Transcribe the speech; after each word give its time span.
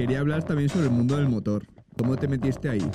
quería 0.00 0.20
hablar 0.20 0.42
también 0.42 0.70
sobre 0.70 0.86
el 0.86 0.92
mundo 0.92 1.14
del 1.14 1.28
motor. 1.28 1.62
¿Cómo 1.98 2.16
te 2.16 2.26
metiste 2.26 2.70
ahí? 2.70 2.90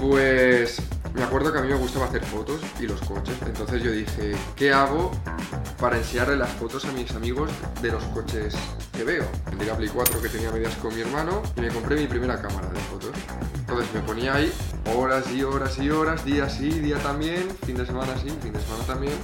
Pues 0.00 0.82
me 1.14 1.22
acuerdo 1.22 1.52
que 1.52 1.58
a 1.60 1.62
mí 1.62 1.68
me 1.68 1.76
gustaba 1.76 2.06
hacer 2.06 2.24
fotos 2.24 2.60
y 2.80 2.88
los 2.88 3.00
coches. 3.02 3.36
Entonces 3.46 3.80
yo 3.80 3.92
dije, 3.92 4.32
¿qué 4.56 4.72
hago 4.72 5.12
para 5.78 5.98
enseñarle 5.98 6.34
las 6.34 6.50
fotos 6.50 6.84
a 6.84 6.90
mis 6.90 7.12
amigos 7.12 7.48
de 7.80 7.92
los 7.92 8.02
coches 8.06 8.56
que 8.94 9.04
veo? 9.04 9.26
Vendí 9.50 9.64
la 9.64 9.76
Play 9.76 9.88
4 9.88 10.22
que 10.22 10.28
tenía 10.28 10.50
medias 10.52 10.74
con 10.76 10.94
mi 10.94 11.00
hermano 11.00 11.42
y 11.56 11.60
me 11.60 11.68
compré 11.68 11.96
mi 11.96 12.06
primera 12.06 12.40
cámara 12.40 12.68
de 12.68 12.78
fotos. 12.80 13.12
Entonces 13.58 13.92
me 13.92 14.00
ponía 14.00 14.34
ahí 14.34 14.52
horas 14.94 15.30
y 15.32 15.42
horas 15.42 15.78
y 15.78 15.90
horas, 15.90 16.24
día 16.24 16.48
sí, 16.48 16.70
día 16.70 16.98
también, 16.98 17.48
fin 17.66 17.76
de 17.76 17.86
semana 17.86 18.16
sí, 18.16 18.30
fin 18.40 18.52
de 18.52 18.60
semana 18.60 18.84
también, 18.84 19.14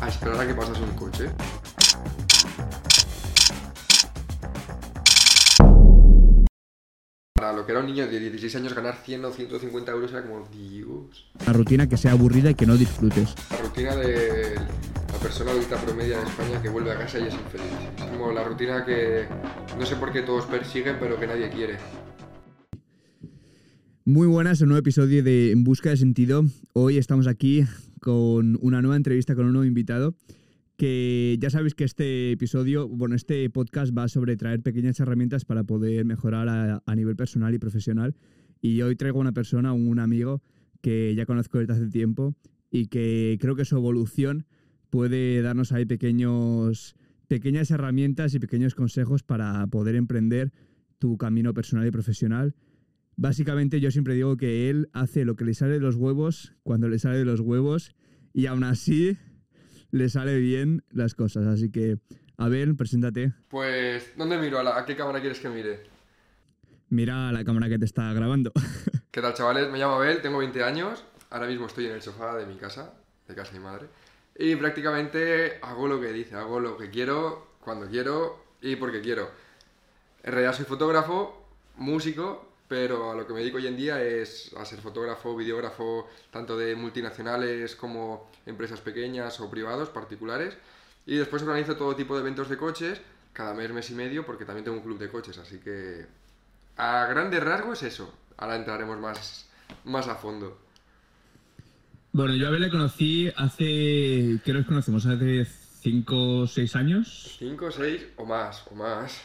a 0.00 0.08
esperar 0.08 0.40
a 0.40 0.46
que 0.46 0.54
pasase 0.54 0.82
un 0.82 0.92
coche. 0.92 1.30
Para 7.34 7.52
lo 7.52 7.64
que 7.64 7.72
era 7.72 7.80
un 7.80 7.86
niño 7.86 8.06
de 8.06 8.18
16 8.18 8.56
años 8.56 8.74
ganar 8.74 8.96
100 9.02 9.24
o 9.24 9.30
150 9.30 9.92
euros 9.92 10.10
era 10.10 10.22
como, 10.22 10.46
Dios. 10.48 11.30
Una 11.42 11.52
rutina 11.52 11.86
que 11.86 11.96
sea 11.96 12.12
aburrida 12.12 12.50
y 12.50 12.54
que 12.54 12.66
no 12.66 12.76
disfrutes. 12.76 13.34
La 13.50 13.58
rutina 13.58 13.94
de 13.94 14.56
la 14.56 14.95
persona 15.26 15.50
adulta 15.50 15.76
promedia 15.84 16.20
en 16.20 16.26
España 16.28 16.62
que 16.62 16.68
vuelve 16.68 16.92
a 16.92 16.98
casa 16.98 17.18
y 17.18 17.26
es 17.26 17.34
infeliz. 17.34 17.66
Es 17.98 18.04
como 18.04 18.30
la 18.30 18.44
rutina 18.44 18.84
que 18.84 19.26
no 19.76 19.84
sé 19.84 19.96
por 19.96 20.12
qué 20.12 20.22
todos 20.22 20.46
persiguen, 20.46 20.98
pero 21.00 21.18
que 21.18 21.26
nadie 21.26 21.50
quiere. 21.50 21.78
Muy 24.04 24.28
buenas, 24.28 24.60
un 24.60 24.68
nuevo 24.68 24.78
episodio 24.78 25.24
de 25.24 25.50
En 25.50 25.64
Busca 25.64 25.90
de 25.90 25.96
Sentido. 25.96 26.44
Hoy 26.74 26.96
estamos 26.96 27.26
aquí 27.26 27.64
con 28.00 28.56
una 28.62 28.80
nueva 28.82 28.94
entrevista 28.94 29.34
con 29.34 29.46
un 29.46 29.54
nuevo 29.54 29.64
invitado. 29.64 30.14
Que 30.76 31.36
ya 31.40 31.50
sabéis 31.50 31.74
que 31.74 31.82
este 31.82 32.30
episodio, 32.30 32.86
bueno, 32.86 33.16
este 33.16 33.50
podcast 33.50 33.92
va 33.98 34.06
sobre 34.06 34.36
traer 34.36 34.62
pequeñas 34.62 35.00
herramientas 35.00 35.44
para 35.44 35.64
poder 35.64 36.04
mejorar 36.04 36.48
a, 36.48 36.84
a 36.86 36.94
nivel 36.94 37.16
personal 37.16 37.52
y 37.52 37.58
profesional. 37.58 38.14
Y 38.62 38.80
hoy 38.82 38.94
traigo 38.94 39.18
a 39.18 39.22
una 39.22 39.32
persona, 39.32 39.72
un 39.72 39.98
amigo 39.98 40.40
que 40.82 41.16
ya 41.16 41.26
conozco 41.26 41.58
desde 41.58 41.72
hace 41.72 41.88
tiempo 41.88 42.36
y 42.70 42.86
que 42.86 43.38
creo 43.40 43.56
que 43.56 43.64
su 43.64 43.76
evolución 43.76 44.46
puede 44.90 45.42
darnos 45.42 45.72
ahí 45.72 45.84
pequeños, 45.84 46.94
pequeñas 47.28 47.70
herramientas 47.70 48.34
y 48.34 48.38
pequeños 48.38 48.74
consejos 48.74 49.22
para 49.22 49.66
poder 49.66 49.94
emprender 49.94 50.52
tu 50.98 51.16
camino 51.18 51.52
personal 51.54 51.86
y 51.86 51.90
profesional. 51.90 52.54
Básicamente 53.16 53.80
yo 53.80 53.90
siempre 53.90 54.14
digo 54.14 54.36
que 54.36 54.68
él 54.70 54.88
hace 54.92 55.24
lo 55.24 55.36
que 55.36 55.44
le 55.44 55.54
sale 55.54 55.74
de 55.74 55.80
los 55.80 55.96
huevos 55.96 56.52
cuando 56.62 56.88
le 56.88 56.98
sale 56.98 57.18
de 57.18 57.24
los 57.24 57.40
huevos 57.40 57.94
y 58.32 58.46
aún 58.46 58.62
así 58.64 59.16
le 59.90 60.08
sale 60.08 60.38
bien 60.38 60.82
las 60.90 61.14
cosas. 61.14 61.46
Así 61.46 61.70
que, 61.70 61.98
Abel, 62.36 62.76
preséntate. 62.76 63.32
Pues, 63.48 64.12
¿dónde 64.18 64.36
miro? 64.38 64.58
¿A, 64.58 64.62
la- 64.62 64.78
a 64.78 64.84
qué 64.84 64.94
cámara 64.96 65.20
quieres 65.20 65.40
que 65.40 65.48
mire? 65.48 65.80
Mira 66.88 67.32
la 67.32 67.44
cámara 67.44 67.68
que 67.68 67.78
te 67.78 67.84
está 67.84 68.12
grabando. 68.12 68.52
¿Qué 69.10 69.20
tal, 69.20 69.34
chavales? 69.34 69.70
Me 69.72 69.78
llamo 69.78 69.94
Abel, 69.94 70.20
tengo 70.20 70.38
20 70.38 70.62
años. 70.62 71.04
Ahora 71.30 71.46
mismo 71.48 71.66
estoy 71.66 71.86
en 71.86 71.92
el 71.92 72.02
sofá 72.02 72.36
de 72.36 72.46
mi 72.46 72.56
casa, 72.56 72.92
de 73.26 73.34
casa 73.34 73.52
de 73.52 73.58
mi 73.58 73.64
madre. 73.64 73.86
Y 74.38 74.54
prácticamente 74.56 75.58
hago 75.62 75.88
lo 75.88 76.00
que 76.00 76.12
dice, 76.12 76.36
hago 76.36 76.60
lo 76.60 76.76
que 76.76 76.90
quiero, 76.90 77.46
cuando 77.60 77.88
quiero 77.88 78.44
y 78.60 78.76
porque 78.76 79.00
quiero. 79.00 79.30
En 80.22 80.32
realidad 80.32 80.54
soy 80.54 80.66
fotógrafo, 80.66 81.46
músico, 81.76 82.46
pero 82.68 83.12
a 83.12 83.14
lo 83.14 83.26
que 83.26 83.32
me 83.32 83.40
dedico 83.40 83.56
hoy 83.56 83.66
en 83.66 83.76
día 83.76 84.02
es 84.02 84.52
a 84.58 84.64
ser 84.64 84.80
fotógrafo, 84.80 85.36
videógrafo, 85.36 86.08
tanto 86.30 86.56
de 86.56 86.74
multinacionales 86.74 87.76
como 87.76 88.30
empresas 88.44 88.80
pequeñas 88.80 89.40
o 89.40 89.50
privados, 89.50 89.88
particulares. 89.88 90.56
Y 91.06 91.16
después 91.16 91.42
organizo 91.42 91.76
todo 91.76 91.94
tipo 91.96 92.14
de 92.14 92.20
eventos 92.20 92.48
de 92.48 92.56
coches, 92.56 93.00
cada 93.32 93.54
mes, 93.54 93.70
mes 93.70 93.90
y 93.90 93.94
medio, 93.94 94.26
porque 94.26 94.44
también 94.44 94.64
tengo 94.64 94.76
un 94.76 94.82
club 94.82 94.98
de 94.98 95.10
coches, 95.10 95.38
así 95.38 95.60
que 95.60 96.06
a 96.76 97.06
grandes 97.06 97.42
rasgos 97.42 97.82
eso. 97.84 98.12
Ahora 98.36 98.56
entraremos 98.56 98.98
más, 98.98 99.48
más 99.84 100.08
a 100.08 100.16
fondo. 100.16 100.65
Bueno, 102.16 102.34
yo 102.34 102.46
a 102.46 102.48
Abel 102.48 102.62
le 102.62 102.70
conocí 102.70 103.28
hace, 103.36 104.40
¿qué 104.42 104.54
nos 104.54 104.64
conocemos? 104.64 105.04
Hace 105.04 105.44
5 105.44 106.38
o 106.38 106.46
6 106.46 106.74
años 106.76 107.36
Cinco, 107.38 107.70
seis 107.70 108.06
o 108.16 108.24
más, 108.24 108.64
o 108.70 108.74
más. 108.74 109.20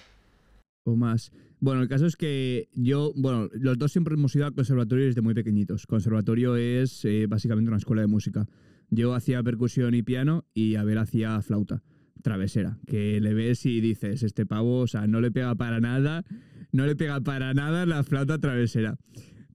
o 0.84 0.97
más. 0.97 1.31
Bueno, 1.62 1.84
el 1.84 1.88
caso 1.88 2.06
es 2.06 2.18
que 2.18 2.68
yo, 2.74 3.13
bueno, 3.16 3.47
los 3.53 3.78
dos 3.78 3.94
siempre 3.94 4.16
hemos 4.16 4.35
ido 4.35 4.46
al 4.46 4.53
conservatorio 4.53 5.06
desde 5.06 5.22
muy 5.22 5.34
pequeñitos. 5.34 5.88
Conservatorio 5.88 6.57
es 6.57 7.06
eh, 7.06 7.28
básicamente 7.29 7.69
una 7.69 7.78
escuela 7.78 8.02
de 8.02 8.09
música. 8.09 8.46
Yo 8.90 9.16
hacía 9.16 9.41
percusión 9.41 9.96
y 9.96 10.03
piano 10.03 10.44
y 10.53 10.75
Abel 10.75 10.97
hacía 10.97 11.41
flauta, 11.41 11.84
travesera, 12.22 12.78
que 12.88 13.22
le 13.22 13.34
ves 13.34 13.66
y 13.66 13.79
dices, 13.79 14.22
este 14.22 14.46
pavo, 14.46 14.79
o 14.79 14.88
sea, 14.88 15.08
no 15.08 15.22
le 15.22 15.31
pega 15.31 15.56
para 15.56 15.79
nada, 15.79 16.25
no 16.73 16.85
le 16.85 16.97
pega 16.97 17.22
para 17.22 17.53
nada 17.53 17.85
la 17.85 18.03
flauta 18.03 18.38
travesera. 18.38 18.97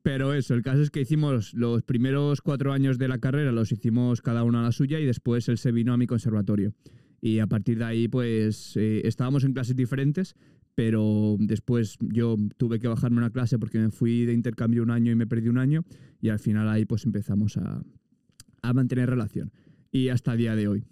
Pero 0.06 0.34
eso, 0.34 0.55
el 0.55 0.62
caso 0.62 0.83
es 0.83 0.91
que 0.91 1.00
hicimos 1.00 1.53
los 1.53 1.83
primeros 1.83 2.41
cuatro 2.41 2.72
años 2.72 2.97
de 2.97 3.09
la 3.09 3.19
carrera, 3.19 3.50
los 3.50 3.72
hicimos 3.72 4.22
cada 4.22 4.44
uno 4.44 4.61
a 4.61 4.62
la 4.62 4.71
suya 4.71 5.00
y 5.00 5.05
después 5.05 5.49
él 5.49 5.59
se 5.59 5.72
vino 5.72 5.93
a 5.93 5.97
mi 5.97 6.06
conservatorio. 6.06 6.75
Y 7.21 7.41
a 7.41 7.49
partir 7.49 7.78
de 7.78 7.87
ahí, 7.87 8.06
pues 8.06 8.77
eh, 8.77 9.00
estábamos 9.05 9.43
en 9.43 9.53
clases 9.53 9.75
diferentes, 9.75 10.37
pero 10.77 11.34
después 11.41 11.97
yo 11.99 12.37
tuve 12.56 12.78
que 12.78 12.87
bajarme 12.87 13.19
una 13.19 13.31
clase 13.31 13.59
porque 13.59 13.81
me 13.81 13.91
fui 13.91 14.25
de 14.27 14.33
intercambio 14.33 14.84
un 14.84 14.93
año 14.93 15.11
y 15.11 15.17
me 15.17 15.27
perdí 15.27 15.49
un 15.49 15.59
año 15.59 15.83
y 16.21 16.28
al 16.28 16.38
final 16.38 16.69
ahí 16.69 16.84
pues 16.84 17.05
empezamos 17.05 17.56
a, 17.56 17.83
a 18.62 18.73
mantener 18.73 19.11
relación 19.11 19.50
y 19.91 20.11
hasta 20.11 20.34
el 20.34 20.38
día 20.38 20.55
de 20.55 20.69
hoy. 20.69 20.84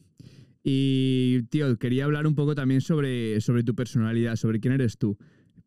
Y 0.64 1.42
tío, 1.50 1.78
quería 1.78 2.06
hablar 2.06 2.26
un 2.26 2.34
poco 2.34 2.56
también 2.56 2.80
sobre, 2.80 3.40
sobre 3.40 3.62
tu 3.62 3.76
personalidad, 3.76 4.34
sobre 4.34 4.58
quién 4.58 4.74
eres 4.74 4.98
tú, 4.98 5.16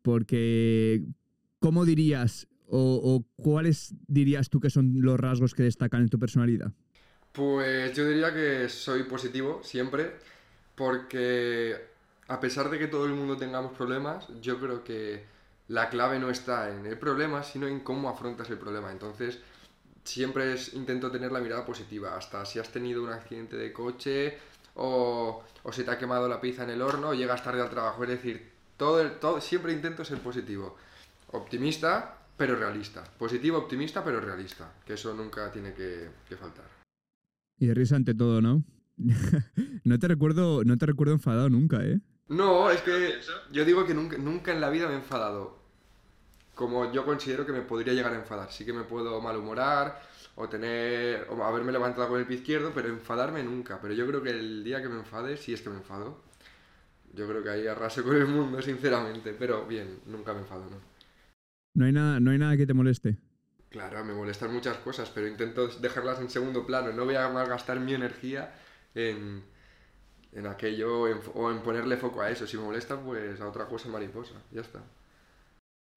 porque 0.02 1.02
¿cómo 1.60 1.86
dirías 1.86 2.46
o, 2.70 3.24
cuáles 3.36 3.94
dirías 4.06 4.48
tú 4.48 4.60
que 4.60 4.70
son 4.70 5.00
los 5.00 5.18
rasgos 5.18 5.54
que 5.54 5.62
destacan 5.62 6.02
en 6.02 6.08
tu 6.08 6.18
personalidad? 6.18 6.72
Pues 7.32 7.94
yo 7.94 8.06
diría 8.06 8.32
que 8.32 8.68
soy 8.68 9.04
positivo 9.04 9.60
siempre, 9.62 10.16
porque 10.74 11.76
a 12.28 12.40
pesar 12.40 12.70
de 12.70 12.78
que 12.78 12.88
todo 12.88 13.06
el 13.06 13.14
mundo 13.14 13.36
tengamos 13.36 13.72
problemas, 13.72 14.26
yo 14.40 14.58
creo 14.58 14.84
que 14.84 15.24
la 15.68 15.88
clave 15.88 16.18
no 16.18 16.30
está 16.30 16.74
en 16.74 16.86
el 16.86 16.98
problema, 16.98 17.42
sino 17.42 17.66
en 17.66 17.80
cómo 17.80 18.08
afrontas 18.08 18.50
el 18.50 18.58
problema. 18.58 18.90
Entonces, 18.90 19.38
siempre 20.04 20.56
intento 20.72 21.10
tener 21.10 21.30
la 21.30 21.40
mirada 21.40 21.64
positiva, 21.64 22.16
hasta 22.16 22.44
si 22.44 22.58
has 22.58 22.70
tenido 22.70 23.02
un 23.02 23.10
accidente 23.10 23.56
de 23.56 23.72
coche 23.72 24.38
o, 24.74 25.42
o 25.62 25.72
se 25.72 25.84
te 25.84 25.90
ha 25.90 25.98
quemado 25.98 26.28
la 26.28 26.40
pizza 26.40 26.64
en 26.64 26.70
el 26.70 26.82
horno 26.82 27.10
o 27.10 27.14
llegas 27.14 27.42
tarde 27.42 27.60
al 27.60 27.70
trabajo. 27.70 28.02
Es 28.04 28.10
decir, 28.10 28.58
siempre 29.40 29.72
intento 29.72 30.04
ser 30.04 30.18
positivo. 30.18 30.76
Optimista, 31.32 32.17
pero 32.38 32.56
realista. 32.56 33.04
Positivo, 33.04 33.58
optimista, 33.58 34.02
pero 34.02 34.20
realista. 34.20 34.72
Que 34.86 34.94
eso 34.94 35.12
nunca 35.12 35.50
tiene 35.52 35.74
que- 35.74 36.08
que 36.26 36.36
faltar. 36.36 36.64
Y 37.58 37.72
risa 37.74 37.96
ante 37.96 38.14
todo, 38.14 38.40
¿no? 38.40 38.62
no 39.84 39.98
te 39.98 40.08
recuerdo, 40.08 40.64
no 40.64 40.78
te 40.78 40.86
recuerdo 40.86 41.12
enfadado 41.12 41.50
nunca, 41.50 41.84
¿eh? 41.84 42.00
No, 42.28 42.70
es 42.70 42.80
que 42.82 43.18
yo 43.50 43.64
digo 43.64 43.84
que 43.86 43.94
nunca, 43.94 44.16
nunca 44.18 44.52
en 44.52 44.60
la 44.60 44.70
vida 44.70 44.86
me 44.86 44.94
he 44.94 44.96
enfadado. 44.96 45.58
Como 46.54 46.92
yo 46.92 47.04
considero 47.04 47.46
que 47.46 47.52
me 47.52 47.62
podría 47.62 47.92
llegar 47.94 48.12
a 48.12 48.16
enfadar. 48.18 48.50
Sí 48.52 48.64
que 48.64 48.72
me 48.72 48.82
puedo 48.84 49.20
malhumorar 49.20 50.00
o 50.36 50.48
tener. 50.48 51.26
o 51.30 51.42
haberme 51.44 51.72
levantado 51.72 52.08
con 52.08 52.20
el 52.20 52.26
pie 52.26 52.36
izquierdo, 52.38 52.72
pero 52.74 52.88
enfadarme 52.88 53.42
nunca. 53.42 53.80
Pero 53.80 53.94
yo 53.94 54.06
creo 54.06 54.22
que 54.22 54.30
el 54.30 54.62
día 54.64 54.80
que 54.82 54.88
me 54.88 54.96
enfade, 54.98 55.36
si 55.36 55.52
es 55.54 55.62
que 55.62 55.70
me 55.70 55.76
enfado, 55.76 56.20
yo 57.14 57.26
creo 57.28 57.42
que 57.42 57.50
ahí 57.50 57.66
arraso 57.66 58.02
con 58.04 58.16
el 58.16 58.26
mundo, 58.26 58.60
sinceramente. 58.62 59.32
Pero 59.38 59.66
bien, 59.66 60.00
nunca 60.06 60.32
me 60.34 60.40
enfado, 60.40 60.68
¿no? 60.70 60.76
No 61.78 61.84
hay 61.84 61.92
nada, 61.92 62.18
no 62.18 62.32
hay 62.32 62.38
nada 62.38 62.56
que 62.56 62.66
te 62.66 62.74
moleste. 62.74 63.18
Claro, 63.68 64.04
me 64.04 64.12
molestan 64.12 64.52
muchas 64.52 64.78
cosas, 64.78 65.12
pero 65.14 65.28
intento 65.28 65.68
dejarlas 65.80 66.18
en 66.20 66.28
segundo 66.28 66.66
plano. 66.66 66.92
No 66.92 67.04
voy 67.04 67.14
a 67.14 67.28
malgastar 67.28 67.78
mi 67.78 67.94
energía 67.94 68.52
en, 68.96 69.44
en 70.32 70.46
aquello 70.48 71.06
en- 71.06 71.18
o 71.34 71.52
en 71.52 71.60
ponerle 71.62 71.96
foco 71.96 72.20
a 72.20 72.30
eso. 72.32 72.48
Si 72.48 72.56
me 72.56 72.64
molesta, 72.64 73.00
pues 73.00 73.40
a 73.40 73.46
otra 73.48 73.66
cosa 73.68 73.88
mariposa. 73.90 74.34
Ya 74.50 74.62
está. 74.62 74.82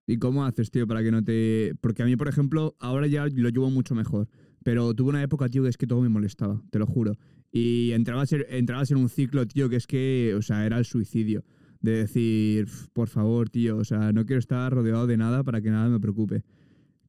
¿Y 0.07 0.18
cómo 0.19 0.45
haces, 0.45 0.69
tío, 0.69 0.86
para 0.88 1.01
que 1.01 1.10
no 1.12 1.24
te...? 1.24 1.74
Porque 1.81 2.04
a 2.04 2.06
mí, 2.06 2.16
por 2.16 2.27
ejemplo, 2.27 2.75
ahora 2.80 3.07
ya 3.07 3.25
lo 3.25 3.50
llevo 3.50 3.72
mucho 3.72 3.95
mejor. 3.95 4.27
Pero 4.63 4.94
tuve 4.94 5.10
una 5.10 5.24
época, 5.24 5.50
tío, 5.50 5.63
que 5.63 5.69
es 5.69 5.77
que 5.77 5.88
todo 5.88 6.01
me 6.01 6.10
molestaba, 6.10 6.62
te 6.69 6.77
lo 6.77 6.86
juro. 6.86 7.18
Y 7.51 7.92
entrabas 7.94 8.31
en, 8.34 8.45
entrabas 8.50 8.92
en 8.92 8.98
un 8.98 9.10
ciclo, 9.10 9.48
tío, 9.48 9.68
que 9.68 9.77
es 9.77 9.88
que, 9.88 10.36
o 10.38 10.44
sea, 10.44 10.63
era 10.63 10.77
el 10.77 10.86
suicidio. 10.86 11.44
De 11.81 11.92
decir, 11.94 12.66
"Pf, 12.66 12.88
por 12.94 13.07
favor, 13.07 13.50
tío, 13.50 13.78
o 13.78 13.83
sea, 13.86 14.12
no 14.12 14.25
quiero 14.25 14.39
estar 14.39 14.72
rodeado 14.74 15.07
de 15.07 15.18
nada 15.18 15.44
para 15.44 15.62
que 15.62 15.69
nada 15.72 15.88
me 15.89 16.00
preocupe. 16.00 16.44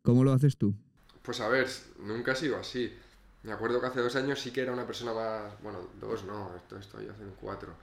¿Cómo 0.03 0.25
lo 0.25 0.33
haces 0.33 0.57
tú? 0.57 0.75
Pues 1.23 1.41
a 1.41 1.49
ver, 1.49 1.69
nunca 2.01 2.33
ha 2.33 2.35
sido 2.37 2.57
así. 2.59 2.93
Me 3.43 3.53
acuerdo 3.53 3.81
que 3.81 3.87
hace 3.89 4.01
dos 4.01 4.17
años 4.17 4.41
sí 4.41 4.51
que 4.51 4.63
era 4.63 4.73
una 4.73 4.87
persona 4.87 5.13
más. 5.13 5.53
Bueno, 5.63 5.79
dos 6.01 6.25
no, 6.25 6.51
esto 6.57 6.79
estoy 6.79 7.07
hace 7.09 7.23
cuatro. 7.41 7.75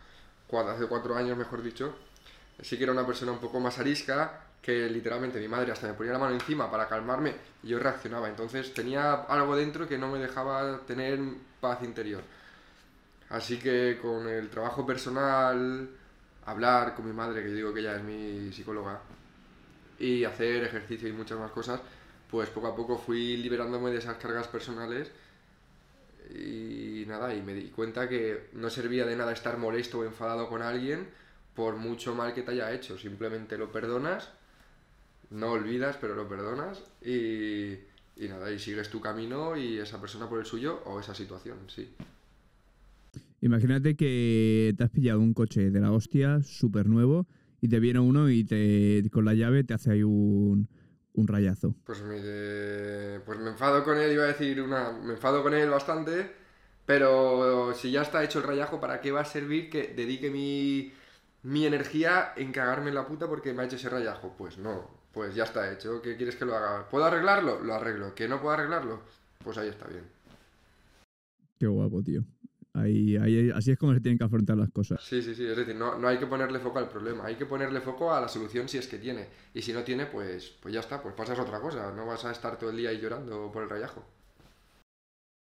Cuatro- 0.47 0.71
Hace 0.73 0.87
cuatro 0.87 1.15
años, 1.15 1.37
mejor 1.37 1.61
dicho. 1.61 1.95
Sí 2.61 2.77
que 2.77 2.83
era 2.83 2.91
una 2.91 3.05
persona 3.05 3.31
un 3.31 3.39
poco 3.39 3.59
más 3.59 3.77
arisca, 3.79 4.45
que 4.61 4.89
literalmente 4.89 5.39
mi 5.39 5.47
madre 5.47 5.71
hasta 5.71 5.87
me 5.87 5.93
ponía 5.93 6.11
la 6.13 6.19
mano 6.19 6.33
encima 6.33 6.69
para 6.71 6.87
calmarme 6.89 7.35
y 7.63 7.67
yo 7.69 7.79
reaccionaba. 7.79 8.27
Entonces 8.29 8.73
tenía 8.73 9.13
algo 9.13 9.55
dentro 9.55 9.87
que 9.87 9.97
no 9.97 10.11
me 10.11 10.19
dejaba 10.19 10.81
tener 10.87 11.19
paz 11.61 11.83
interior. 11.83 12.23
Así 13.29 13.57
que 13.59 13.99
con 14.01 14.27
el 14.27 14.49
trabajo 14.49 14.85
personal, 14.85 15.87
hablar 16.51 16.95
con 16.95 17.05
mi 17.05 17.13
madre, 17.13 17.43
que 17.43 17.49
digo 17.49 17.73
que 17.73 17.81
ella 17.81 17.95
es 17.95 18.03
mi 18.03 18.51
psicóloga, 18.51 19.01
y 19.99 20.23
hacer 20.23 20.63
ejercicio 20.63 21.09
y 21.09 21.13
muchas 21.13 21.39
más 21.39 21.51
cosas, 21.51 21.81
pues 22.29 22.49
poco 22.49 22.67
a 22.67 22.75
poco 22.75 22.97
fui 22.97 23.37
liberándome 23.37 23.91
de 23.91 23.97
esas 23.97 24.17
cargas 24.17 24.47
personales 24.47 25.11
y 26.29 27.05
nada, 27.07 27.33
y 27.33 27.41
me 27.41 27.53
di 27.53 27.69
cuenta 27.69 28.07
que 28.07 28.49
no 28.53 28.69
servía 28.69 29.05
de 29.05 29.15
nada 29.15 29.33
estar 29.33 29.57
molesto 29.57 29.99
o 29.99 30.05
enfadado 30.05 30.47
con 30.47 30.61
alguien 30.61 31.09
por 31.55 31.75
mucho 31.75 32.15
mal 32.15 32.33
que 32.33 32.43
te 32.43 32.51
haya 32.51 32.71
hecho, 32.71 32.97
simplemente 32.97 33.57
lo 33.57 33.71
perdonas, 33.71 34.29
no 35.31 35.51
olvidas, 35.51 35.97
pero 35.99 36.15
lo 36.15 36.27
perdonas 36.27 36.81
y, 37.01 37.73
y 38.15 38.27
nada, 38.29 38.51
y 38.51 38.59
sigues 38.59 38.89
tu 38.89 39.01
camino 39.01 39.57
y 39.57 39.79
esa 39.79 39.99
persona 39.99 40.29
por 40.29 40.39
el 40.39 40.45
suyo 40.45 40.81
o 40.85 40.99
esa 40.99 41.15
situación, 41.15 41.57
sí. 41.67 41.93
Imagínate 43.41 43.95
que 43.95 44.73
te 44.77 44.83
has 44.83 44.89
pillado 44.89 45.19
un 45.19 45.33
coche 45.33 45.71
de 45.71 45.79
la 45.79 45.91
hostia, 45.91 46.41
súper 46.43 46.87
nuevo, 46.87 47.27
y 47.61 47.69
te 47.69 47.79
viene 47.79 47.99
uno 47.99 48.29
y 48.29 48.43
te 48.43 49.07
con 49.11 49.25
la 49.25 49.33
llave 49.33 49.63
te 49.63 49.73
hace 49.73 49.91
ahí 49.91 50.03
un, 50.03 50.67
un 51.13 51.27
rayazo. 51.27 51.75
Pues 51.85 52.01
me, 52.03 53.19
pues 53.25 53.39
me 53.39 53.49
enfado 53.51 53.83
con 53.83 53.97
él, 53.97 54.11
iba 54.11 54.23
a 54.23 54.27
decir 54.27 54.61
una. 54.61 54.91
Me 54.91 55.13
enfado 55.13 55.43
con 55.43 55.53
él 55.53 55.69
bastante, 55.69 56.31
pero 56.85 57.73
si 57.73 57.91
ya 57.91 58.01
está 58.01 58.23
hecho 58.23 58.39
el 58.39 58.45
rayajo, 58.45 58.79
¿para 58.79 59.01
qué 59.01 59.11
va 59.11 59.21
a 59.21 59.25
servir 59.25 59.69
que 59.69 59.93
dedique 59.95 60.29
mi, 60.29 60.91
mi 61.43 61.65
energía 61.65 62.33
en 62.35 62.51
cagarme 62.51 62.89
en 62.89 62.95
la 62.95 63.07
puta 63.07 63.27
porque 63.27 63.53
me 63.53 63.63
ha 63.63 63.65
hecho 63.65 63.77
ese 63.77 63.89
rayajo? 63.89 64.35
Pues 64.37 64.57
no, 64.57 64.89
pues 65.13 65.35
ya 65.35 65.43
está 65.43 65.71
hecho. 65.71 66.01
¿Qué 66.01 66.15
quieres 66.17 66.35
que 66.35 66.45
lo 66.45 66.55
haga? 66.55 66.89
¿Puedo 66.89 67.05
arreglarlo? 67.05 67.61
Lo 67.61 67.73
arreglo. 67.73 68.13
¿Que 68.15 68.27
no 68.27 68.41
puedo 68.41 68.53
arreglarlo? 68.53 69.01
Pues 69.43 69.57
ahí 69.57 69.69
está 69.69 69.87
bien. 69.87 70.03
Qué 71.57 71.67
guapo, 71.67 72.01
tío. 72.01 72.23
Ahí, 72.79 73.17
ahí, 73.17 73.51
así 73.53 73.71
es 73.71 73.77
como 73.77 73.93
se 73.93 73.99
tienen 73.99 74.17
que 74.17 74.23
afrontar 74.23 74.57
las 74.57 74.69
cosas. 74.69 75.01
Sí, 75.03 75.21
sí, 75.21 75.35
sí. 75.35 75.45
Es 75.45 75.57
decir, 75.57 75.75
no, 75.75 75.97
no 75.97 76.07
hay 76.07 76.17
que 76.17 76.27
ponerle 76.27 76.59
foco 76.59 76.79
al 76.79 76.87
problema, 76.87 77.25
hay 77.25 77.35
que 77.35 77.45
ponerle 77.45 77.81
foco 77.81 78.13
a 78.13 78.21
la 78.21 78.29
solución 78.29 78.69
si 78.69 78.77
es 78.77 78.87
que 78.87 78.97
tiene. 78.97 79.27
Y 79.53 79.61
si 79.61 79.73
no 79.73 79.83
tiene, 79.83 80.05
pues, 80.05 80.53
pues 80.61 80.73
ya 80.73 80.79
está, 80.79 81.01
pues 81.01 81.13
pasas 81.13 81.37
a 81.39 81.43
otra 81.43 81.59
cosa. 81.59 81.93
No 81.93 82.05
vas 82.05 82.23
a 82.23 82.31
estar 82.31 82.57
todo 82.57 82.69
el 82.69 82.77
día 82.77 82.89
ahí 82.89 83.01
llorando 83.01 83.51
por 83.51 83.63
el 83.63 83.69
rayajo. 83.69 84.05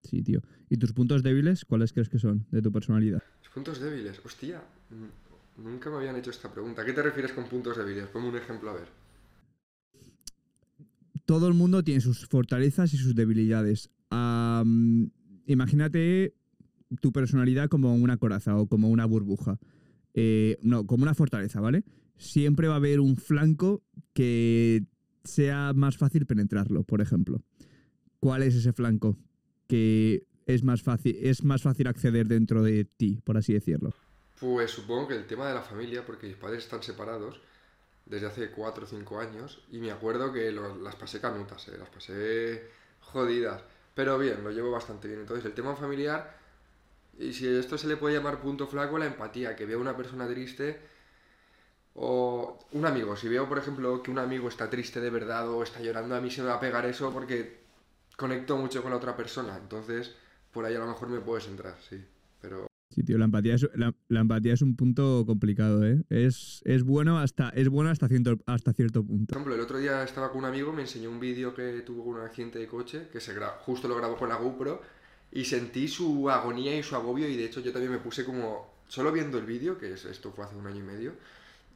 Sí, 0.05 0.23
tío. 0.23 0.41
¿Y 0.69 0.77
tus 0.77 0.93
puntos 0.93 1.23
débiles, 1.23 1.65
cuáles 1.65 1.93
crees 1.93 2.09
que 2.09 2.19
son 2.19 2.47
de 2.51 2.63
tu 2.63 2.71
personalidad? 2.71 3.23
Los 3.43 3.53
puntos 3.53 3.81
débiles, 3.81 4.21
hostia. 4.25 4.63
Nunca 5.57 5.91
me 5.91 5.97
habían 5.97 6.17
hecho 6.17 6.31
esta 6.31 6.53
pregunta. 6.53 6.83
¿A 6.83 6.85
qué 6.85 6.93
te 6.93 7.03
refieres 7.03 7.33
con 7.33 7.49
puntos 7.49 7.77
débiles? 7.77 8.07
Ponme 8.09 8.29
un 8.29 8.37
ejemplo 8.37 8.71
a 8.71 8.75
ver. 8.75 8.89
Todo 11.25 11.49
el 11.49 11.55
mundo 11.55 11.83
tiene 11.83 12.01
sus 12.01 12.27
fortalezas 12.27 12.93
y 12.93 12.99
sus 12.99 13.15
debilidades. 13.15 13.91
Um, 14.11 15.11
imagínate 15.47 16.35
tu 17.01 17.13
personalidad 17.13 17.69
como 17.69 17.95
una 17.95 18.17
coraza 18.17 18.57
o 18.57 18.67
como 18.67 18.89
una 18.89 19.05
burbuja. 19.05 19.59
Eh, 20.15 20.59
no, 20.63 20.87
como 20.87 21.03
una 21.03 21.15
fortaleza, 21.15 21.61
¿vale? 21.61 21.85
Siempre 22.17 22.69
va 22.69 22.75
a 22.75 22.77
haber 22.79 23.01
un 23.01 23.17
flanco 23.17 23.83
que 24.13 24.85
sea 25.25 25.73
más 25.75 25.97
fácil 25.97 26.27
penetrarlo, 26.27 26.85
por 26.85 27.01
ejemplo. 27.01 27.43
¿Cuál 28.21 28.43
es 28.43 28.55
ese 28.55 28.73
flanco 28.73 29.19
que 29.67 30.27
es 30.47 30.63
más 30.63 30.83
fácil, 30.83 31.17
es 31.21 31.43
más 31.43 31.63
fácil 31.63 31.89
acceder 31.89 32.29
dentro 32.29 32.63
de 32.63 32.85
ti, 32.85 33.21
por 33.25 33.37
así 33.37 33.53
decirlo? 33.53 33.95
Pues 34.39 34.71
supongo 34.71 35.09
que 35.09 35.17
el 35.17 35.27
tema 35.27 35.49
de 35.49 35.55
la 35.55 35.63
familia, 35.63 36.05
porque 36.05 36.27
mis 36.27 36.37
padres 36.37 36.65
están 36.65 36.83
separados 36.83 37.41
desde 38.07 38.27
hace 38.27 38.51
4 38.51 38.85
o 38.85 38.87
5 38.87 39.21
años 39.21 39.63
y 39.71 39.79
me 39.79 39.91
acuerdo 39.91 40.33
que 40.33 40.53
las 40.53 40.97
pasé 40.97 41.21
canutas, 41.21 41.69
eh, 41.69 41.79
las 41.79 41.89
pasé 41.89 42.69
jodidas, 43.01 43.63
pero 43.95 44.19
bien, 44.19 44.43
lo 44.45 44.51
llevo 44.51 44.71
bastante 44.71 45.09
bien. 45.09 45.21
Entonces 45.21 45.45
el 45.45 45.53
tema 45.53 45.75
familiar 45.75 46.37
y 47.19 47.33
si 47.33 47.47
esto 47.47 47.79
se 47.79 47.87
le 47.87 47.97
puede 47.97 48.17
llamar 48.17 48.41
punto 48.41 48.67
flaco, 48.67 48.99
la 48.99 49.07
empatía, 49.07 49.57
que 49.57 49.67
veo 49.67 49.79
a 49.79 49.83
una 49.83 49.97
persona 49.97 50.27
triste 50.29 50.81
o 51.95 52.59
un 52.73 52.87
amigo, 52.87 53.17
si 53.17 53.29
veo 53.29 53.49
por 53.49 53.59
ejemplo 53.59 54.03
que 54.03 54.11
un 54.11 54.19
amigo 54.19 54.49
está 54.49 54.69
triste 54.69 55.01
de 55.01 55.11
verdad 55.11 55.49
o 55.49 55.63
está 55.63 55.81
llorando, 55.81 56.15
a 56.15 56.21
mí 56.21 56.31
se 56.31 56.43
me 56.43 56.49
va 56.49 56.55
a 56.55 56.61
pegar 56.61 56.85
eso 56.87 57.13
porque 57.13 57.61
conecto 58.17 58.57
mucho 58.57 58.83
con 58.83 58.91
la 58.91 58.97
otra 58.97 59.17
persona, 59.17 59.57
entonces 59.57 60.15
por 60.53 60.65
ahí 60.65 60.75
a 60.75 60.81
lo 60.81 60.87
mejor 60.87 61.09
me 61.09 61.21
puedes 61.21 61.47
entrar, 61.47 61.77
sí, 61.89 62.05
pero... 62.41 62.67
Sí, 62.91 63.03
tío, 63.03 63.19
la 63.19 63.25
empatía 63.25 63.55
es, 63.55 63.69
la, 63.75 63.93
la 64.09 64.21
empatía 64.21 64.55
es 64.55 64.63
un 64.63 64.77
punto 64.77 65.25
complicado, 65.27 65.85
¿eh? 65.85 66.05
Es, 66.11 66.63
es 66.65 66.85
bueno 66.85 67.19
hasta 67.19 67.49
es 67.49 67.69
bueno 67.69 67.91
hasta 67.91 68.07
cierto, 68.07 68.37
hasta 68.47 68.73
cierto 68.73 69.05
punto. 69.05 69.33
Por 69.33 69.39
ejemplo, 69.39 69.55
el 69.57 69.61
otro 69.61 69.79
día 69.79 70.05
estaba 70.05 70.31
con 70.31 70.41
un 70.41 70.45
amigo, 70.45 70.73
me 70.73 70.83
enseñó 70.83 71.11
un 71.11 71.19
vídeo 71.19 71.55
que 71.55 71.81
tuvo 71.81 72.05
un 72.05 72.21
accidente 72.21 72.61
de 72.61 72.69
coche, 72.69 73.09
que 73.11 73.21
se 73.21 73.35
justo 73.65 73.89
lo 73.89 73.97
grabó 73.97 74.17
con 74.17 74.29
la 74.29 74.37
GoPro, 74.37 74.81
y 75.35 75.45
sentí 75.45 75.89
su 75.89 76.31
agonía 76.31 76.79
y 76.79 76.83
su 76.83 76.95
agobio 76.95 77.29
y 77.29 77.37
de 77.37 77.47
hecho 77.47 77.61
yo 77.61 77.73
también 77.73 77.93
me 77.93 77.99
puse 77.99 78.25
como, 78.25 78.73
solo 78.87 79.13
viendo 79.13 79.37
el 79.37 79.45
vídeo, 79.45 79.77
que 79.77 79.93
es, 79.93 80.05
esto 80.05 80.31
fue 80.31 80.45
hace 80.45 80.55
un 80.55 80.67
año 80.67 80.79
y 80.79 80.87
medio, 80.87 81.13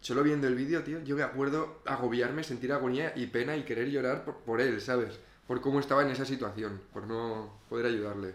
solo 0.01 0.23
viendo 0.23 0.47
el 0.47 0.55
vídeo, 0.55 0.83
tío, 0.85 1.03
yo 1.05 1.17
me 1.17 1.23
acuerdo 1.23 1.83
agobiarme, 1.85 2.45
sentir 2.45 2.73
agonía 2.73 3.13
y 3.17 3.27
pena 3.27 3.57
y 3.57 3.65
querer 3.65 3.91
llorar 3.91 4.25
por, 4.25 4.37
por, 4.39 4.61
él, 4.61 4.81
¿sabes? 4.81 5.19
Por 5.49 5.61
cómo 5.61 5.81
estaba 5.81 6.05
en 6.05 6.11
esa 6.11 6.25
situación, 6.25 6.81
por 6.93 7.09
no 7.09 7.59
poder 7.69 7.87
ayudarle. 7.87 8.35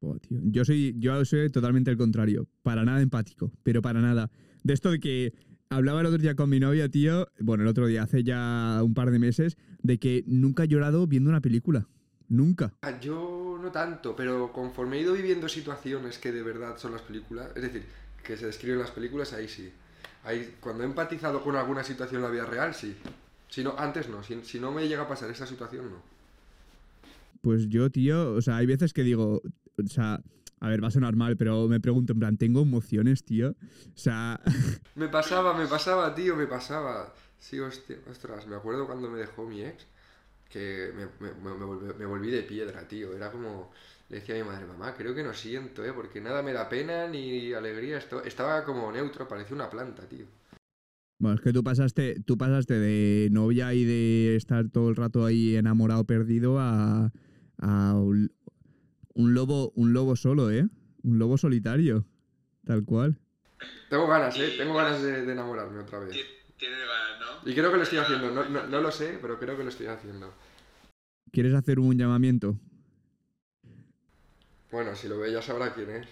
Oh, 0.00 0.16
tío. 0.20 0.38
Yo 0.44 0.64
soy, 0.64 0.94
yo 0.98 1.24
soy 1.24 1.50
totalmente 1.50 1.90
el 1.90 1.96
contrario, 1.96 2.46
para 2.62 2.84
nada 2.84 3.00
empático, 3.00 3.50
pero 3.64 3.82
para 3.82 4.00
nada. 4.00 4.30
De 4.62 4.74
esto 4.74 4.92
de 4.92 5.00
que 5.00 5.34
hablaba 5.70 6.02
el 6.02 6.06
otro 6.06 6.18
día 6.18 6.36
con 6.36 6.50
mi 6.50 6.60
novia, 6.60 6.88
tío, 6.88 7.26
bueno, 7.40 7.64
el 7.64 7.68
otro 7.68 7.88
día, 7.88 8.04
hace 8.04 8.22
ya 8.22 8.80
un 8.84 8.94
par 8.94 9.10
de 9.10 9.18
meses, 9.18 9.56
de 9.82 9.98
que 9.98 10.22
nunca 10.26 10.64
he 10.64 10.68
llorado 10.68 11.08
viendo 11.08 11.30
una 11.30 11.40
película. 11.40 11.88
Nunca. 12.34 12.72
Ah, 12.82 12.98
yo 13.00 13.58
no 13.62 13.70
tanto, 13.70 14.16
pero 14.16 14.50
conforme 14.52 14.96
he 14.96 15.02
ido 15.02 15.12
viviendo 15.12 15.48
situaciones 15.48 16.18
que 16.18 16.32
de 16.32 16.42
verdad 16.42 16.76
son 16.78 16.90
las 16.90 17.02
películas, 17.02 17.50
es 17.54 17.62
decir, 17.62 17.84
que 18.24 18.36
se 18.36 18.46
describen 18.46 18.80
las 18.80 18.90
películas, 18.90 19.32
ahí 19.32 19.46
sí. 19.46 19.72
Ahí, 20.24 20.56
cuando 20.58 20.82
he 20.82 20.86
empatizado 20.86 21.44
con 21.44 21.54
alguna 21.54 21.84
situación 21.84 22.16
en 22.16 22.22
la 22.24 22.30
vida 22.32 22.44
real, 22.44 22.74
sí. 22.74 22.96
Si 23.48 23.62
no, 23.62 23.76
antes 23.78 24.08
no. 24.08 24.24
Si, 24.24 24.42
si 24.42 24.58
no 24.58 24.72
me 24.72 24.88
llega 24.88 25.02
a 25.02 25.08
pasar 25.08 25.30
esa 25.30 25.46
situación, 25.46 25.90
no. 25.90 26.02
Pues 27.40 27.68
yo, 27.68 27.88
tío, 27.90 28.32
o 28.32 28.42
sea, 28.42 28.56
hay 28.56 28.66
veces 28.66 28.92
que 28.92 29.04
digo, 29.04 29.40
o 29.76 29.86
sea, 29.86 30.20
a 30.58 30.68
ver, 30.68 30.82
va 30.82 30.88
a 30.88 30.90
sonar 30.90 31.14
mal, 31.14 31.36
pero 31.36 31.68
me 31.68 31.78
pregunto, 31.78 32.14
en 32.14 32.18
plan, 32.18 32.36
¿tengo 32.36 32.62
emociones, 32.62 33.22
tío? 33.22 33.50
O 33.50 33.96
sea... 33.96 34.40
me 34.96 35.06
pasaba, 35.06 35.54
me 35.54 35.68
pasaba, 35.68 36.12
tío, 36.16 36.34
me 36.34 36.48
pasaba. 36.48 37.14
Sí, 37.38 37.60
hostia, 37.60 37.98
ostras, 38.10 38.44
me 38.48 38.56
acuerdo 38.56 38.86
cuando 38.86 39.08
me 39.08 39.20
dejó 39.20 39.46
mi 39.46 39.62
ex 39.62 39.86
que 40.50 40.92
me, 40.94 41.06
me, 41.26 41.34
me, 41.34 41.64
volví, 41.64 41.94
me, 41.98 42.06
volví, 42.06 42.30
de 42.30 42.42
piedra, 42.42 42.86
tío. 42.86 43.14
Era 43.14 43.30
como, 43.30 43.72
le 44.08 44.20
decía 44.20 44.34
a 44.34 44.38
mi 44.38 44.44
madre, 44.44 44.66
mamá, 44.66 44.94
creo 44.94 45.14
que 45.14 45.22
no 45.22 45.34
siento, 45.34 45.84
¿eh? 45.84 45.92
Porque 45.92 46.20
nada 46.20 46.42
me 46.42 46.52
da 46.52 46.68
pena 46.68 47.08
ni 47.08 47.52
alegría. 47.52 47.98
Esto, 47.98 48.22
estaba 48.22 48.64
como 48.64 48.90
neutro, 48.92 49.26
parecía 49.28 49.54
una 49.54 49.70
planta, 49.70 50.08
tío. 50.08 50.26
Bueno, 51.18 51.36
es 51.36 51.40
que 51.42 51.52
tú 51.52 51.62
pasaste, 51.62 52.20
tú 52.20 52.36
pasaste 52.36 52.74
de 52.74 53.28
novia 53.30 53.72
y 53.72 53.84
de 53.84 54.36
estar 54.36 54.68
todo 54.68 54.88
el 54.90 54.96
rato 54.96 55.24
ahí 55.24 55.56
enamorado, 55.56 56.04
perdido, 56.04 56.58
a, 56.58 57.12
a 57.58 57.94
un, 57.94 58.32
un, 59.14 59.34
lobo, 59.34 59.72
un 59.74 59.92
lobo 59.92 60.16
solo, 60.16 60.50
¿eh? 60.50 60.68
Un 61.02 61.18
lobo 61.18 61.38
solitario, 61.38 62.06
tal 62.64 62.84
cual. 62.84 63.18
Tengo 63.88 64.06
ganas, 64.06 64.38
¿eh? 64.38 64.54
Tengo 64.58 64.74
ganas 64.74 65.02
de, 65.02 65.24
de 65.24 65.32
enamorarme 65.32 65.80
otra 65.80 66.00
vez. 66.00 66.16
Tiene 66.64 66.78
ganas, 66.78 67.20
¿no? 67.20 67.50
Y 67.50 67.54
creo 67.54 67.70
que 67.70 67.76
lo 67.76 67.82
estoy 67.82 67.98
haciendo, 67.98 68.30
no, 68.30 68.48
no, 68.48 68.66
no, 68.66 68.80
lo 68.80 68.90
sé, 68.90 69.18
pero 69.20 69.38
creo 69.38 69.54
que 69.54 69.64
lo 69.64 69.68
estoy 69.68 69.86
haciendo. 69.86 70.32
¿Quieres 71.30 71.52
hacer 71.52 71.78
un 71.78 71.98
llamamiento? 71.98 72.58
Bueno, 74.72 74.94
si 74.94 75.08
lo 75.08 75.18
ve 75.18 75.30
ya 75.30 75.42
sabrá 75.42 75.74
quién 75.74 75.90
es. 75.90 76.08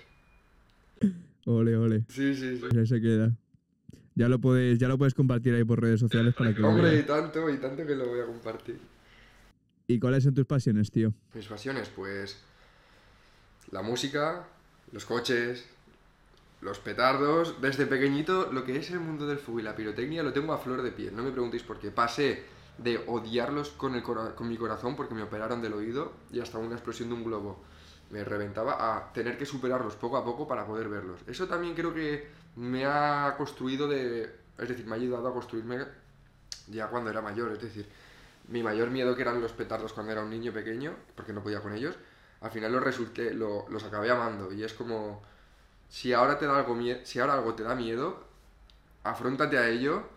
Ole, 1.46 1.74
ole. 1.74 2.04
Sí, 2.08 2.34
sí, 2.34 2.58
sí. 2.58 2.78
Ahí 2.78 2.86
se 2.86 3.00
queda. 3.00 3.32
Ya 4.14 4.28
lo 4.28 4.40
puedes, 4.40 4.78
ya 4.78 4.88
lo 4.88 4.98
puedes 4.98 5.14
compartir 5.14 5.54
ahí 5.54 5.64
por 5.64 5.80
redes 5.80 6.00
sociales 6.00 6.34
para 6.34 6.54
que 6.54 6.62
Hombre, 6.62 6.98
y 6.98 7.02
tanto, 7.04 7.48
y 7.48 7.56
tanto 7.56 7.86
que 7.86 7.96
lo 7.96 8.08
voy 8.08 8.20
a 8.20 8.26
compartir. 8.26 8.78
¿Y 9.86 9.98
cuáles 9.98 10.24
son 10.24 10.34
tus 10.34 10.44
pasiones, 10.44 10.90
tío? 10.90 11.14
Mis 11.32 11.46
pasiones, 11.46 11.88
pues 11.88 12.42
la 13.70 13.80
música, 13.80 14.46
los 14.92 15.06
coches, 15.06 15.66
los 16.62 16.78
petardos. 16.78 17.60
Desde 17.60 17.86
pequeñito, 17.86 18.50
lo 18.50 18.64
que 18.64 18.78
es 18.78 18.90
el 18.90 19.00
mundo 19.00 19.26
del 19.26 19.38
fuego 19.38 19.60
y 19.60 19.62
la 19.64 19.76
pirotecnia 19.76 20.22
lo 20.22 20.32
tengo 20.32 20.54
a 20.54 20.58
flor 20.58 20.80
de 20.80 20.92
piel. 20.92 21.14
No 21.14 21.22
me 21.22 21.30
preguntéis 21.30 21.62
por 21.62 21.78
qué. 21.78 21.90
Pasé 21.90 22.44
de 22.78 23.04
odiarlos 23.06 23.70
con, 23.70 23.94
el 23.94 24.02
con 24.02 24.48
mi 24.48 24.56
corazón 24.56 24.96
porque 24.96 25.14
me 25.14 25.22
operaron 25.22 25.60
del 25.60 25.74
oído 25.74 26.12
y 26.30 26.40
hasta 26.40 26.56
una 26.56 26.74
explosión 26.74 27.10
de 27.10 27.14
un 27.16 27.24
globo 27.24 27.62
me 28.10 28.24
reventaba 28.24 28.96
a 28.96 29.12
tener 29.12 29.36
que 29.36 29.44
superarlos 29.44 29.96
poco 29.96 30.16
a 30.16 30.24
poco 30.24 30.46
para 30.46 30.66
poder 30.66 30.88
verlos. 30.88 31.20
Eso 31.26 31.46
también 31.48 31.74
creo 31.74 31.92
que 31.92 32.28
me 32.56 32.86
ha 32.86 33.34
construido 33.36 33.88
de... 33.88 34.24
Es 34.58 34.68
decir, 34.68 34.86
me 34.86 34.92
ha 34.92 34.98
ayudado 34.98 35.28
a 35.28 35.32
construirme 35.32 35.78
ya 36.68 36.88
cuando 36.88 37.10
era 37.10 37.22
mayor. 37.22 37.52
Es 37.52 37.60
decir, 37.60 37.88
mi 38.48 38.62
mayor 38.62 38.90
miedo 38.90 39.16
que 39.16 39.22
eran 39.22 39.40
los 39.40 39.52
petardos 39.52 39.92
cuando 39.94 40.12
era 40.12 40.22
un 40.22 40.30
niño 40.30 40.52
pequeño, 40.52 40.94
porque 41.14 41.32
no 41.32 41.42
podía 41.42 41.60
con 41.60 41.72
ellos, 41.72 41.96
al 42.42 42.50
final 42.50 42.72
los 42.72 42.82
resulté, 42.82 43.32
lo, 43.32 43.66
los 43.70 43.82
acabé 43.84 44.10
amando. 44.10 44.52
Y 44.52 44.62
es 44.62 44.74
como, 44.74 45.22
si 45.92 46.14
ahora 46.14 46.38
te 46.38 46.46
da 46.46 46.56
algo 46.56 46.74
si 47.04 47.18
ahora 47.18 47.34
algo 47.34 47.54
te 47.54 47.62
da 47.62 47.74
miedo, 47.74 48.26
afrontate 49.04 49.58
a 49.58 49.68
ello 49.68 50.08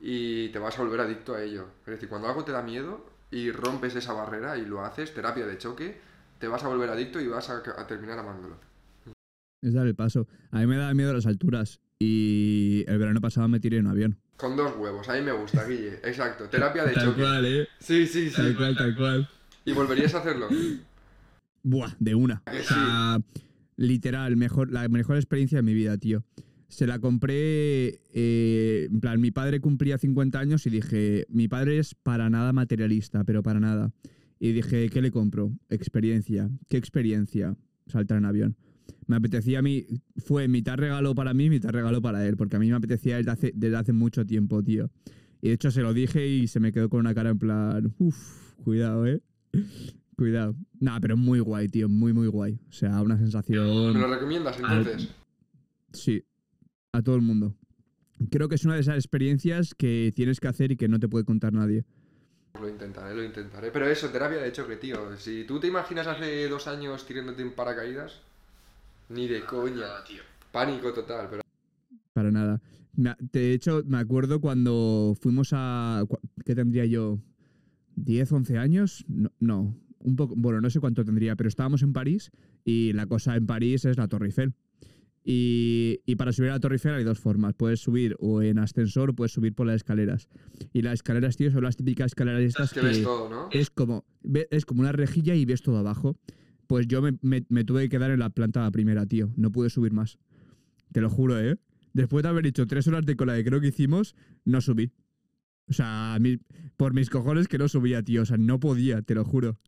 y 0.00 0.48
te 0.48 0.58
vas 0.58 0.78
a 0.78 0.82
volver 0.82 1.00
adicto 1.00 1.34
a 1.34 1.42
ello. 1.42 1.66
Es 1.80 1.90
decir, 1.92 2.08
cuando 2.08 2.26
algo 2.26 2.42
te 2.42 2.52
da 2.52 2.62
miedo 2.62 3.04
y 3.30 3.50
rompes 3.52 3.94
esa 3.96 4.14
barrera 4.14 4.56
y 4.56 4.64
lo 4.64 4.82
haces, 4.82 5.12
terapia 5.12 5.46
de 5.46 5.58
choque, 5.58 6.00
te 6.38 6.48
vas 6.48 6.64
a 6.64 6.68
volver 6.68 6.88
adicto 6.88 7.20
y 7.20 7.28
vas 7.28 7.50
a, 7.50 7.58
a 7.58 7.86
terminar 7.86 8.18
amándolo. 8.18 8.56
Es 9.60 9.74
dar 9.74 9.86
el 9.86 9.94
paso. 9.94 10.26
A 10.52 10.60
mí 10.60 10.66
me 10.66 10.78
da 10.78 10.94
miedo 10.94 11.12
las 11.12 11.26
alturas 11.26 11.80
y 11.98 12.82
el 12.88 12.98
verano 12.98 13.20
pasado 13.20 13.46
me 13.46 13.60
tiré 13.60 13.76
en 13.76 13.86
un 13.88 13.92
avión. 13.92 14.18
Con 14.38 14.56
dos 14.56 14.74
huevos, 14.74 15.06
a 15.10 15.12
mí 15.12 15.20
me 15.20 15.32
gusta, 15.32 15.66
Guille. 15.66 15.96
Exacto, 16.02 16.48
terapia 16.48 16.84
de 16.84 16.94
Tal 16.94 17.08
choque. 17.08 17.20
cual, 17.20 17.44
¿eh? 17.44 17.68
Sí, 17.78 18.06
sí, 18.06 18.30
sí. 18.30 18.36
Tal 18.36 18.56
cual, 18.56 18.74
tal 18.74 18.96
cual. 18.96 19.28
¿Y 19.66 19.72
volverías 19.74 20.14
a 20.14 20.20
hacerlo? 20.20 20.48
Buah, 21.62 21.90
de 21.98 22.14
una. 22.14 22.42
Que 22.50 22.60
O 22.60 22.62
sea, 22.62 23.18
literal, 23.78 24.36
mejor, 24.36 24.70
la 24.70 24.86
mejor 24.88 25.16
experiencia 25.16 25.56
de 25.56 25.62
mi 25.62 25.72
vida, 25.72 25.96
tío. 25.96 26.22
Se 26.68 26.86
la 26.86 26.98
compré, 26.98 28.00
eh, 28.12 28.88
en 28.90 29.00
plan, 29.00 29.18
mi 29.20 29.30
padre 29.30 29.60
cumplía 29.60 29.96
50 29.96 30.38
años 30.38 30.66
y 30.66 30.70
dije, 30.70 31.24
mi 31.30 31.48
padre 31.48 31.78
es 31.78 31.94
para 31.94 32.28
nada 32.28 32.52
materialista, 32.52 33.24
pero 33.24 33.42
para 33.42 33.60
nada. 33.60 33.90
Y 34.38 34.52
dije, 34.52 34.90
¿qué 34.90 35.00
le 35.00 35.10
compro? 35.10 35.52
Experiencia. 35.70 36.50
¿Qué 36.68 36.76
experiencia? 36.76 37.56
Saltar 37.86 38.18
en 38.18 38.26
avión. 38.26 38.56
Me 39.06 39.16
apetecía 39.16 39.60
a 39.60 39.62
mí, 39.62 39.86
fue 40.16 40.48
mitad 40.48 40.76
regalo 40.76 41.14
para 41.14 41.32
mí, 41.32 41.48
mitad 41.48 41.70
regalo 41.70 42.02
para 42.02 42.26
él, 42.26 42.36
porque 42.36 42.56
a 42.56 42.58
mí 42.58 42.68
me 42.68 42.76
apetecía 42.76 43.16
desde 43.16 43.30
hace, 43.30 43.52
desde 43.54 43.76
hace 43.76 43.92
mucho 43.92 44.26
tiempo, 44.26 44.62
tío. 44.62 44.90
Y 45.40 45.48
de 45.48 45.54
hecho 45.54 45.70
se 45.70 45.80
lo 45.82 45.94
dije 45.94 46.26
y 46.26 46.48
se 46.48 46.60
me 46.60 46.72
quedó 46.72 46.90
con 46.90 47.00
una 47.00 47.14
cara 47.14 47.30
en 47.30 47.38
plan, 47.38 47.94
uff, 47.98 48.54
cuidado, 48.56 49.06
eh. 49.06 49.22
Cuidado. 50.18 50.56
Nah, 50.80 50.98
pero 51.00 51.16
muy 51.16 51.38
guay, 51.38 51.68
tío, 51.68 51.88
muy, 51.88 52.12
muy 52.12 52.26
guay. 52.26 52.58
O 52.68 52.72
sea, 52.72 53.00
una 53.02 53.14
¿Me 53.14 53.20
sensación. 53.22 54.00
lo 54.00 54.06
recomiendas 54.08 54.58
entonces? 54.58 55.14
Sí, 55.92 56.24
a 56.92 57.00
todo 57.02 57.14
el 57.14 57.22
mundo. 57.22 57.54
Creo 58.28 58.48
que 58.48 58.56
es 58.56 58.64
una 58.64 58.74
de 58.74 58.80
esas 58.80 58.96
experiencias 58.96 59.74
que 59.76 60.12
tienes 60.16 60.40
que 60.40 60.48
hacer 60.48 60.72
y 60.72 60.76
que 60.76 60.88
no 60.88 60.98
te 60.98 61.08
puede 61.08 61.24
contar 61.24 61.52
nadie. 61.52 61.84
Lo 62.60 62.68
intentaré, 62.68 63.14
lo 63.14 63.22
intentaré. 63.22 63.70
Pero 63.70 63.86
eso, 63.88 64.08
terapia 64.10 64.38
de 64.38 64.50
choque, 64.50 64.74
tío. 64.76 65.16
Si 65.16 65.44
tú 65.44 65.60
te 65.60 65.68
imaginas 65.68 66.08
hace 66.08 66.48
dos 66.48 66.66
años 66.66 67.06
tirándote 67.06 67.42
en 67.42 67.52
paracaídas, 67.54 68.20
ni 69.10 69.28
de 69.28 69.44
coña. 69.44 69.86
Pánico 70.50 70.92
total, 70.92 71.28
pero 71.30 71.42
Para 72.12 72.32
nada. 72.32 72.60
Me- 72.96 73.14
De 73.20 73.52
hecho, 73.52 73.84
me 73.86 73.98
acuerdo 73.98 74.40
cuando 74.40 75.14
fuimos 75.20 75.50
a. 75.52 76.02
¿Qué 76.44 76.56
tendría 76.56 76.86
yo? 76.86 77.20
¿10, 77.96 78.32
11 78.32 78.58
años? 78.58 79.04
No, 79.06 79.30
no, 79.38 79.76
un 80.00 80.16
poco. 80.16 80.34
Bueno, 80.36 80.60
no 80.60 80.70
sé 80.70 80.80
cuánto 80.80 81.04
tendría, 81.04 81.36
pero 81.36 81.48
estábamos 81.48 81.82
en 81.82 81.92
París 81.92 82.30
y 82.64 82.92
la 82.92 83.06
cosa 83.06 83.36
en 83.36 83.46
París 83.46 83.84
es 83.84 83.96
la 83.96 84.08
Torre 84.08 84.26
Eiffel. 84.26 84.54
Y, 85.24 86.00
y 86.06 86.16
para 86.16 86.32
subir 86.32 86.50
a 86.50 86.54
la 86.54 86.60
Torre 86.60 86.76
Eiffel 86.76 86.94
hay 86.94 87.04
dos 87.04 87.18
formas. 87.18 87.54
Puedes 87.54 87.80
subir 87.80 88.16
o 88.18 88.40
en 88.40 88.58
ascensor 88.58 89.10
o 89.10 89.14
puedes 89.14 89.32
subir 89.32 89.54
por 89.54 89.66
las 89.66 89.76
escaleras. 89.76 90.28
Y 90.72 90.82
las 90.82 90.94
escaleras, 90.94 91.36
tío, 91.36 91.50
son 91.50 91.64
las 91.64 91.76
típicas 91.76 92.06
escaleras 92.06 92.42
estas 92.42 92.68
es 92.68 92.72
que 92.72 92.80
ves 92.80 93.02
todo, 93.02 93.28
¿no? 93.28 93.48
es 93.52 93.68
como, 93.70 94.04
es 94.50 94.64
como 94.64 94.80
una 94.80 94.92
rejilla 94.92 95.34
y 95.34 95.44
ves 95.44 95.60
todo 95.62 95.76
abajo. 95.78 96.16
Pues 96.66 96.86
yo 96.86 97.02
me, 97.02 97.18
me- 97.22 97.44
me 97.48 97.64
tuve 97.64 97.82
que 97.82 97.88
quedar 97.90 98.10
en 98.10 98.20
la 98.20 98.30
planta 98.30 98.70
primera, 98.70 99.06
tío. 99.06 99.30
No 99.36 99.50
pude 99.50 99.70
subir 99.70 99.92
más. 99.92 100.18
Te 100.92 101.00
lo 101.00 101.10
juro, 101.10 101.38
¿eh? 101.38 101.56
Después 101.92 102.22
de 102.22 102.28
haber 102.28 102.46
hecho 102.46 102.66
tres 102.66 102.86
horas 102.88 103.04
de 103.04 103.16
cola 103.16 103.34
que 103.36 103.44
creo 103.44 103.60
que 103.60 103.68
hicimos, 103.68 104.14
no 104.44 104.60
subí. 104.60 104.92
O 105.68 105.72
sea, 105.74 106.18
por 106.78 106.94
mis 106.94 107.10
cojones 107.10 107.48
que 107.48 107.58
no 107.58 107.68
subía, 107.68 108.02
tío. 108.02 108.22
O 108.22 108.24
sea, 108.24 108.38
no 108.38 108.60
podía, 108.60 109.02
te 109.02 109.14
lo 109.14 109.24
juro. 109.24 109.58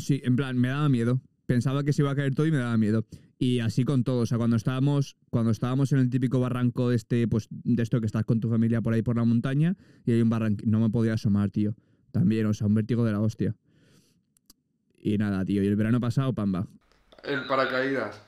Sí, 0.00 0.20
en 0.24 0.36
plan, 0.36 0.58
me 0.58 0.68
daba 0.68 0.88
miedo. 0.88 1.20
Pensaba 1.46 1.84
que 1.84 1.92
se 1.92 2.02
iba 2.02 2.10
a 2.10 2.14
caer 2.14 2.34
todo 2.34 2.46
y 2.46 2.50
me 2.50 2.58
daba 2.58 2.76
miedo. 2.76 3.04
Y 3.38 3.60
así 3.60 3.84
con 3.84 4.04
todo. 4.04 4.20
O 4.20 4.26
sea, 4.26 4.38
cuando 4.38 4.56
estábamos, 4.56 5.16
cuando 5.30 5.50
estábamos 5.50 5.92
en 5.92 5.98
el 5.98 6.10
típico 6.10 6.40
barranco 6.40 6.92
este, 6.92 7.26
pues, 7.28 7.48
de 7.50 7.82
esto 7.82 8.00
que 8.00 8.06
estás 8.06 8.24
con 8.24 8.40
tu 8.40 8.48
familia 8.48 8.80
por 8.82 8.94
ahí 8.94 9.02
por 9.02 9.16
la 9.16 9.24
montaña, 9.24 9.76
y 10.04 10.12
hay 10.12 10.22
un 10.22 10.30
barranco. 10.30 10.62
No 10.66 10.80
me 10.80 10.90
podía 10.90 11.14
asomar, 11.14 11.50
tío. 11.50 11.74
También, 12.12 12.46
o 12.46 12.54
sea, 12.54 12.66
un 12.66 12.74
vértigo 12.74 13.04
de 13.04 13.12
la 13.12 13.20
hostia. 13.20 13.54
Y 14.98 15.16
nada, 15.18 15.44
tío. 15.44 15.62
Y 15.62 15.66
el 15.66 15.76
verano 15.76 16.00
pasado, 16.00 16.32
pamba. 16.34 16.66
En 17.24 17.46
paracaídas. 17.46 18.22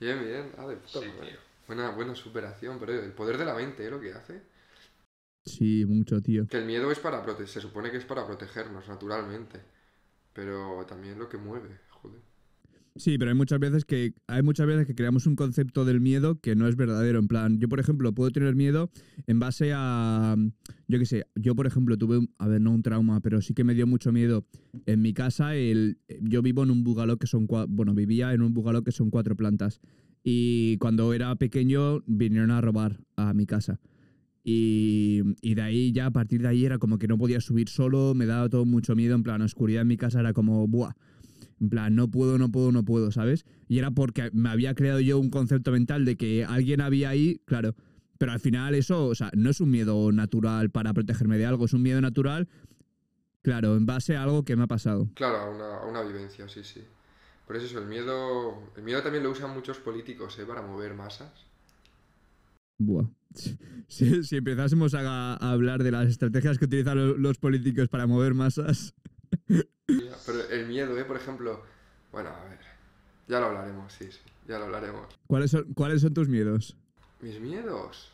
Bien, 0.00 0.18
bien. 0.24 0.46
Ah, 0.58 0.66
de 0.66 0.76
puta 0.76 1.00
madre. 1.00 1.36
Buena, 1.66 1.90
buena 1.90 2.14
superación, 2.14 2.78
pero 2.78 2.92
el 2.92 3.12
poder 3.12 3.38
de 3.38 3.44
la 3.44 3.54
mente, 3.54 3.86
¿eh? 3.86 3.90
Lo 3.90 4.00
que 4.00 4.12
hace. 4.12 4.42
Sí, 5.44 5.84
mucho, 5.86 6.20
tío. 6.20 6.46
Que 6.46 6.58
el 6.58 6.66
miedo 6.66 6.90
es 6.90 6.98
para 6.98 7.22
proteger, 7.22 7.48
se 7.48 7.60
supone 7.60 7.90
que 7.90 7.96
es 7.96 8.04
para 8.04 8.26
protegernos, 8.26 8.86
naturalmente. 8.88 9.60
Pero 10.32 10.84
también 10.88 11.18
lo 11.18 11.28
que 11.28 11.36
mueve, 11.36 11.68
joder. 11.90 12.20
Sí, 12.96 13.16
pero 13.16 13.30
hay 13.30 13.36
muchas 13.36 13.58
veces 13.58 13.86
que 13.86 14.12
hay 14.26 14.42
muchas 14.42 14.66
veces 14.66 14.86
que 14.86 14.94
creamos 14.94 15.26
un 15.26 15.34
concepto 15.34 15.86
del 15.86 16.00
miedo 16.02 16.38
que 16.40 16.54
no 16.54 16.68
es 16.68 16.76
verdadero. 16.76 17.18
En 17.18 17.26
plan, 17.28 17.58
yo 17.58 17.68
por 17.68 17.80
ejemplo 17.80 18.12
puedo 18.14 18.30
tener 18.30 18.54
miedo 18.54 18.90
en 19.26 19.38
base 19.40 19.72
a, 19.74 20.36
yo 20.88 20.98
qué 20.98 21.06
sé, 21.06 21.26
yo 21.34 21.54
por 21.54 21.66
ejemplo 21.66 21.96
tuve, 21.96 22.18
un- 22.18 22.34
a 22.38 22.48
ver, 22.48 22.60
no 22.60 22.70
un 22.70 22.82
trauma, 22.82 23.20
pero 23.20 23.40
sí 23.40 23.54
que 23.54 23.64
me 23.64 23.74
dio 23.74 23.86
mucho 23.86 24.12
miedo. 24.12 24.44
En 24.84 25.00
mi 25.00 25.14
casa, 25.14 25.54
el, 25.56 25.98
yo 26.20 26.42
vivo 26.42 26.62
en 26.64 26.70
un 26.70 26.84
bungalow 26.84 27.16
que 27.16 27.26
son, 27.26 27.46
bueno, 27.68 27.94
vivía 27.94 28.34
en 28.34 28.42
un 28.42 28.52
bungalow 28.52 28.82
que 28.82 28.92
son 28.92 29.10
cuatro 29.10 29.36
plantas. 29.36 29.80
Y 30.22 30.76
cuando 30.78 31.14
era 31.14 31.34
pequeño 31.36 32.02
vinieron 32.06 32.50
a 32.50 32.60
robar 32.60 33.00
a 33.16 33.32
mi 33.32 33.46
casa. 33.46 33.80
Y, 34.44 35.22
y 35.40 35.54
de 35.54 35.62
ahí 35.62 35.92
ya, 35.92 36.06
a 36.06 36.10
partir 36.10 36.42
de 36.42 36.48
ahí 36.48 36.64
era 36.64 36.78
como 36.78 36.98
que 36.98 37.06
no 37.06 37.16
podía 37.16 37.40
subir 37.40 37.68
solo, 37.68 38.14
me 38.14 38.26
daba 38.26 38.48
todo 38.48 38.64
mucho 38.64 38.96
miedo, 38.96 39.14
en 39.14 39.22
plan, 39.22 39.38
la 39.38 39.44
oscuridad 39.44 39.82
en 39.82 39.88
mi 39.88 39.96
casa 39.96 40.20
era 40.20 40.32
como, 40.32 40.66
buah, 40.66 40.94
en 41.60 41.70
plan, 41.70 41.94
no 41.94 42.10
puedo, 42.10 42.38
no 42.38 42.50
puedo, 42.50 42.72
no 42.72 42.84
puedo, 42.84 43.12
¿sabes? 43.12 43.44
Y 43.68 43.78
era 43.78 43.92
porque 43.92 44.30
me 44.32 44.48
había 44.48 44.74
creado 44.74 45.00
yo 45.00 45.18
un 45.18 45.30
concepto 45.30 45.70
mental 45.70 46.04
de 46.04 46.16
que 46.16 46.44
alguien 46.44 46.80
había 46.80 47.10
ahí, 47.10 47.40
claro. 47.44 47.74
Pero 48.18 48.32
al 48.32 48.40
final 48.40 48.74
eso, 48.74 49.06
o 49.06 49.14
sea, 49.14 49.30
no 49.34 49.50
es 49.50 49.60
un 49.60 49.70
miedo 49.70 50.10
natural 50.12 50.70
para 50.70 50.92
protegerme 50.92 51.38
de 51.38 51.46
algo, 51.46 51.64
es 51.64 51.72
un 51.72 51.82
miedo 51.82 52.00
natural, 52.00 52.48
claro, 53.42 53.76
en 53.76 53.86
base 53.86 54.16
a 54.16 54.24
algo 54.24 54.44
que 54.44 54.56
me 54.56 54.64
ha 54.64 54.68
pasado. 54.68 55.08
Claro, 55.14 55.36
a 55.38 55.50
una, 55.50 55.76
a 55.78 55.86
una 55.86 56.02
vivencia, 56.02 56.48
sí, 56.48 56.64
sí. 56.64 56.82
Por 57.46 57.56
eso, 57.56 57.78
el 57.78 57.86
miedo. 57.86 58.54
El 58.76 58.82
miedo 58.82 59.02
también 59.02 59.24
lo 59.24 59.30
usan 59.30 59.52
muchos 59.52 59.78
políticos, 59.78 60.38
¿eh? 60.38 60.44
Para 60.46 60.62
mover 60.62 60.94
masas. 60.94 61.32
Buah. 62.78 63.06
Si, 63.88 64.22
si 64.24 64.36
empezásemos 64.38 64.94
a, 64.94 65.34
a 65.34 65.50
hablar 65.50 65.82
de 65.82 65.90
las 65.90 66.08
estrategias 66.08 66.58
que 66.58 66.64
utilizan 66.64 66.96
lo- 66.96 67.16
los 67.18 67.36
políticos 67.36 67.88
para 67.88 68.06
mover 68.06 68.32
masas. 68.32 68.94
Pero 69.86 70.48
el 70.50 70.66
miedo, 70.66 70.96
¿eh? 70.98 71.04
Por 71.04 71.16
ejemplo. 71.18 71.62
Bueno, 72.10 72.30
a 72.30 72.44
ver. 72.48 72.58
Ya 73.28 73.38
lo 73.38 73.46
hablaremos, 73.46 73.92
sí, 73.92 74.06
sí. 74.10 74.20
Ya 74.48 74.58
lo 74.58 74.64
hablaremos. 74.64 75.06
¿Cuáles 75.26 75.50
son, 75.50 75.74
¿Cuáles 75.74 76.00
son 76.00 76.14
tus 76.14 76.26
miedos? 76.28 76.74
Mis 77.20 77.38
miedos. 77.38 78.10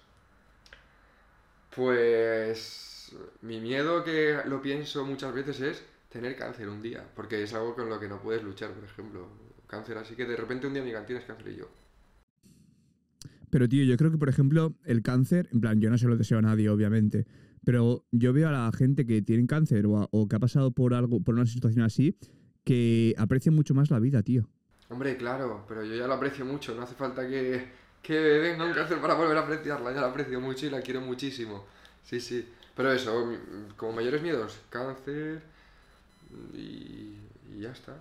Pues. 1.74 3.12
Mi 3.42 3.60
miedo 3.60 4.02
que 4.04 4.38
lo 4.46 4.60
pienso 4.60 5.04
muchas 5.04 5.32
veces 5.32 5.60
es 5.60 5.84
tener 6.08 6.36
cáncer 6.36 6.68
un 6.68 6.82
día. 6.82 7.06
Porque 7.14 7.42
es 7.42 7.54
algo 7.54 7.74
con 7.76 7.88
lo 7.88 8.00
que 8.00 8.08
no 8.08 8.20
puedes 8.20 8.42
luchar, 8.42 8.72
por 8.72 8.84
ejemplo. 8.84 9.28
Cáncer, 9.68 9.98
así 9.98 10.14
que 10.16 10.24
de 10.24 10.34
repente 10.36 10.66
un 10.66 10.72
día 10.74 10.82
me 10.82 10.88
digan 10.88 11.06
tienes 11.06 11.24
cáncer 11.24 11.48
y 11.52 11.56
yo. 11.56 11.68
Pero 13.50 13.68
tío, 13.68 13.84
yo 13.84 13.96
creo 13.96 14.10
que 14.10 14.18
por 14.18 14.28
ejemplo 14.28 14.74
el 14.84 15.02
cáncer, 15.02 15.48
en 15.52 15.60
plan, 15.60 15.80
yo 15.80 15.90
no 15.90 15.98
se 15.98 16.06
lo 16.06 16.16
deseo 16.16 16.38
a 16.38 16.42
nadie, 16.42 16.68
obviamente, 16.68 17.26
pero 17.64 18.04
yo 18.12 18.32
veo 18.32 18.48
a 18.48 18.52
la 18.52 18.72
gente 18.72 19.06
que 19.06 19.22
tiene 19.22 19.46
cáncer 19.46 19.84
o, 19.86 20.28
que 20.28 20.36
ha 20.36 20.38
pasado 20.38 20.70
por 20.72 20.94
algo, 20.94 21.20
por 21.20 21.34
una 21.34 21.46
situación 21.46 21.84
así, 21.84 22.16
que 22.64 23.14
aprecia 23.18 23.52
mucho 23.52 23.74
más 23.74 23.90
la 23.90 23.98
vida, 23.98 24.22
tío. 24.22 24.48
Hombre, 24.90 25.16
claro, 25.16 25.64
pero 25.68 25.84
yo 25.84 25.94
ya 25.94 26.06
lo 26.06 26.14
aprecio 26.14 26.44
mucho. 26.44 26.74
No 26.74 26.82
hace 26.82 26.94
falta 26.94 27.26
que, 27.28 27.66
que 28.02 28.18
venga 28.18 28.64
un 28.64 28.72
cáncer 28.72 29.00
para 29.00 29.14
volver 29.14 29.36
a 29.36 29.40
apreciarla. 29.40 29.92
Ya 29.92 30.00
la 30.00 30.08
aprecio 30.08 30.40
mucho 30.40 30.66
y 30.66 30.70
la 30.70 30.80
quiero 30.80 31.00
muchísimo. 31.00 31.64
Sí, 32.04 32.20
sí. 32.20 32.46
Pero 32.74 32.92
eso, 32.92 33.34
como 33.76 33.92
mayores 33.92 34.22
miedos, 34.22 34.58
cáncer 34.70 35.42
y 36.54 37.16
ya 37.60 37.72
está. 37.72 37.96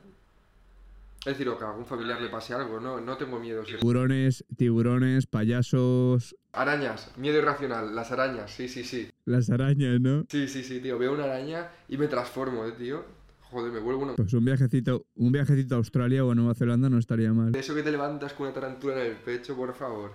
Es 1.27 1.33
decir, 1.33 1.49
o 1.49 1.57
que 1.57 1.65
a 1.65 1.71
algún 1.71 1.85
familiar 1.85 2.21
le 2.21 2.29
pase 2.29 2.53
algo, 2.53 2.79
no, 2.79 3.01
no 3.01 3.17
tengo 3.17 3.37
miedo. 3.37 3.65
sí. 3.65 3.73
Tiburones, 3.77 4.45
tiburones, 4.55 5.27
payasos, 5.27 6.37
Arañas, 6.53 7.11
miedo 7.17 7.37
irracional, 7.37 7.93
las 7.93 8.13
arañas, 8.13 8.49
sí, 8.49 8.69
sí, 8.69 8.85
sí. 8.85 9.09
las 9.25 9.49
arañas, 9.49 9.99
¿no? 9.99 10.25
Sí, 10.29 10.47
sí, 10.47 10.63
sí, 10.63 10.79
tío. 10.79 10.97
Veo 10.97 11.13
una 11.13 11.25
araña 11.25 11.67
y 11.89 11.97
me 11.97 12.07
transformo, 12.07 12.65
eh, 12.65 12.71
tío. 12.71 13.03
Joder, 13.41 13.73
me 13.73 13.79
vuelvo 13.79 14.03
uno. 14.03 14.15
Pues 14.15 14.33
un 14.33 14.45
viajecito, 14.45 15.05
un 15.15 15.33
viajecito 15.33 15.75
a 15.75 15.79
Australia 15.79 16.23
o 16.23 16.31
a 16.31 16.35
Nueva 16.35 16.53
Zelanda 16.53 16.89
no 16.89 16.97
estaría 16.97 17.33
mal. 17.33 17.51
De 17.51 17.59
eso 17.59 17.75
que 17.75 17.83
te 17.83 17.91
levantas 17.91 18.31
con 18.31 18.45
una 18.47 18.53
tarántula 18.53 19.03
en 19.03 19.11
el 19.11 19.17
pecho, 19.17 19.53
por 19.53 19.73
favor. 19.73 20.13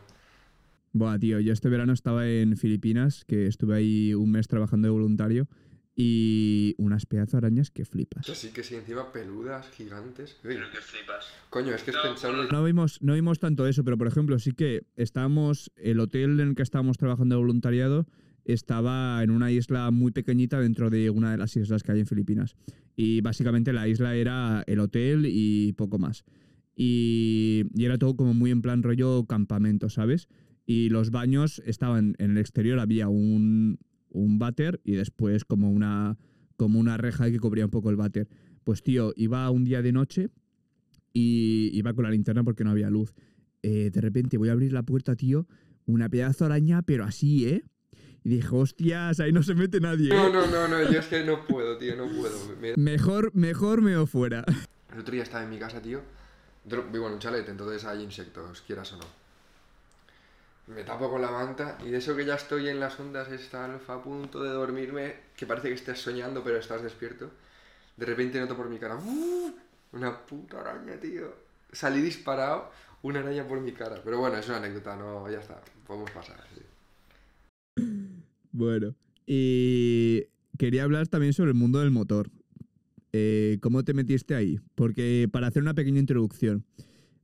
Buah, 0.95 1.19
tío, 1.19 1.41
yo 1.41 1.53
este 1.53 1.69
verano 1.69 1.93
estaba 1.93 2.27
en 2.27 2.57
Filipinas, 2.57 3.27
que 3.27 3.47
estuve 3.49 3.77
ahí 3.77 4.15
un 4.15 4.31
mes 4.31 4.49
trabajando 4.49 4.89
de 4.89 4.93
voluntario, 4.93 5.47
y 5.95 6.75
unas 6.79 7.05
pedazos 7.07 7.35
arañas 7.35 7.71
que 7.71 7.85
flipas. 7.85 8.29
Así 8.29 8.49
que 8.49 8.63
sí, 8.63 8.75
encima 8.75 9.13
peludas, 9.13 9.69
gigantes. 9.71 10.37
Uy, 10.45 10.55
Pero 10.55 10.71
que 10.71 10.79
flipas. 10.79 11.27
coño, 11.51 11.75
es 11.75 11.83
que 11.83 11.91
es 11.91 11.97
pensable. 11.99 12.49
No 12.51 12.65
vimos, 12.65 13.01
no 13.03 13.15
vimos 13.15 13.39
tanto 13.39 13.67
eso, 13.67 13.85
pero 13.85 13.99
por 13.99 14.07
ejemplo, 14.07 14.39
sí 14.39 14.53
que 14.53 14.87
estábamos, 14.97 15.71
el 15.77 16.01
hotel 16.01 16.41
en 16.41 16.49
el 16.49 16.55
que 16.55 16.63
estábamos 16.63 16.97
trabajando 16.97 17.35
de 17.37 17.41
voluntariado 17.41 18.07
estaba 18.45 19.23
en 19.23 19.31
una 19.31 19.53
isla 19.53 19.91
muy 19.91 20.13
pequeñita 20.13 20.59
dentro 20.61 20.91
de 20.91 21.11
una 21.11 21.31
de 21.31 21.39
las 21.39 21.57
islas 21.57 21.83
que 21.83 21.93
hay 21.93 22.01
en 22.01 22.07
Filipinas. 22.07 22.57
Y 22.97 23.21
básicamente 23.21 23.73
la 23.73 23.87
isla 23.87 24.17
era 24.17 24.65
el 24.67 24.81
hotel 24.81 25.27
y 25.29 25.73
poco 25.75 25.99
más. 25.99 26.25
Y, 26.75 27.65
y 27.75 27.85
era 27.85 27.99
todo 27.99 28.17
como 28.17 28.35
muy 28.35 28.51
en 28.51 28.63
plan 28.63 28.83
rollo 28.83 29.27
campamento, 29.27 29.91
¿sabes? 29.91 30.29
y 30.65 30.91
los 30.91 31.11
baños 31.11 31.61
estaban 31.67 32.15
en 32.19 32.31
el 32.33 32.39
exterior, 32.39 32.79
había 32.79 33.09
un, 33.09 33.79
un 34.13 34.39
váter 34.39 34.81
y 34.85 34.93
después 34.93 35.45
como 35.45 35.71
una, 35.71 36.17
como 36.57 36.79
una 36.79 36.97
reja 36.97 37.31
que 37.31 37.39
cubría 37.41 37.65
un 37.65 37.71
poco 37.71 37.91
el 37.91 37.97
váter. 37.97 38.29
Pues 38.65 38.83
tío, 38.83 39.13
iba 39.17 39.49
un 39.51 39.65
día 39.65 39.83
de 39.83 39.93
noche 39.93 40.29
y 41.13 41.71
iba 41.75 41.93
con 41.95 42.05
la 42.05 42.11
linterna 42.11 42.45
porque 42.45 42.65
no 42.65 42.71
había 42.71 42.91
luz. 42.91 43.13
Eh, 43.63 43.91
de 43.93 44.01
repente 44.01 44.39
voy 44.39 44.49
a 44.49 44.53
abrir 44.53 44.73
la 44.73 44.83
puerta, 44.83 45.15
tío, 45.17 45.47
una 45.87 46.09
pedazo 46.09 46.45
de 46.45 46.53
araña, 46.53 46.83
pero 46.83 47.05
así, 47.05 47.47
¿eh? 47.49 47.65
Y 48.25 48.29
dije, 48.31 48.49
hostias, 48.53 49.19
ahí 49.21 49.33
no 49.33 49.43
se 49.43 49.55
mete 49.55 49.81
nadie. 49.81 50.09
No, 50.11 50.29
¿eh?". 50.29 50.33
no, 50.33 50.47
no, 50.47 50.69
no, 50.69 50.91
yo 50.93 51.01
es 51.01 51.07
que 51.07 51.25
no 51.25 51.45
puedo, 51.45 51.77
tío, 51.77 51.97
no 51.97 52.07
puedo. 52.09 52.37
Me- 52.61 52.77
Mejor, 52.77 53.35
mejor 53.35 53.83
me 53.83 53.97
o 53.97 54.07
fuera. 54.07 54.45
El 54.93 55.01
otro 55.01 55.13
día 55.13 55.23
estaba 55.25 55.43
en 55.45 55.51
mi 55.51 55.59
casa, 55.59 55.83
tío. 55.83 56.01
Vivo 56.93 57.09
en 57.09 57.15
un 57.15 57.19
chalet, 57.19 57.49
entonces 57.49 57.85
hay 57.85 58.03
insectos, 58.05 58.63
quieras 58.63 58.93
o 58.93 58.97
no. 58.99 59.05
Me 60.69 60.85
tapo 60.85 61.11
con 61.11 61.21
la 61.21 61.31
manta 61.31 61.77
y 61.85 61.91
de 61.91 61.99
eso 61.99 62.17
que 62.17 62.25
ya 62.25 62.35
estoy 62.35 62.69
en 62.69 62.79
las 62.79 62.99
ondas 63.01 63.31
esta 63.33 63.65
alfa 63.65 63.95
a 63.95 64.03
punto 64.03 64.43
de 64.43 64.51
dormirme, 64.51 65.15
que 65.37 65.47
parece 65.47 65.69
que 65.69 65.75
estés 65.75 66.01
soñando 66.01 66.43
pero 66.45 66.59
estás 66.59 66.83
despierto. 66.83 67.31
De 67.97 68.07
repente 68.07 68.41
noto 68.41 68.57
por 68.57 68.69
mi 68.69 68.79
cara, 68.79 68.97
¡uf! 68.97 69.53
una 69.93 70.19
puta 70.27 70.61
araña, 70.61 70.99
tío. 71.01 71.35
Salí 71.71 72.01
disparado, 72.01 72.71
una 73.03 73.21
araña 73.21 73.47
por 73.47 73.61
mi 73.61 73.73
cara. 73.73 74.01
Pero 74.03 74.19
bueno, 74.19 74.37
es 74.39 74.49
una 74.49 74.59
anécdota, 74.59 74.97
no, 74.97 75.31
ya 75.31 75.41
está, 75.41 75.61
podemos 75.87 76.11
pasar. 76.11 76.37
Bueno, 78.53 78.95
y 79.27 80.25
quería 80.59 80.85
hablar 80.85 81.09
también 81.09 81.33
sobre 81.33 81.51
el 81.51 81.57
mundo 81.57 81.81
del 81.81 81.91
motor. 81.91 82.31
Eh, 83.13 83.59
¿Cómo 83.61 83.85
te 83.85 83.95
metiste 83.95 84.35
ahí? 84.35 84.59
Porque 84.75 85.29
para 85.31 85.47
hacer 85.47 85.63
una 85.63 85.75
pequeña 85.75 86.01
introducción, 86.01 86.65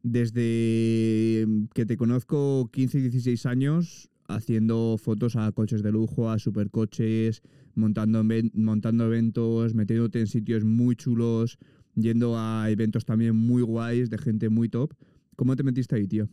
desde 0.03 1.47
que 1.75 1.87
te 1.87 1.97
conozco 1.97 2.71
15 2.73 2.99
y 2.99 3.03
16 3.03 3.47
años, 3.47 4.11
haciendo 4.29 4.97
fotos 4.99 5.37
a 5.37 5.51
coches 5.53 5.83
de 5.83 5.93
lujo, 5.93 6.31
a 6.31 6.39
supercoches, 6.39 7.43
montando, 7.75 8.25
montando 8.55 9.07
eventos, 9.07 9.75
metiéndote 9.75 10.21
en 10.21 10.27
sitios 10.27 10.65
muy 10.65 10.97
chulos, 10.97 11.59
yendo 11.95 12.39
a 12.39 12.69
eventos 12.71 13.05
también 13.05 13.35
muy 13.35 13.63
guays 13.63 14.11
de 14.11 14.19
gente 14.19 14.49
muy 14.49 14.69
top. 14.69 14.93
¿Cómo 15.37 15.57
te 15.57 15.63
metiste 15.63 15.97
ahí, 15.97 16.07
tío? 16.07 16.29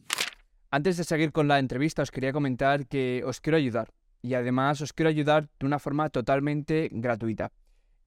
Antes 0.71 0.97
de 0.97 1.03
seguir 1.03 1.31
con 1.31 1.47
la 1.47 1.59
entrevista, 1.59 2.01
os 2.01 2.11
quería 2.11 2.33
comentar 2.33 2.87
que 2.87 3.23
os 3.25 3.39
quiero 3.39 3.57
ayudar. 3.57 3.93
Y 4.21 4.33
además 4.33 4.81
os 4.81 4.91
quiero 4.91 5.09
ayudar 5.09 5.49
de 5.59 5.65
una 5.65 5.79
forma 5.79 6.09
totalmente 6.09 6.89
gratuita. 6.91 7.51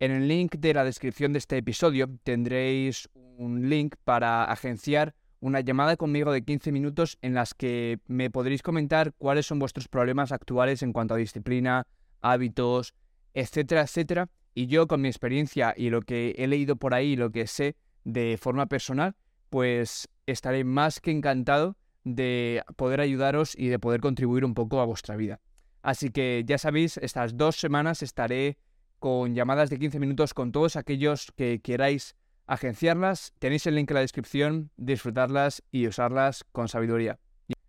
En 0.00 0.10
el 0.10 0.28
link 0.28 0.56
de 0.56 0.74
la 0.74 0.84
descripción 0.84 1.32
de 1.32 1.38
este 1.38 1.56
episodio 1.56 2.08
tendréis 2.24 3.08
un 3.14 3.68
link 3.70 3.94
para 4.04 4.44
agenciar 4.44 5.14
una 5.40 5.60
llamada 5.60 5.96
conmigo 5.96 6.32
de 6.32 6.42
15 6.42 6.72
minutos 6.72 7.18
en 7.22 7.34
las 7.34 7.54
que 7.54 8.00
me 8.06 8.30
podréis 8.30 8.62
comentar 8.62 9.12
cuáles 9.18 9.46
son 9.46 9.58
vuestros 9.58 9.88
problemas 9.88 10.32
actuales 10.32 10.82
en 10.82 10.92
cuanto 10.92 11.14
a 11.14 11.18
disciplina, 11.18 11.86
hábitos, 12.20 12.94
etcétera, 13.34 13.82
etcétera. 13.82 14.28
Y 14.54 14.66
yo 14.66 14.88
con 14.88 15.00
mi 15.00 15.08
experiencia 15.08 15.74
y 15.76 15.90
lo 15.90 16.02
que 16.02 16.34
he 16.38 16.46
leído 16.48 16.76
por 16.76 16.94
ahí, 16.94 17.14
lo 17.14 17.30
que 17.30 17.46
sé 17.46 17.76
de 18.04 18.38
forma 18.40 18.66
personal, 18.66 19.14
pues 19.50 20.08
estaré 20.26 20.64
más 20.64 21.00
que 21.00 21.10
encantado 21.10 21.76
de 22.04 22.62
poder 22.76 23.00
ayudaros 23.00 23.54
y 23.56 23.68
de 23.68 23.78
poder 23.78 24.00
contribuir 24.00 24.44
un 24.44 24.54
poco 24.54 24.80
a 24.80 24.84
vuestra 24.84 25.16
vida. 25.16 25.40
Así 25.82 26.10
que 26.10 26.42
ya 26.46 26.58
sabéis, 26.58 26.96
estas 26.96 27.36
dos 27.36 27.56
semanas 27.56 28.02
estaré 28.02 28.58
con 28.98 29.34
llamadas 29.34 29.70
de 29.70 29.78
15 29.78 30.00
minutos 30.00 30.34
con 30.34 30.50
todos 30.50 30.76
aquellos 30.76 31.32
que 31.36 31.60
queráis 31.60 32.16
agenciarlas. 32.48 33.32
Tenéis 33.38 33.66
el 33.66 33.76
link 33.76 33.90
en 33.90 33.94
la 33.94 34.00
descripción, 34.00 34.70
disfrutarlas 34.76 35.62
y 35.70 35.86
usarlas 35.86 36.44
con 36.50 36.66
sabiduría. 36.68 37.18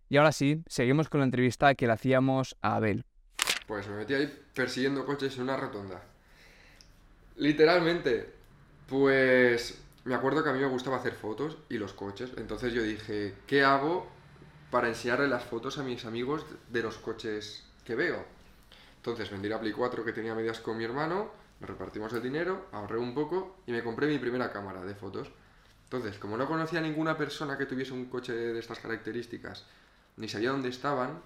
Y 0.08 0.16
ahora 0.16 0.32
sí, 0.32 0.64
seguimos 0.66 1.08
con 1.08 1.20
la 1.20 1.26
entrevista 1.26 1.74
que 1.76 1.86
le 1.86 1.92
hacíamos 1.92 2.56
a 2.62 2.74
Abel. 2.74 3.04
Pues 3.68 3.86
me 3.86 3.96
metí 3.96 4.14
ahí 4.14 4.44
persiguiendo 4.52 5.06
coches 5.06 5.36
en 5.36 5.44
una 5.44 5.56
rotonda. 5.56 6.02
Literalmente, 7.36 8.28
pues 8.88 9.80
me 10.04 10.14
acuerdo 10.14 10.42
que 10.42 10.50
a 10.50 10.52
mí 10.52 10.58
me 10.58 10.66
gustaba 10.66 10.96
hacer 10.96 11.14
fotos 11.14 11.58
y 11.68 11.78
los 11.78 11.92
coches. 11.92 12.32
Entonces 12.36 12.72
yo 12.72 12.82
dije, 12.82 13.34
¿qué 13.46 13.62
hago 13.62 14.08
para 14.72 14.88
enseñarle 14.88 15.28
las 15.28 15.44
fotos 15.44 15.78
a 15.78 15.84
mis 15.84 16.04
amigos 16.04 16.44
de 16.68 16.82
los 16.82 16.98
coches 16.98 17.64
que 17.84 17.94
veo? 17.94 18.24
Entonces 18.96 19.30
vendí 19.30 19.48
la 19.48 19.60
Play 19.60 19.72
4 19.72 20.04
que 20.04 20.12
tenía 20.12 20.34
medias 20.34 20.58
con 20.58 20.76
mi 20.76 20.84
hermano, 20.84 21.30
repartimos 21.60 22.12
el 22.12 22.22
dinero, 22.22 22.66
ahorré 22.72 22.98
un 22.98 23.14
poco 23.14 23.56
y 23.66 23.72
me 23.72 23.82
compré 23.82 24.06
mi 24.06 24.18
primera 24.18 24.52
cámara 24.52 24.82
de 24.84 24.94
fotos. 24.94 25.30
Entonces, 25.84 26.18
como 26.18 26.36
no 26.36 26.46
conocía 26.46 26.78
a 26.78 26.82
ninguna 26.82 27.16
persona 27.16 27.58
que 27.58 27.66
tuviese 27.66 27.92
un 27.92 28.06
coche 28.06 28.32
de 28.32 28.58
estas 28.58 28.78
características, 28.78 29.66
ni 30.16 30.28
sabía 30.28 30.50
dónde 30.50 30.68
estaban, 30.68 31.20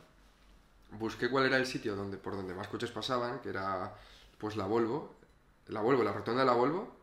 busqué 0.93 1.29
cuál 1.29 1.47
era 1.47 1.57
el 1.57 1.67
sitio 1.67 1.97
donde, 1.97 2.17
por 2.17 2.35
donde 2.35 2.55
más 2.55 2.69
coches 2.69 2.91
pasaban, 2.91 3.41
que 3.41 3.51
era 3.51 3.95
pues 4.39 4.57
la 4.57 4.67
Volvo, 4.67 5.15
la 5.69 5.81
Volvo, 5.81 6.03
la 6.03 6.13
rotonda 6.13 6.41
de 6.41 6.47
la 6.47 6.55
Volvo. 6.55 6.97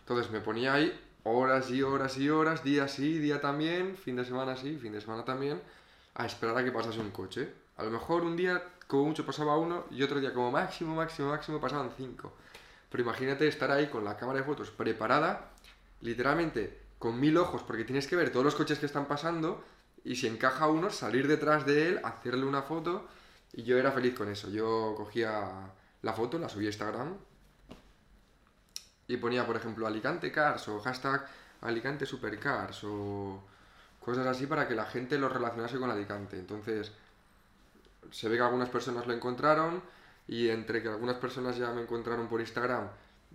Entonces 0.00 0.30
me 0.30 0.40
ponía 0.40 0.74
ahí 0.74 0.92
horas 1.24 1.70
y 1.70 1.82
horas 1.82 2.18
y 2.18 2.28
horas, 2.28 2.62
día 2.62 2.88
sí, 2.88 3.18
día 3.18 3.40
también, 3.40 3.96
fin 3.96 4.16
de 4.16 4.24
semana 4.24 4.56
sí, 4.56 4.76
fin 4.76 4.92
de 4.92 5.00
semana 5.00 5.24
también, 5.24 5.60
a 6.14 6.26
esperar 6.26 6.56
a 6.58 6.64
que 6.64 6.72
pasase 6.72 7.00
un 7.00 7.10
coche. 7.10 7.52
A 7.76 7.84
lo 7.84 7.90
mejor 7.90 8.22
un 8.22 8.36
día 8.36 8.62
como 8.86 9.04
mucho 9.04 9.24
pasaba 9.26 9.56
uno 9.56 9.84
y 9.90 10.02
otro 10.02 10.20
día 10.20 10.32
como 10.32 10.50
máximo, 10.50 10.94
máximo, 10.94 11.30
máximo 11.30 11.60
pasaban 11.60 11.90
cinco. 11.96 12.32
Pero 12.90 13.02
imagínate 13.02 13.48
estar 13.48 13.70
ahí 13.70 13.88
con 13.88 14.04
la 14.04 14.16
cámara 14.16 14.40
de 14.40 14.44
fotos 14.44 14.70
preparada, 14.70 15.50
literalmente 16.00 16.82
con 16.98 17.18
mil 17.18 17.36
ojos, 17.36 17.62
porque 17.62 17.84
tienes 17.84 18.06
que 18.06 18.16
ver 18.16 18.30
todos 18.30 18.44
los 18.44 18.54
coches 18.54 18.78
que 18.78 18.86
están 18.86 19.06
pasando 19.06 19.64
y 20.04 20.16
si 20.16 20.26
encaja 20.26 20.68
uno, 20.68 20.90
salir 20.90 21.26
detrás 21.26 21.66
de 21.66 21.88
él, 21.88 22.00
hacerle 22.04 22.44
una 22.44 22.62
foto 22.62 23.08
y 23.52 23.62
yo 23.62 23.78
era 23.78 23.92
feliz 23.92 24.14
con 24.14 24.28
eso. 24.28 24.50
Yo 24.50 24.94
cogía 24.96 25.72
la 26.02 26.12
foto, 26.12 26.38
la 26.38 26.48
subí 26.48 26.66
a 26.66 26.68
Instagram 26.68 27.16
y 29.08 29.16
ponía, 29.16 29.46
por 29.46 29.56
ejemplo, 29.56 29.86
Alicante 29.86 30.30
Cars 30.32 30.68
o 30.68 30.80
hashtag 30.80 31.26
Alicante 31.62 32.06
Supercars 32.06 32.84
o 32.84 33.42
cosas 34.00 34.26
así 34.26 34.46
para 34.46 34.68
que 34.68 34.74
la 34.74 34.84
gente 34.84 35.18
lo 35.18 35.28
relacionase 35.28 35.78
con 35.78 35.90
Alicante. 35.90 36.38
Entonces, 36.38 36.92
se 38.10 38.28
ve 38.28 38.36
que 38.36 38.42
algunas 38.42 38.68
personas 38.68 39.06
lo 39.06 39.12
encontraron 39.12 39.82
y 40.26 40.48
entre 40.48 40.82
que 40.82 40.88
algunas 40.88 41.16
personas 41.16 41.56
ya 41.56 41.72
me 41.72 41.82
encontraron 41.82 42.28
por 42.28 42.40
Instagram 42.40 42.88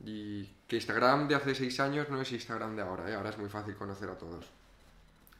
y 0.03 0.45
que 0.67 0.77
Instagram 0.77 1.27
de 1.27 1.35
hace 1.35 1.55
6 1.55 1.79
años 1.79 2.09
no 2.09 2.21
es 2.21 2.31
Instagram 2.31 2.75
de 2.75 2.81
ahora, 2.81 3.09
¿eh? 3.09 3.15
ahora 3.15 3.29
es 3.29 3.37
muy 3.37 3.49
fácil 3.49 3.75
conocer 3.75 4.09
a 4.09 4.17
todos. 4.17 4.45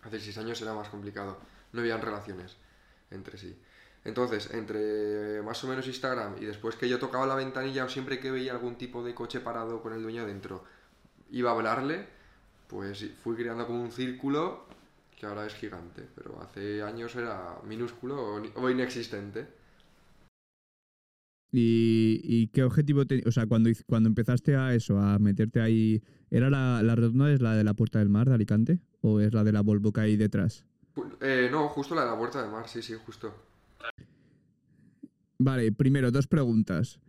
Hace 0.04 0.20
6 0.20 0.38
años 0.40 0.62
era 0.62 0.74
más 0.74 0.90
complicado, 0.90 1.38
no 1.74 1.82
habían 1.82 2.02
relaciones 2.02 2.58
entre 3.12 3.38
sí. 3.38 3.58
Entonces, 4.06 4.50
entre 4.54 5.42
más 5.42 5.62
o 5.64 5.68
menos 5.68 5.88
Instagram 5.88 6.36
y 6.40 6.46
después 6.46 6.76
que 6.76 6.88
yo 6.88 7.00
tocaba 7.00 7.26
la 7.26 7.36
ventanilla 7.36 7.86
o 7.86 7.90
siempre 7.90 8.20
que 8.20 8.32
veía 8.32 8.54
algún 8.54 8.76
tipo 8.76 9.04
de 9.04 9.14
coche 9.14 9.40
parado 9.40 9.82
con 9.82 9.94
el 9.94 10.02
dueño 10.02 10.26
dentro, 10.26 10.64
iba 11.32 11.52
a 11.52 11.54
hablarle, 11.54 12.08
pues 12.68 13.06
fui 13.24 13.36
creando 13.36 13.68
como 13.68 13.82
un 13.82 13.92
círculo 13.92 14.68
que 15.20 15.26
ahora 15.26 15.46
es 15.46 15.54
gigante, 15.54 16.08
pero 16.16 16.42
hace 16.42 16.82
años 16.82 17.16
era 17.16 17.58
minúsculo 17.68 18.42
o, 18.56 18.70
inexistente. 18.70 19.48
¿Y, 21.52 22.22
y 22.24 22.48
qué 22.48 22.64
objetivo 22.64 23.06
tenías? 23.06 23.28
O 23.28 23.32
sea, 23.32 23.46
cuando, 23.46 23.70
cuando 23.86 24.08
empezaste 24.08 24.56
a 24.56 24.74
eso, 24.74 24.98
a 24.98 25.20
meterte 25.20 25.60
ahí, 25.60 26.02
¿era 26.32 26.50
la, 26.50 26.82
la 26.84 26.96
rotonda 26.96 27.32
es 27.34 27.42
la 27.42 27.56
de 27.56 27.64
la 27.64 27.74
Puerta 27.74 28.00
del 28.00 28.10
Mar 28.10 28.30
de 28.30 28.36
Alicante? 28.36 28.80
¿O 29.02 29.20
es 29.20 29.34
la 29.34 29.44
de 29.44 29.52
la 29.52 29.62
Volvo 29.62 29.92
que 29.92 30.02
hay 30.02 30.16
detrás? 30.16 30.66
Eh, 31.22 31.50
no, 31.52 31.68
justo 31.70 31.96
la 31.96 32.04
de 32.04 32.12
la 32.12 32.18
puerta 32.18 32.42
de 32.42 32.50
mar, 32.50 32.68
sí, 32.68 32.82
sí, 32.82 32.94
justo. 33.06 33.34
Vale, 35.38 35.72
primero, 35.72 36.12
dos 36.12 36.28
preguntas. 36.28 37.00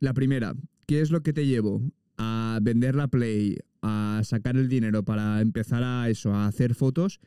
La 0.00 0.14
primera, 0.14 0.54
¿qué 0.86 1.00
es 1.00 1.10
lo 1.10 1.22
que 1.22 1.32
te 1.32 1.46
llevó 1.46 1.82
a 2.16 2.58
vender 2.62 2.94
la 2.94 3.08
Play, 3.08 3.58
a 3.82 4.20
sacar 4.24 4.56
el 4.56 4.68
dinero 4.68 5.02
para 5.04 5.40
empezar 5.40 5.82
a 5.84 6.08
eso, 6.08 6.34
a 6.34 6.46
hacer 6.46 6.74
fotos? 6.74 7.20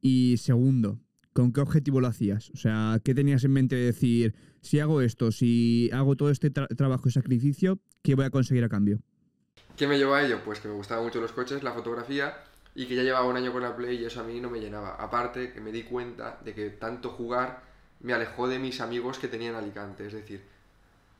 Y 0.00 0.36
segundo, 0.38 1.00
¿con 1.32 1.52
qué 1.52 1.60
objetivo 1.60 2.00
lo 2.00 2.06
hacías? 2.06 2.50
O 2.50 2.56
sea, 2.56 3.00
¿qué 3.04 3.14
tenías 3.14 3.44
en 3.44 3.52
mente 3.52 3.76
de 3.76 3.86
decir, 3.86 4.34
si 4.60 4.80
hago 4.80 5.00
esto, 5.00 5.32
si 5.32 5.90
hago 5.92 6.16
todo 6.16 6.30
este 6.30 6.52
tra- 6.52 6.74
trabajo 6.76 7.08
y 7.08 7.12
sacrificio, 7.12 7.78
¿qué 8.02 8.14
voy 8.14 8.24
a 8.24 8.30
conseguir 8.30 8.64
a 8.64 8.68
cambio? 8.68 9.00
¿Qué 9.76 9.86
me 9.86 9.98
llevó 9.98 10.14
a 10.14 10.24
ello? 10.24 10.40
Pues 10.44 10.60
que 10.60 10.68
me 10.68 10.74
gustaban 10.74 11.04
mucho 11.04 11.20
los 11.20 11.32
coches, 11.32 11.62
la 11.62 11.72
fotografía 11.72 12.34
y 12.74 12.86
que 12.86 12.94
ya 12.94 13.02
llevaba 13.02 13.26
un 13.26 13.36
año 13.36 13.52
con 13.52 13.62
la 13.62 13.74
Play 13.74 14.00
y 14.00 14.04
eso 14.04 14.20
a 14.20 14.24
mí 14.24 14.40
no 14.40 14.50
me 14.50 14.60
llenaba. 14.60 14.94
Aparte 14.96 15.52
que 15.52 15.60
me 15.60 15.72
di 15.72 15.82
cuenta 15.82 16.38
de 16.44 16.54
que 16.54 16.70
tanto 16.70 17.10
jugar 17.10 17.62
me 18.00 18.12
alejó 18.12 18.48
de 18.48 18.58
mis 18.58 18.80
amigos 18.80 19.18
que 19.18 19.28
tenían 19.28 19.54
Alicante. 19.54 20.06
Es 20.06 20.12
decir, 20.12 20.42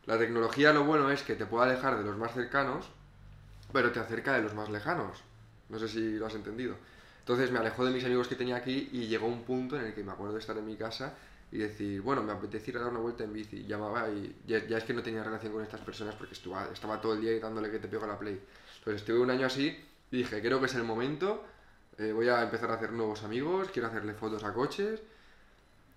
la 0.06 0.18
tecnología 0.18 0.72
lo 0.72 0.84
bueno 0.84 1.10
es 1.10 1.22
que 1.22 1.34
te 1.34 1.46
puede 1.46 1.70
alejar 1.70 1.98
de 1.98 2.04
los 2.04 2.16
más 2.16 2.32
cercanos, 2.32 2.90
pero 3.72 3.92
te 3.92 4.00
acerca 4.00 4.34
de 4.34 4.42
los 4.42 4.54
más 4.54 4.68
lejanos. 4.70 5.22
No 5.68 5.78
sé 5.78 5.88
si 5.88 6.12
lo 6.18 6.26
has 6.26 6.34
entendido. 6.34 6.76
Entonces 7.20 7.50
me 7.50 7.58
alejó 7.58 7.84
de 7.84 7.90
mis 7.92 8.04
amigos 8.04 8.28
que 8.28 8.36
tenía 8.36 8.56
aquí 8.56 8.88
y 8.92 9.06
llegó 9.08 9.26
un 9.26 9.42
punto 9.42 9.76
en 9.78 9.86
el 9.86 9.94
que 9.94 10.02
me 10.04 10.12
acuerdo 10.12 10.34
de 10.34 10.40
estar 10.40 10.56
en 10.56 10.66
mi 10.66 10.76
casa 10.76 11.14
y 11.50 11.58
decir, 11.58 12.00
bueno, 12.02 12.22
me 12.22 12.32
apetece 12.32 12.72
dar 12.72 12.86
una 12.88 13.00
vuelta 13.00 13.24
en 13.24 13.32
bici. 13.32 13.64
Llamaba 13.64 14.08
y 14.10 14.36
ya, 14.46 14.64
ya 14.66 14.78
es 14.78 14.84
que 14.84 14.92
no 14.94 15.02
tenía 15.02 15.22
relación 15.24 15.52
con 15.52 15.62
estas 15.62 15.80
personas 15.80 16.14
porque 16.14 16.34
estuva- 16.34 16.68
estaba 16.72 17.00
todo 17.00 17.14
el 17.14 17.20
día 17.20 17.38
dándole 17.40 17.70
que 17.70 17.78
te 17.78 17.88
pego 17.88 18.04
a 18.04 18.08
la 18.08 18.18
play. 18.18 18.40
Entonces 18.78 19.02
estuve 19.02 19.18
un 19.20 19.30
año 19.30 19.46
así 19.46 19.76
y 20.10 20.18
dije, 20.18 20.40
creo 20.40 20.60
que 20.60 20.66
es 20.66 20.74
el 20.74 20.84
momento, 20.84 21.44
eh, 21.98 22.12
voy 22.12 22.28
a 22.28 22.42
empezar 22.42 22.70
a 22.70 22.74
hacer 22.74 22.92
nuevos 22.92 23.22
amigos, 23.24 23.68
quiero 23.72 23.88
hacerle 23.88 24.14
fotos 24.14 24.44
a 24.44 24.52
coches 24.52 25.00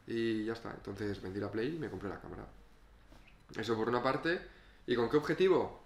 y 0.08 0.45
ya 0.45 0.53
está. 0.53 0.71
Entonces 0.71 1.21
vendí 1.21 1.39
la 1.39 1.51
Play 1.51 1.75
y 1.75 1.79
me 1.79 1.89
compré 1.89 2.10
la 2.10 2.19
cámara. 2.19 2.45
Eso 3.58 3.75
por 3.75 3.89
una 3.89 4.01
parte. 4.01 4.39
¿Y 4.88 4.95
con 4.95 5.10
qué 5.10 5.17
objetivo? 5.17 5.84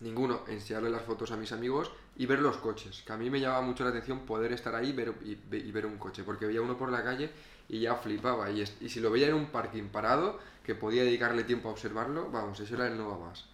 Ninguno, 0.00 0.44
enseñarle 0.46 0.90
las 0.90 1.02
fotos 1.02 1.32
a 1.32 1.36
mis 1.36 1.50
amigos 1.50 1.90
y 2.16 2.26
ver 2.26 2.38
los 2.40 2.58
coches. 2.58 3.02
Que 3.04 3.12
a 3.12 3.16
mí 3.16 3.30
me 3.30 3.40
llamaba 3.40 3.62
mucho 3.62 3.82
la 3.82 3.90
atención 3.90 4.20
poder 4.20 4.52
estar 4.52 4.74
ahí 4.74 4.92
ver, 4.92 5.12
y, 5.24 5.38
y 5.56 5.72
ver 5.72 5.86
un 5.86 5.98
coche, 5.98 6.22
porque 6.22 6.46
veía 6.46 6.62
uno 6.62 6.78
por 6.78 6.92
la 6.92 7.02
calle 7.02 7.30
y 7.68 7.80
ya 7.80 7.96
flipaba. 7.96 8.50
Y, 8.50 8.62
y, 8.80 8.88
si 8.88 9.00
lo 9.00 9.10
veía 9.10 9.28
en 9.28 9.34
un 9.34 9.46
parking 9.46 9.88
parado, 9.88 10.38
que 10.64 10.74
podía 10.74 11.02
dedicarle 11.02 11.44
tiempo 11.44 11.68
a 11.68 11.72
observarlo, 11.72 12.30
vamos, 12.30 12.60
eso 12.60 12.74
era 12.74 12.86
el 12.86 12.96
no 12.96 13.08
va 13.08 13.28
más. 13.28 13.44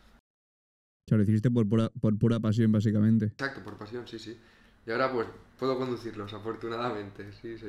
Lo 1.11 1.23
hiciste 1.23 1.51
por 1.51 1.69
pura, 1.69 1.91
por 2.01 2.19
pura 2.19 2.41
pasión, 2.41 2.73
básicamente. 2.73 3.27
Exacto, 3.27 3.63
por 3.63 3.77
pasión, 3.77 4.07
sí, 4.07 4.19
sí. 4.19 4.39
Y 4.87 4.91
ahora 4.91 5.13
pues 5.13 5.27
puedo 5.59 5.79
conducirlos, 5.79 6.33
afortunadamente, 6.33 7.33
sí, 7.41 7.57
sí. 7.59 7.69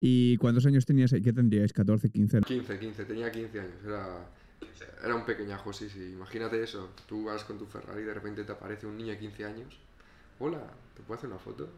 ¿Y 0.00 0.36
cuántos 0.38 0.64
años 0.66 0.86
tenías? 0.86 1.10
¿Qué 1.10 1.32
tendríais? 1.32 1.74
¿14, 1.74 2.10
15? 2.10 2.40
15, 2.40 2.78
15, 2.78 3.04
tenía 3.04 3.30
15 3.30 3.60
años. 3.60 3.74
Era, 3.84 4.26
era 5.02 5.14
un 5.14 5.24
pequeñajo, 5.24 5.72
sí, 5.72 5.88
sí. 5.88 6.12
Imagínate 6.12 6.62
eso. 6.62 6.90
Tú 7.06 7.24
vas 7.24 7.44
con 7.44 7.58
tu 7.58 7.66
Ferrari 7.66 8.02
y 8.02 8.04
de 8.04 8.14
repente 8.14 8.44
te 8.44 8.52
aparece 8.52 8.86
un 8.86 8.96
niño 8.96 9.12
de 9.12 9.18
15 9.18 9.44
años. 9.44 9.78
Hola, 10.38 10.62
¿te 10.94 11.02
puedo 11.02 11.18
hacer 11.18 11.30
una 11.30 11.38
foto? 11.38 11.68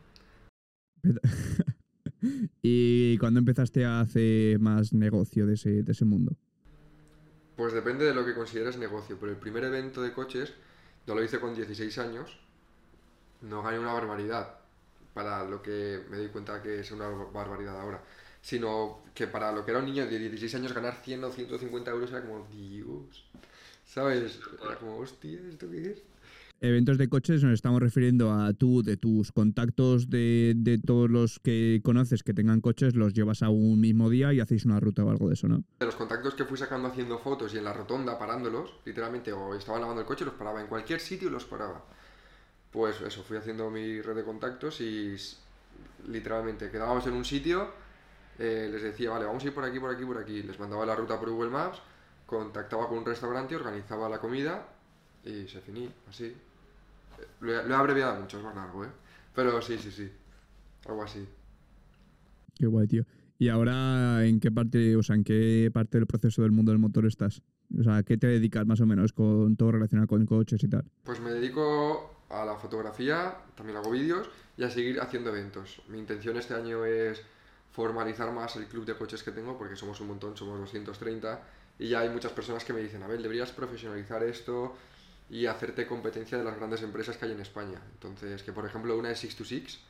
¿Y 2.62 3.18
cuándo 3.18 3.40
empezaste 3.40 3.84
a 3.84 4.00
hacer 4.00 4.58
más 4.58 4.92
negocio 4.92 5.46
de 5.46 5.54
ese, 5.54 5.82
de 5.82 5.92
ese 5.92 6.04
mundo? 6.04 6.36
Pues 7.56 7.72
depende 7.72 8.04
de 8.04 8.14
lo 8.14 8.24
que 8.24 8.34
consideres 8.34 8.76
negocio. 8.78 9.16
Pero 9.18 9.32
el 9.32 9.38
primer 9.38 9.64
evento 9.64 10.02
de 10.02 10.12
coches 10.12 10.52
yo 11.06 11.14
lo 11.14 11.22
hice 11.22 11.40
con 11.40 11.54
16 11.54 11.98
años. 11.98 12.38
No 13.40 13.62
gané 13.62 13.78
una 13.78 13.92
barbaridad 13.92 14.58
para 15.14 15.44
lo 15.44 15.62
que 15.62 16.00
me 16.10 16.18
di 16.18 16.28
cuenta 16.28 16.62
que 16.62 16.80
es 16.80 16.90
una 16.92 17.08
barbaridad 17.08 17.80
ahora. 17.80 18.02
Sino 18.42 19.00
que 19.14 19.26
para 19.26 19.50
lo 19.52 19.64
que 19.64 19.70
era 19.70 19.80
un 19.80 19.86
niño 19.86 20.06
de 20.06 20.18
16 20.18 20.54
años 20.56 20.74
ganar 20.74 20.96
100 21.02 21.24
o 21.24 21.30
150 21.30 21.90
euros 21.90 22.10
era 22.10 22.22
como, 22.22 22.46
Dios. 22.52 23.24
¿Sabes? 23.86 24.40
Era 24.62 24.76
como, 24.76 24.98
hostia, 24.98 25.40
¿esto 25.48 25.70
qué 25.70 25.92
es? 25.92 26.02
Eventos 26.64 26.96
de 26.96 27.08
coches 27.08 27.42
nos 27.42 27.54
estamos 27.54 27.82
refiriendo 27.82 28.32
a 28.32 28.52
tú, 28.52 28.84
de 28.84 28.96
tus 28.96 29.32
contactos, 29.32 30.08
de, 30.08 30.54
de, 30.56 30.78
todos 30.78 31.10
los 31.10 31.40
que 31.40 31.80
conoces 31.82 32.22
que 32.22 32.34
tengan 32.34 32.60
coches, 32.60 32.94
los 32.94 33.14
llevas 33.14 33.42
a 33.42 33.48
un 33.48 33.80
mismo 33.80 34.08
día 34.08 34.32
y 34.32 34.38
hacéis 34.38 34.64
una 34.64 34.78
ruta 34.78 35.04
o 35.04 35.10
algo 35.10 35.26
de 35.26 35.34
eso, 35.34 35.48
¿no? 35.48 35.64
De 35.80 35.86
los 35.86 35.96
contactos 35.96 36.34
que 36.34 36.44
fui 36.44 36.56
sacando 36.56 36.86
haciendo 36.86 37.18
fotos 37.18 37.52
y 37.52 37.58
en 37.58 37.64
la 37.64 37.72
rotonda 37.72 38.16
parándolos, 38.16 38.74
literalmente, 38.84 39.32
o 39.32 39.56
estaban 39.56 39.80
lavando 39.80 40.02
el 40.02 40.06
coche, 40.06 40.24
los 40.24 40.34
paraba 40.34 40.60
en 40.60 40.68
cualquier 40.68 41.00
sitio 41.00 41.30
los 41.30 41.44
paraba. 41.44 41.84
Pues 42.70 43.00
eso, 43.00 43.24
fui 43.24 43.36
haciendo 43.36 43.68
mi 43.68 44.00
red 44.00 44.14
de 44.14 44.22
contactos 44.22 44.80
y 44.80 45.16
literalmente 46.06 46.70
quedábamos 46.70 47.04
en 47.08 47.14
un 47.14 47.24
sitio, 47.24 47.72
eh, 48.44 48.68
les 48.68 48.82
decía, 48.82 49.10
vale, 49.10 49.24
vamos 49.24 49.44
a 49.44 49.46
ir 49.46 49.54
por 49.54 49.64
aquí, 49.64 49.78
por 49.78 49.94
aquí, 49.94 50.04
por 50.04 50.18
aquí. 50.18 50.42
Les 50.42 50.58
mandaba 50.58 50.84
la 50.84 50.96
ruta 50.96 51.16
por 51.16 51.30
Google 51.30 51.50
Maps, 51.50 51.80
contactaba 52.26 52.88
con 52.88 52.98
un 52.98 53.04
restaurante, 53.04 53.54
organizaba 53.54 54.08
la 54.08 54.18
comida 54.18 54.66
y 55.24 55.46
se 55.46 55.60
finí, 55.60 55.88
así. 56.08 56.34
Lo 57.40 57.60
he, 57.60 57.68
lo 57.68 57.72
he 57.72 57.76
abreviado 57.76 58.20
mucho, 58.20 58.38
es 58.38 58.44
más 58.44 58.56
largo, 58.56 58.84
¿eh? 58.84 58.88
Pero 59.32 59.62
sí, 59.62 59.78
sí, 59.78 59.92
sí. 59.92 60.10
Algo 60.88 61.04
así. 61.04 61.24
Qué 62.58 62.66
guay, 62.66 62.88
tío. 62.88 63.04
¿Y 63.38 63.48
ahora 63.48 64.24
en 64.26 64.40
qué 64.40 64.50
parte, 64.50 64.96
o 64.96 65.04
sea, 65.04 65.14
en 65.14 65.22
qué 65.22 65.70
parte 65.72 65.98
del 65.98 66.08
proceso 66.08 66.42
del 66.42 66.50
mundo 66.50 66.72
del 66.72 66.80
motor 66.80 67.06
estás? 67.06 67.42
O 67.78 67.84
sea, 67.84 67.98
¿a 67.98 68.02
qué 68.02 68.16
te 68.16 68.26
dedicas 68.26 68.66
más 68.66 68.80
o 68.80 68.86
menos 68.86 69.12
con 69.12 69.54
todo 69.54 69.70
relacionado 69.70 70.08
con 70.08 70.26
coches 70.26 70.62
y 70.64 70.68
tal? 70.68 70.84
Pues 71.04 71.20
me 71.20 71.30
dedico 71.30 72.24
a 72.28 72.44
la 72.44 72.56
fotografía, 72.56 73.36
también 73.54 73.78
hago 73.78 73.92
vídeos 73.92 74.28
y 74.56 74.64
a 74.64 74.70
seguir 74.70 75.00
haciendo 75.00 75.30
eventos. 75.30 75.80
Mi 75.88 76.00
intención 76.00 76.36
este 76.36 76.54
año 76.54 76.84
es 76.84 77.22
formalizar 77.72 78.30
más 78.32 78.54
el 78.56 78.66
club 78.66 78.84
de 78.84 78.94
coches 78.94 79.22
que 79.22 79.32
tengo, 79.32 79.56
porque 79.56 79.76
somos 79.76 80.00
un 80.00 80.08
montón, 80.08 80.36
somos 80.36 80.58
230, 80.60 81.42
y 81.78 81.88
ya 81.88 82.00
hay 82.00 82.10
muchas 82.10 82.32
personas 82.32 82.64
que 82.64 82.72
me 82.72 82.80
dicen, 82.80 83.02
a 83.02 83.06
ver, 83.06 83.20
deberías 83.20 83.50
profesionalizar 83.50 84.22
esto 84.22 84.76
y 85.30 85.46
hacerte 85.46 85.86
competencia 85.86 86.36
de 86.36 86.44
las 86.44 86.56
grandes 86.56 86.82
empresas 86.82 87.16
que 87.16 87.24
hay 87.24 87.32
en 87.32 87.40
España. 87.40 87.80
Entonces, 87.94 88.42
que 88.42 88.52
por 88.52 88.66
ejemplo 88.66 88.96
una 88.96 89.10
es 89.10 89.18
626, 89.20 89.80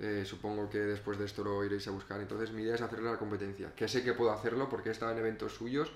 eh, 0.00 0.24
supongo 0.24 0.68
que 0.68 0.78
después 0.78 1.18
de 1.18 1.26
esto 1.26 1.44
lo 1.44 1.62
iréis 1.64 1.86
a 1.86 1.90
buscar. 1.90 2.20
Entonces 2.20 2.50
mi 2.52 2.62
idea 2.62 2.74
es 2.74 2.80
hacerle 2.80 3.10
la 3.10 3.18
competencia, 3.18 3.74
que 3.76 3.86
sé 3.86 4.02
que 4.02 4.14
puedo 4.14 4.32
hacerlo 4.32 4.68
porque 4.70 4.88
he 4.88 4.92
estado 4.92 5.12
en 5.12 5.18
eventos 5.18 5.52
suyos 5.52 5.92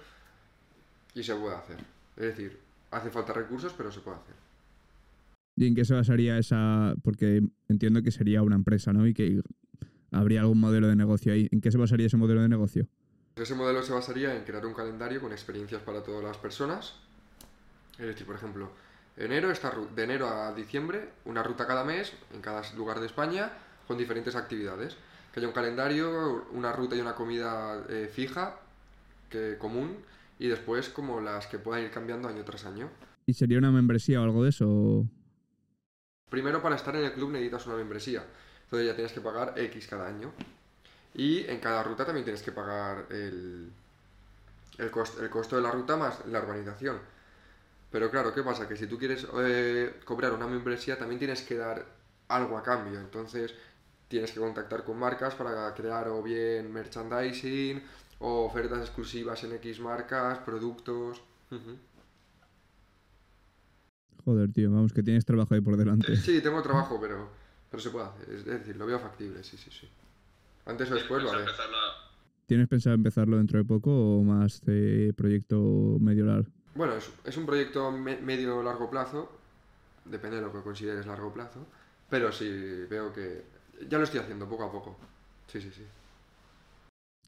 y 1.15 1.23
se 1.23 1.35
puede 1.35 1.57
hacer. 1.57 1.79
Es 2.17 2.25
decir, 2.25 2.59
hace 2.91 3.11
falta 3.11 3.33
recursos, 3.33 3.73
pero 3.77 3.91
se 3.91 4.01
puede 4.01 4.19
hacer. 4.19 4.35
¿Y 5.57 5.67
en 5.67 5.75
qué 5.75 5.85
se 5.85 5.95
basaría 5.95 6.39
esa...? 6.39 6.95
Porque 7.03 7.43
entiendo 7.69 8.03
que 8.03 8.13
sería 8.13 8.43
una 8.43 8.55
empresa, 8.55 8.93
¿no? 8.93 9.07
Y 9.09 9.15
que 9.15 9.41
habría 10.11 10.41
algún 10.41 10.61
modelo 10.61 10.89
de 10.89 10.97
negocio 10.97 11.33
ahí. 11.33 11.49
¿En 11.51 11.61
qué 11.61 11.71
se 11.71 11.79
basaría 11.79 12.07
ese 12.07 12.17
modelo 12.17 12.43
de 12.43 12.49
negocio? 12.49 12.87
Ese 13.37 13.55
modelo 13.55 13.83
se 13.83 13.93
basaría 13.93 14.35
en 14.35 14.45
crear 14.45 14.65
un 14.67 14.75
calendario 14.75 15.21
con 15.21 15.33
experiencias 15.33 15.83
para 15.83 16.03
todas 16.03 16.25
las 16.25 16.37
personas. 16.37 16.95
Es 17.99 18.07
decir, 18.07 18.27
por 18.27 18.37
ejemplo, 18.37 18.71
enero, 19.17 19.51
esta 19.51 19.73
de 19.95 20.05
enero 20.05 20.29
a 20.29 20.53
diciembre, 20.55 21.11
una 21.25 21.43
ruta 21.43 21.67
cada 21.67 21.85
mes 21.85 22.13
en 22.35 22.41
cada 22.41 22.63
lugar 22.77 23.01
de 23.01 23.07
España 23.07 23.53
con 23.87 23.97
diferentes 23.97 24.37
actividades. 24.37 24.97
Que 25.33 25.41
haya 25.41 25.49
un 25.49 25.55
calendario, 25.55 26.47
una 26.53 26.73
ruta 26.73 26.97
y 26.97 27.01
una 27.01 27.15
comida 27.15 27.85
eh, 27.89 28.11
fija, 28.13 28.57
que 29.29 29.57
común, 29.59 29.99
y 30.39 30.49
después 30.49 30.89
como 30.89 31.21
las 31.21 31.47
que 31.47 31.59
puedan 31.59 31.85
ir 31.85 31.91
cambiando 31.91 32.29
año 32.29 32.45
tras 32.45 32.65
año. 32.65 32.89
¿Y 33.27 33.35
sería 33.35 33.59
una 33.59 33.71
membresía 33.71 34.21
o 34.21 34.25
algo 34.25 34.43
de 34.43 34.51
eso? 34.51 35.07
Primero, 36.31 36.63
para 36.63 36.77
estar 36.77 36.95
en 36.97 37.05
el 37.05 37.13
club 37.13 37.31
necesitas 37.31 37.67
una 37.67 37.77
membresía. 37.77 38.25
Entonces 38.69 38.89
ya 38.89 38.95
tienes 38.95 39.13
que 39.15 39.23
pagar 39.23 39.55
X 39.57 39.87
cada 39.87 40.07
año. 40.07 40.31
Y 41.15 41.47
en 41.47 41.59
cada 41.59 41.83
ruta 41.83 42.05
también 42.05 42.25
tienes 42.25 42.43
que 42.43 42.53
pagar 42.53 43.07
el, 43.09 43.73
el, 44.77 44.91
costo, 44.91 45.23
el 45.23 45.31
costo 45.31 45.57
de 45.57 45.63
la 45.63 45.71
ruta 45.71 45.97
más 45.97 46.27
la 46.27 46.41
urbanización. 46.41 46.99
Pero 47.91 48.11
claro, 48.11 48.35
¿qué 48.35 48.43
pasa? 48.43 48.69
Que 48.69 48.77
si 48.77 48.87
tú 48.87 48.99
quieres 48.99 49.27
eh, 49.41 50.01
cobrar 50.05 50.33
una 50.33 50.47
membresía 50.47 50.99
también 50.99 51.19
tienes 51.19 51.41
que 51.43 51.57
dar 51.57 51.87
algo 52.29 52.59
a 52.59 52.63
cambio. 52.63 53.01
Entonces 53.01 53.55
tienes 54.07 54.33
que 54.33 54.41
contactar 54.41 54.85
con 54.85 54.99
marcas 54.99 55.35
para 55.35 55.73
crear 55.73 56.09
o 56.09 56.23
bien 56.23 56.71
merchandising 56.71 57.83
o 58.19 58.45
ofertas 58.45 58.81
exclusivas 58.81 59.43
en 59.45 59.53
X 59.55 59.81
marcas, 59.81 60.41
productos. 60.41 61.23
Uh 61.51 61.55
-huh. 61.55 61.77
Joder, 64.27 64.53
tío, 64.53 64.71
vamos, 64.71 64.93
que 64.93 65.03
tienes 65.03 65.25
trabajo 65.25 65.55
ahí 65.55 65.63
por 65.63 65.79
delante. 65.79 66.15
Sí, 66.17 66.43
tengo 66.43 66.61
trabajo, 66.61 67.01
pero, 67.01 67.31
pero 67.71 67.81
se 67.81 67.91
puede 67.91 68.07
hacer. 68.07 68.35
Es 68.35 68.45
decir, 68.45 68.77
lo 68.77 68.87
veo 68.87 68.99
factible, 68.99 69.43
sí, 69.43 69.57
sí, 69.57 69.71
sí. 69.71 69.89
Antes 70.67 70.91
o 70.91 70.95
después 70.95 71.23
lo 71.23 71.33
haré. 71.33 71.45
¿Tienes 72.47 72.69
pensado 72.69 72.95
empezarlo 72.95 73.37
dentro 73.37 73.59
de 73.59 73.65
poco 73.65 73.91
o 73.91 74.25
más 74.25 74.63
de 74.63 75.13
proyecto 75.15 75.99
medio 76.01 76.25
largo? 76.25 76.51
Bueno, 76.75 76.95
es, 76.95 77.11
es 77.25 77.37
un 77.37 77.45
proyecto 77.45 77.91
me 77.91 78.17
medio 78.19 78.63
largo 78.63 78.89
plazo, 78.89 79.31
depende 80.05 80.37
de 80.37 80.43
lo 80.43 80.53
que 80.53 80.63
consideres 80.63 81.07
largo 81.07 81.33
plazo, 81.33 81.67
pero 82.09 82.33
sí 82.33 82.49
veo 82.89 83.13
que 83.13 83.45
ya 83.89 83.99
lo 83.99 84.05
estoy 84.05 84.21
haciendo 84.21 84.49
poco 84.49 84.65
a 84.65 84.73
poco. 84.73 84.97
Sí, 85.47 85.61
sí, 85.61 85.71
sí. 85.71 85.83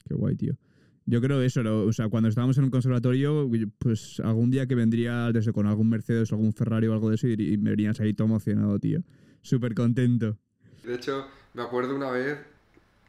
Qué 0.07 0.15
guay, 0.15 0.35
tío. 0.35 0.55
Yo 1.05 1.19
creo 1.21 1.41
eso, 1.41 1.63
lo, 1.63 1.85
o 1.85 1.93
sea, 1.93 2.09
cuando 2.09 2.29
estábamos 2.29 2.57
en 2.57 2.65
un 2.65 2.69
conservatorio, 2.69 3.49
pues 3.79 4.19
algún 4.23 4.51
día 4.51 4.67
que 4.67 4.75
vendría 4.75 5.31
desde 5.31 5.51
con 5.51 5.67
algún 5.67 5.89
Mercedes 5.89 6.31
o 6.31 6.35
algún 6.35 6.53
Ferrari 6.53 6.87
o 6.87 6.93
algo 6.93 7.09
de 7.09 7.15
eso 7.15 7.27
y, 7.27 7.33
y 7.33 7.57
me 7.57 7.71
verías 7.71 7.99
ahí 7.99 8.13
todo 8.13 8.27
emocionado, 8.27 8.79
tío. 8.79 9.03
Súper 9.41 9.73
contento. 9.73 10.37
De 10.83 10.95
hecho, 10.95 11.27
me 11.53 11.63
acuerdo 11.63 11.95
una 11.95 12.09
vez 12.11 12.39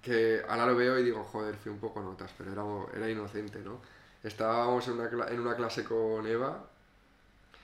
que 0.02 0.42
ahora 0.48 0.66
lo 0.66 0.76
veo 0.76 0.98
y 0.98 1.04
digo, 1.04 1.24
joder, 1.24 1.54
fui 1.56 1.72
un 1.72 1.78
poco 1.78 2.02
notas, 2.02 2.30
pero 2.36 2.52
era, 2.52 2.64
era 2.96 3.10
inocente, 3.10 3.60
¿no? 3.60 3.80
Estábamos 4.22 4.86
en 4.88 4.94
una, 4.94 5.28
en 5.28 5.40
una 5.40 5.56
clase 5.56 5.84
con 5.84 6.26
Eva 6.26 6.68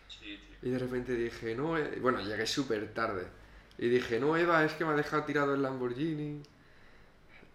Sí, 0.08 0.38
y 0.62 0.70
de 0.70 0.78
repente 0.78 1.14
dije, 1.14 1.54
no, 1.54 1.76
eh... 1.78 1.98
bueno, 2.00 2.20
llegué 2.20 2.46
súper 2.46 2.92
tarde. 2.94 3.26
Y 3.78 3.88
dije, 3.88 4.18
no, 4.20 4.36
Eva, 4.36 4.64
es 4.64 4.72
que 4.74 4.84
me 4.84 4.92
ha 4.92 4.96
dejado 4.96 5.24
tirado 5.24 5.54
el 5.54 5.62
Lamborghini. 5.62 6.42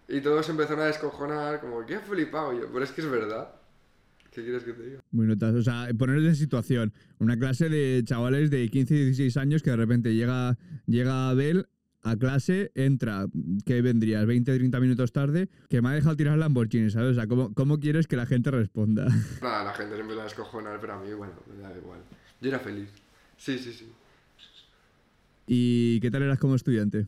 Y 0.08 0.22
todos 0.22 0.48
empezaron 0.50 0.82
a 0.82 0.86
descojonar, 0.88 1.60
como, 1.60 1.86
qué 1.86 2.00
flipado 2.00 2.54
yo. 2.54 2.68
Pero 2.72 2.84
es 2.86 2.92
que 2.92 3.02
es 3.02 3.10
verdad. 3.10 3.54
¿Qué 4.34 4.44
quieres 4.44 4.64
que 4.64 4.74
te 4.74 4.84
diga? 4.84 5.00
Muy 5.12 5.28
notas. 5.28 5.54
O 5.54 5.62
sea, 5.62 5.88
poneros 5.98 6.24
en 6.24 6.36
situación. 6.36 6.94
Una 7.20 7.38
clase 7.38 7.70
de 7.70 8.02
chavales 8.04 8.50
de 8.50 8.68
15 8.68 8.96
y 8.96 9.06
16 9.06 9.38
años 9.38 9.62
que 9.62 9.70
de 9.70 9.78
repente 9.78 10.16
llega, 10.16 10.58
llega 10.88 11.30
Abel 11.30 11.68
a 12.02 12.18
clase, 12.18 12.72
entra, 12.76 13.28
que 13.66 13.82
vendrías 13.82 14.26
20 14.26 14.58
30 14.58 14.80
minutos 14.80 15.14
tarde, 15.14 15.50
que 15.70 15.82
me 15.82 15.90
ha 15.90 15.92
dejado 15.94 16.18
tirar 16.18 16.38
Lamborghini, 16.38 16.90
¿sabes? 16.90 17.12
O 17.12 17.14
sea, 17.14 17.28
¿cómo, 17.28 17.54
¿cómo 17.54 17.80
quieres 17.80 18.08
que 18.08 18.18
la 18.18 18.26
gente 18.26 18.52
responda? 18.52 19.06
Nada, 19.42 19.64
la 19.64 19.74
gente 19.74 19.96
se 19.96 20.02
empieza 20.02 20.22
a 20.22 20.26
descojonar, 20.26 20.80
pero 20.82 20.94
a 20.94 21.00
mí, 21.00 21.14
bueno, 21.14 21.34
me 21.56 21.62
da 21.62 21.78
igual. 21.78 22.00
Yo 22.42 22.50
era 22.50 22.60
feliz. 22.60 22.90
Sí, 23.38 23.58
sí, 23.58 23.72
sí. 23.72 23.88
¿Y 25.48 26.00
qué 26.02 26.10
tal 26.10 26.24
eras 26.24 26.40
como 26.40 26.56
estudiante? 26.56 27.06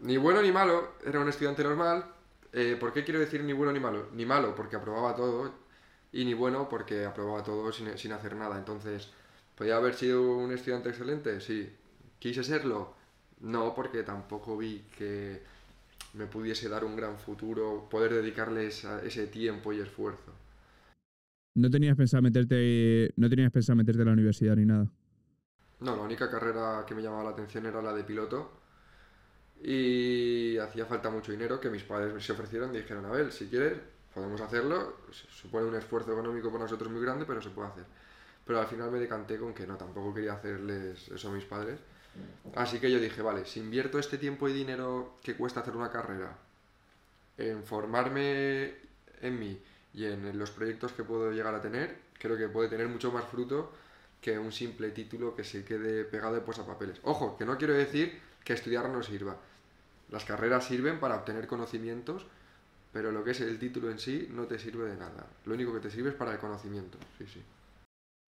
Ni 0.00 0.16
bueno 0.16 0.42
ni 0.42 0.50
malo, 0.50 0.96
era 1.06 1.20
un 1.20 1.28
estudiante 1.28 1.62
normal. 1.62 2.04
Eh, 2.52 2.76
¿Por 2.78 2.92
qué 2.92 3.04
quiero 3.04 3.20
decir 3.20 3.42
ni 3.44 3.52
bueno 3.52 3.72
ni 3.72 3.80
malo? 3.80 4.08
Ni 4.12 4.26
malo 4.26 4.54
porque 4.54 4.76
aprobaba 4.76 5.16
todo 5.16 5.52
y 6.12 6.24
ni 6.24 6.34
bueno 6.34 6.68
porque 6.68 7.04
aprobaba 7.04 7.42
todo 7.42 7.72
sin, 7.72 7.96
sin 7.96 8.12
hacer 8.12 8.36
nada. 8.36 8.58
Entonces, 8.58 9.10
¿podía 9.54 9.76
haber 9.76 9.94
sido 9.94 10.36
un 10.36 10.52
estudiante 10.52 10.90
excelente? 10.90 11.40
Sí. 11.40 11.70
¿Quise 12.18 12.44
serlo? 12.44 12.94
No, 13.40 13.74
porque 13.74 14.02
tampoco 14.02 14.56
vi 14.56 14.84
que 14.96 15.42
me 16.14 16.26
pudiese 16.26 16.68
dar 16.68 16.84
un 16.84 16.94
gran 16.94 17.18
futuro, 17.18 17.88
poder 17.90 18.12
dedicarles 18.14 18.84
ese 18.84 19.26
tiempo 19.26 19.72
y 19.72 19.80
esfuerzo. 19.80 20.32
¿No 21.54 21.70
tenías 21.70 21.96
pensado 21.96 22.22
meterte, 22.22 23.12
no 23.16 23.28
tenías 23.28 23.50
pensado 23.50 23.76
meterte 23.76 24.02
a 24.02 24.04
la 24.06 24.12
universidad 24.12 24.56
ni 24.56 24.64
nada? 24.64 24.90
No, 25.80 25.96
la 25.96 26.02
única 26.02 26.30
carrera 26.30 26.84
que 26.86 26.94
me 26.94 27.02
llamaba 27.02 27.24
la 27.24 27.30
atención 27.30 27.66
era 27.66 27.82
la 27.82 27.92
de 27.92 28.04
piloto 28.04 28.61
y 29.62 30.58
hacía 30.58 30.86
falta 30.86 31.08
mucho 31.08 31.30
dinero 31.30 31.60
que 31.60 31.70
mis 31.70 31.84
padres 31.84 32.24
se 32.24 32.32
ofrecieron 32.32 32.74
y 32.74 32.78
dijeron, 32.78 33.04
a 33.06 33.10
ver, 33.10 33.32
si 33.32 33.46
quieres, 33.46 33.78
podemos 34.12 34.40
hacerlo, 34.40 34.96
supone 35.10 35.66
un 35.66 35.76
esfuerzo 35.76 36.12
económico 36.12 36.50
para 36.50 36.64
nosotros 36.64 36.90
muy 36.90 37.00
grande, 37.00 37.24
pero 37.26 37.40
se 37.40 37.50
puede 37.50 37.68
hacer. 37.68 37.84
Pero 38.44 38.60
al 38.60 38.66
final 38.66 38.90
me 38.90 38.98
decanté 38.98 39.38
con 39.38 39.54
que 39.54 39.66
no, 39.66 39.76
tampoco 39.76 40.12
quería 40.12 40.32
hacerles 40.32 41.08
eso 41.08 41.28
a 41.28 41.32
mis 41.32 41.44
padres. 41.44 41.78
Así 42.56 42.80
que 42.80 42.90
yo 42.90 42.98
dije, 42.98 43.22
vale, 43.22 43.46
si 43.46 43.60
invierto 43.60 43.98
este 43.98 44.18
tiempo 44.18 44.48
y 44.48 44.52
dinero 44.52 45.18
que 45.22 45.36
cuesta 45.36 45.60
hacer 45.60 45.76
una 45.76 45.90
carrera 45.90 46.36
en 47.38 47.62
formarme 47.62 48.74
en 49.20 49.38
mí 49.38 49.62
y 49.94 50.04
en 50.04 50.36
los 50.38 50.50
proyectos 50.50 50.92
que 50.92 51.04
puedo 51.04 51.30
llegar 51.30 51.54
a 51.54 51.60
tener, 51.60 51.96
creo 52.18 52.36
que 52.36 52.48
puede 52.48 52.68
tener 52.68 52.88
mucho 52.88 53.12
más 53.12 53.24
fruto 53.24 53.72
que 54.20 54.38
un 54.38 54.52
simple 54.52 54.90
título 54.90 55.34
que 55.34 55.44
se 55.44 55.64
quede 55.64 56.04
pegado 56.04 56.34
de 56.34 56.40
papeles. 56.40 57.00
Ojo, 57.04 57.36
que 57.36 57.44
no 57.44 57.56
quiero 57.56 57.74
decir 57.74 58.20
que 58.44 58.52
estudiar 58.52 58.88
no 58.88 59.02
sirva. 59.02 59.36
Las 60.12 60.24
carreras 60.24 60.66
sirven 60.66 61.00
para 61.00 61.16
obtener 61.16 61.46
conocimientos, 61.46 62.26
pero 62.92 63.10
lo 63.10 63.24
que 63.24 63.30
es 63.30 63.40
el 63.40 63.58
título 63.58 63.90
en 63.90 63.98
sí 63.98 64.28
no 64.32 64.44
te 64.44 64.58
sirve 64.58 64.90
de 64.90 64.96
nada. 64.96 65.26
Lo 65.46 65.54
único 65.54 65.72
que 65.72 65.80
te 65.80 65.90
sirve 65.90 66.10
es 66.10 66.14
para 66.14 66.32
el 66.32 66.38
conocimiento. 66.38 66.98
Sí, 67.18 67.24
sí. 67.26 67.40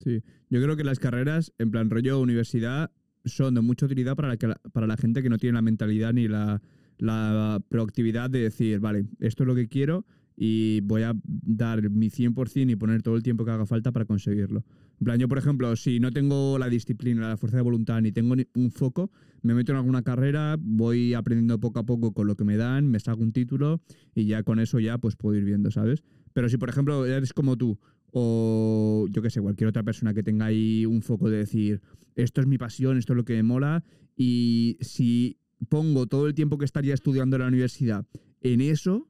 Sí, 0.01 0.23
yo 0.49 0.61
creo 0.61 0.77
que 0.77 0.83
las 0.83 0.99
carreras, 0.99 1.53
en 1.57 1.71
plan 1.71 1.89
rollo 1.89 2.19
universidad, 2.19 2.91
son 3.25 3.55
de 3.55 3.61
mucha 3.61 3.85
utilidad 3.85 4.15
para 4.15 4.29
la, 4.29 4.55
para 4.71 4.87
la 4.87 4.97
gente 4.97 5.21
que 5.21 5.29
no 5.29 5.37
tiene 5.37 5.55
la 5.55 5.61
mentalidad 5.61 6.13
ni 6.13 6.27
la, 6.27 6.61
la 6.97 7.61
proactividad 7.67 8.29
de 8.29 8.39
decir, 8.41 8.79
vale, 8.79 9.05
esto 9.19 9.43
es 9.43 9.47
lo 9.47 9.55
que 9.55 9.67
quiero 9.67 10.05
y 10.35 10.81
voy 10.81 11.03
a 11.03 11.13
dar 11.23 11.89
mi 11.89 12.09
100% 12.09 12.69
y 12.69 12.75
poner 12.75 13.01
todo 13.01 13.15
el 13.15 13.23
tiempo 13.23 13.43
que 13.43 13.51
haga 13.51 13.65
falta 13.65 13.91
para 13.91 14.05
conseguirlo. 14.05 14.63
En 14.99 15.05
plan, 15.05 15.17
yo, 15.17 15.29
por 15.29 15.37
ejemplo, 15.37 15.75
si 15.77 15.99
no 16.01 16.11
tengo 16.11 16.59
la 16.59 16.67
disciplina, 16.67 17.29
la 17.29 17.37
fuerza 17.37 17.55
de 17.55 17.63
voluntad, 17.63 18.01
ni 18.01 18.11
tengo 18.11 18.35
un 18.55 18.71
foco, 18.71 19.11
me 19.41 19.53
meto 19.53 19.71
en 19.71 19.77
alguna 19.77 20.01
carrera, 20.01 20.57
voy 20.59 21.13
aprendiendo 21.13 21.57
poco 21.57 21.79
a 21.79 21.85
poco 21.85 22.13
con 22.13 22.27
lo 22.27 22.35
que 22.35 22.43
me 22.43 22.57
dan, 22.57 22.89
me 22.89 22.99
saco 22.99 23.21
un 23.21 23.31
título 23.31 23.81
y 24.13 24.25
ya 24.25 24.43
con 24.43 24.59
eso 24.59 24.77
ya 24.79 24.97
pues 24.97 25.15
puedo 25.15 25.37
ir 25.37 25.45
viendo, 25.45 25.71
¿sabes? 25.71 26.03
Pero 26.33 26.49
si, 26.49 26.57
por 26.57 26.69
ejemplo, 26.69 27.05
eres 27.05 27.31
como 27.31 27.55
tú, 27.55 27.79
o 28.11 29.07
yo 29.09 29.21
que 29.21 29.29
sé, 29.29 29.39
cualquier 29.39 29.69
otra 29.69 29.83
persona 29.83 30.13
que 30.13 30.21
tenga 30.21 30.47
ahí 30.47 30.85
un 30.85 31.01
foco 31.01 31.29
de 31.29 31.37
decir, 31.37 31.81
esto 32.15 32.41
es 32.41 32.47
mi 32.47 32.57
pasión, 32.57 32.97
esto 32.97 33.13
es 33.13 33.17
lo 33.17 33.23
que 33.23 33.35
me 33.35 33.43
mola, 33.43 33.85
y 34.17 34.77
si 34.81 35.37
pongo 35.69 36.07
todo 36.07 36.27
el 36.27 36.33
tiempo 36.33 36.57
que 36.57 36.65
estaría 36.65 36.93
estudiando 36.93 37.37
en 37.37 37.43
la 37.43 37.47
universidad 37.47 38.05
en 38.41 38.59
eso, 38.59 39.07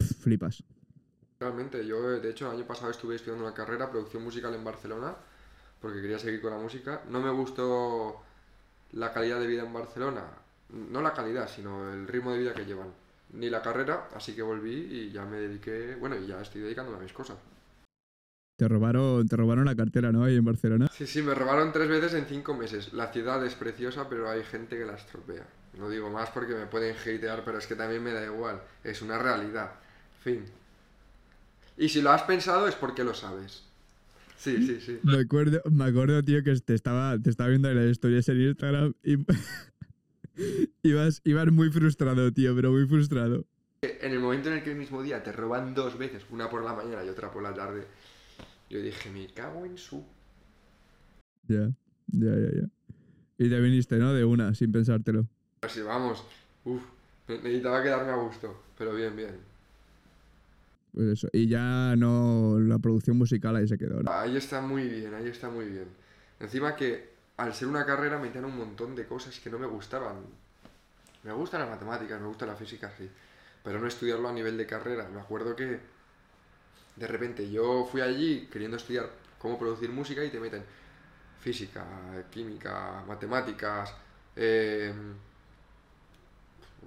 flipas. 0.00 0.64
Realmente, 1.38 1.86
yo 1.86 2.02
de 2.02 2.30
hecho 2.30 2.46
el 2.46 2.56
año 2.56 2.66
pasado 2.66 2.90
estuve 2.90 3.16
estudiando 3.16 3.44
una 3.44 3.54
carrera, 3.54 3.90
producción 3.90 4.22
musical 4.22 4.54
en 4.54 4.64
Barcelona, 4.64 5.14
porque 5.80 6.00
quería 6.00 6.18
seguir 6.18 6.40
con 6.40 6.50
la 6.50 6.58
música. 6.58 7.02
No 7.10 7.20
me 7.20 7.30
gustó 7.30 8.22
la 8.92 9.12
calidad 9.12 9.40
de 9.40 9.46
vida 9.46 9.62
en 9.62 9.72
Barcelona, 9.72 10.24
no 10.70 11.02
la 11.02 11.12
calidad, 11.12 11.48
sino 11.48 11.92
el 11.92 12.08
ritmo 12.08 12.32
de 12.32 12.38
vida 12.38 12.54
que 12.54 12.64
llevan, 12.64 12.92
ni 13.34 13.50
la 13.50 13.60
carrera, 13.60 14.08
así 14.14 14.34
que 14.34 14.42
volví 14.42 14.72
y 14.72 15.12
ya 15.12 15.24
me 15.24 15.36
dediqué, 15.36 15.96
bueno, 15.96 16.16
y 16.16 16.26
ya 16.26 16.40
estoy 16.40 16.62
dedicándome 16.62 16.98
a 16.98 17.02
mis 17.02 17.12
cosas. 17.12 17.36
Te 18.58 18.66
robaron, 18.68 19.28
te 19.28 19.36
robaron 19.36 19.66
la 19.66 19.76
cartera, 19.76 20.10
¿no? 20.10 20.24
Ahí 20.24 20.36
en 20.36 20.44
Barcelona. 20.44 20.88
Sí, 20.90 21.06
sí, 21.06 21.20
me 21.20 21.34
robaron 21.34 21.72
tres 21.72 21.88
veces 21.88 22.14
en 22.14 22.24
cinco 22.24 22.54
meses. 22.54 22.94
La 22.94 23.12
ciudad 23.12 23.44
es 23.44 23.54
preciosa, 23.54 24.08
pero 24.08 24.30
hay 24.30 24.42
gente 24.44 24.78
que 24.78 24.86
la 24.86 24.94
estropea. 24.94 25.46
No 25.74 25.90
digo 25.90 26.08
más 26.08 26.30
porque 26.30 26.54
me 26.54 26.64
pueden 26.64 26.96
hatear, 26.96 27.44
pero 27.44 27.58
es 27.58 27.66
que 27.66 27.74
también 27.74 28.02
me 28.02 28.14
da 28.14 28.24
igual. 28.24 28.62
Es 28.82 29.02
una 29.02 29.18
realidad. 29.18 29.72
Fin. 30.22 30.42
Y 31.76 31.88
si 31.88 32.00
lo 32.00 32.10
has 32.10 32.22
pensado 32.22 32.66
es 32.66 32.74
porque 32.74 33.04
lo 33.04 33.14
sabes. 33.14 33.64
Sí, 34.36 34.66
sí, 34.66 34.80
sí. 34.80 34.98
Me 35.02 35.18
acuerdo, 35.20 35.60
me 35.70 35.84
acuerdo 35.84 36.22
tío, 36.22 36.42
que 36.42 36.54
te 36.60 36.74
estaba, 36.74 37.18
te 37.18 37.30
estaba 37.30 37.48
viendo 37.48 37.70
en 37.70 37.76
las 37.76 37.90
historias 37.90 38.28
en 38.28 38.40
Instagram 38.40 38.94
y 39.02 39.16
ibas, 40.82 41.20
ibas 41.24 41.50
muy 41.50 41.70
frustrado, 41.70 42.32
tío, 42.32 42.54
pero 42.54 42.70
muy 42.70 42.86
frustrado. 42.86 43.46
En 43.82 44.12
el 44.12 44.20
momento 44.20 44.48
en 44.50 44.58
el 44.58 44.62
que 44.62 44.72
el 44.72 44.76
mismo 44.76 45.02
día 45.02 45.22
te 45.22 45.32
roban 45.32 45.74
dos 45.74 45.98
veces, 45.98 46.24
una 46.30 46.48
por 46.48 46.64
la 46.64 46.74
mañana 46.74 47.04
y 47.04 47.08
otra 47.08 47.30
por 47.30 47.42
la 47.42 47.54
tarde, 47.54 47.86
yo 48.70 48.80
dije, 48.80 49.10
me 49.10 49.26
cago 49.32 49.64
en 49.64 49.78
su. 49.78 50.04
Ya, 51.48 51.70
ya, 52.08 52.34
ya, 52.34 52.60
ya. 52.60 52.68
Y 53.38 53.50
te 53.50 53.60
viniste, 53.60 53.96
¿no? 53.96 54.12
De 54.12 54.24
una, 54.24 54.54
sin 54.54 54.72
pensártelo. 54.72 55.26
Así, 55.62 55.82
vamos. 55.82 56.24
Uf, 56.64 56.82
necesitaba 57.28 57.82
quedarme 57.82 58.12
a 58.12 58.16
gusto, 58.16 58.62
pero 58.76 58.94
bien, 58.94 59.14
bien. 59.14 59.55
Pues. 60.96 61.26
Y 61.34 61.46
ya 61.46 61.94
no. 61.94 62.58
La 62.58 62.78
producción 62.78 63.18
musical 63.18 63.54
ahí 63.54 63.68
se 63.68 63.76
quedó. 63.76 64.00
Ahí 64.10 64.34
está 64.34 64.62
muy 64.62 64.88
bien, 64.88 65.12
ahí 65.12 65.28
está 65.28 65.50
muy 65.50 65.66
bien. 65.66 65.88
Encima 66.40 66.74
que 66.74 67.10
al 67.36 67.52
ser 67.52 67.68
una 67.68 67.84
carrera 67.84 68.16
me 68.16 68.28
metían 68.28 68.46
un 68.46 68.56
montón 68.56 68.96
de 68.96 69.04
cosas 69.06 69.38
que 69.38 69.50
no 69.50 69.58
me 69.58 69.66
gustaban. 69.66 70.16
Me 71.22 71.32
gustan 71.32 71.60
las 71.60 71.68
matemáticas, 71.68 72.18
me 72.18 72.28
gusta 72.28 72.46
la 72.46 72.56
física, 72.56 72.90
sí. 72.96 73.10
Pero 73.62 73.78
no 73.78 73.86
estudiarlo 73.86 74.26
a 74.26 74.32
nivel 74.32 74.56
de 74.56 74.64
carrera. 74.64 75.06
Me 75.12 75.20
acuerdo 75.20 75.54
que 75.54 75.80
de 76.96 77.06
repente 77.06 77.50
yo 77.50 77.86
fui 77.90 78.00
allí 78.00 78.48
queriendo 78.50 78.78
estudiar 78.78 79.10
cómo 79.38 79.58
producir 79.58 79.90
música 79.90 80.24
y 80.24 80.30
te 80.30 80.40
meten 80.40 80.62
física, 81.40 81.84
química, 82.30 83.04
matemáticas, 83.06 83.92
em, 84.34 85.14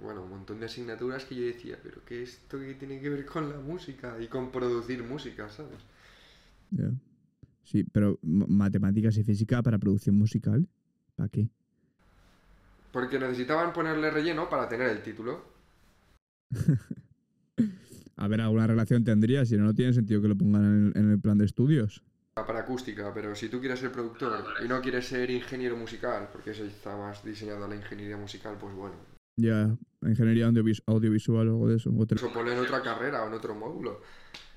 bueno, 0.02 0.22
un 0.22 0.30
montón 0.30 0.60
de 0.60 0.66
asignaturas 0.66 1.24
que 1.24 1.34
yo 1.34 1.42
decía, 1.44 1.78
pero 1.82 2.04
¿qué 2.04 2.22
esto 2.22 2.58
que 2.58 2.74
tiene 2.74 3.00
que 3.00 3.10
ver 3.10 3.26
con 3.26 3.50
la 3.50 3.58
música 3.58 4.16
y 4.20 4.28
con 4.28 4.50
producir 4.50 5.02
música, 5.02 5.48
sabes? 5.48 5.80
Ya. 6.70 6.90
Sí, 7.64 7.84
pero 7.84 8.18
matemáticas 8.22 9.16
y 9.16 9.24
física 9.24 9.62
para 9.62 9.78
producción 9.78 10.16
musical, 10.16 10.66
¿para 11.14 11.28
qué? 11.28 11.48
Porque 12.92 13.18
necesitaban 13.18 13.72
ponerle 13.72 14.10
relleno 14.10 14.48
para 14.48 14.68
tener 14.68 14.88
el 14.88 15.02
título. 15.02 15.44
A 18.16 18.28
ver, 18.28 18.40
alguna 18.42 18.66
relación 18.66 19.02
tendría, 19.02 19.46
si 19.46 19.56
no, 19.56 19.64
no 19.64 19.74
tiene 19.74 19.94
sentido 19.94 20.20
que 20.20 20.28
lo 20.28 20.36
pongan 20.36 20.92
en 20.94 21.10
el, 21.10 21.18
plan 21.18 21.38
de 21.38 21.46
estudios. 21.46 22.02
Para 22.34 22.60
acústica, 22.60 23.14
pero 23.14 23.34
si 23.34 23.48
tú 23.48 23.60
quieres 23.60 23.80
ser 23.80 23.92
productor 23.92 24.44
y 24.62 24.68
no 24.68 24.82
quieres 24.82 25.06
ser 25.06 25.30
ingeniero 25.30 25.74
musical, 25.76 26.28
porque 26.30 26.50
eso 26.50 26.64
está 26.64 26.94
más 26.96 27.24
diseñado 27.24 27.64
a 27.64 27.68
la 27.68 27.76
ingeniería 27.76 28.18
musical, 28.18 28.56
pues 28.60 28.74
bueno. 28.74 28.96
Ya, 29.36 29.74
ingeniería 30.02 30.50
audiovisual 30.86 31.48
o 31.48 31.52
algo 31.52 31.68
de 31.68 31.76
eso. 31.76 31.90
Eso 32.10 32.32
ponle 32.32 32.52
en 32.54 32.60
otra 32.60 32.82
carrera 32.82 33.22
o 33.24 33.28
en 33.28 33.34
otro 33.34 33.54
módulo. 33.54 34.00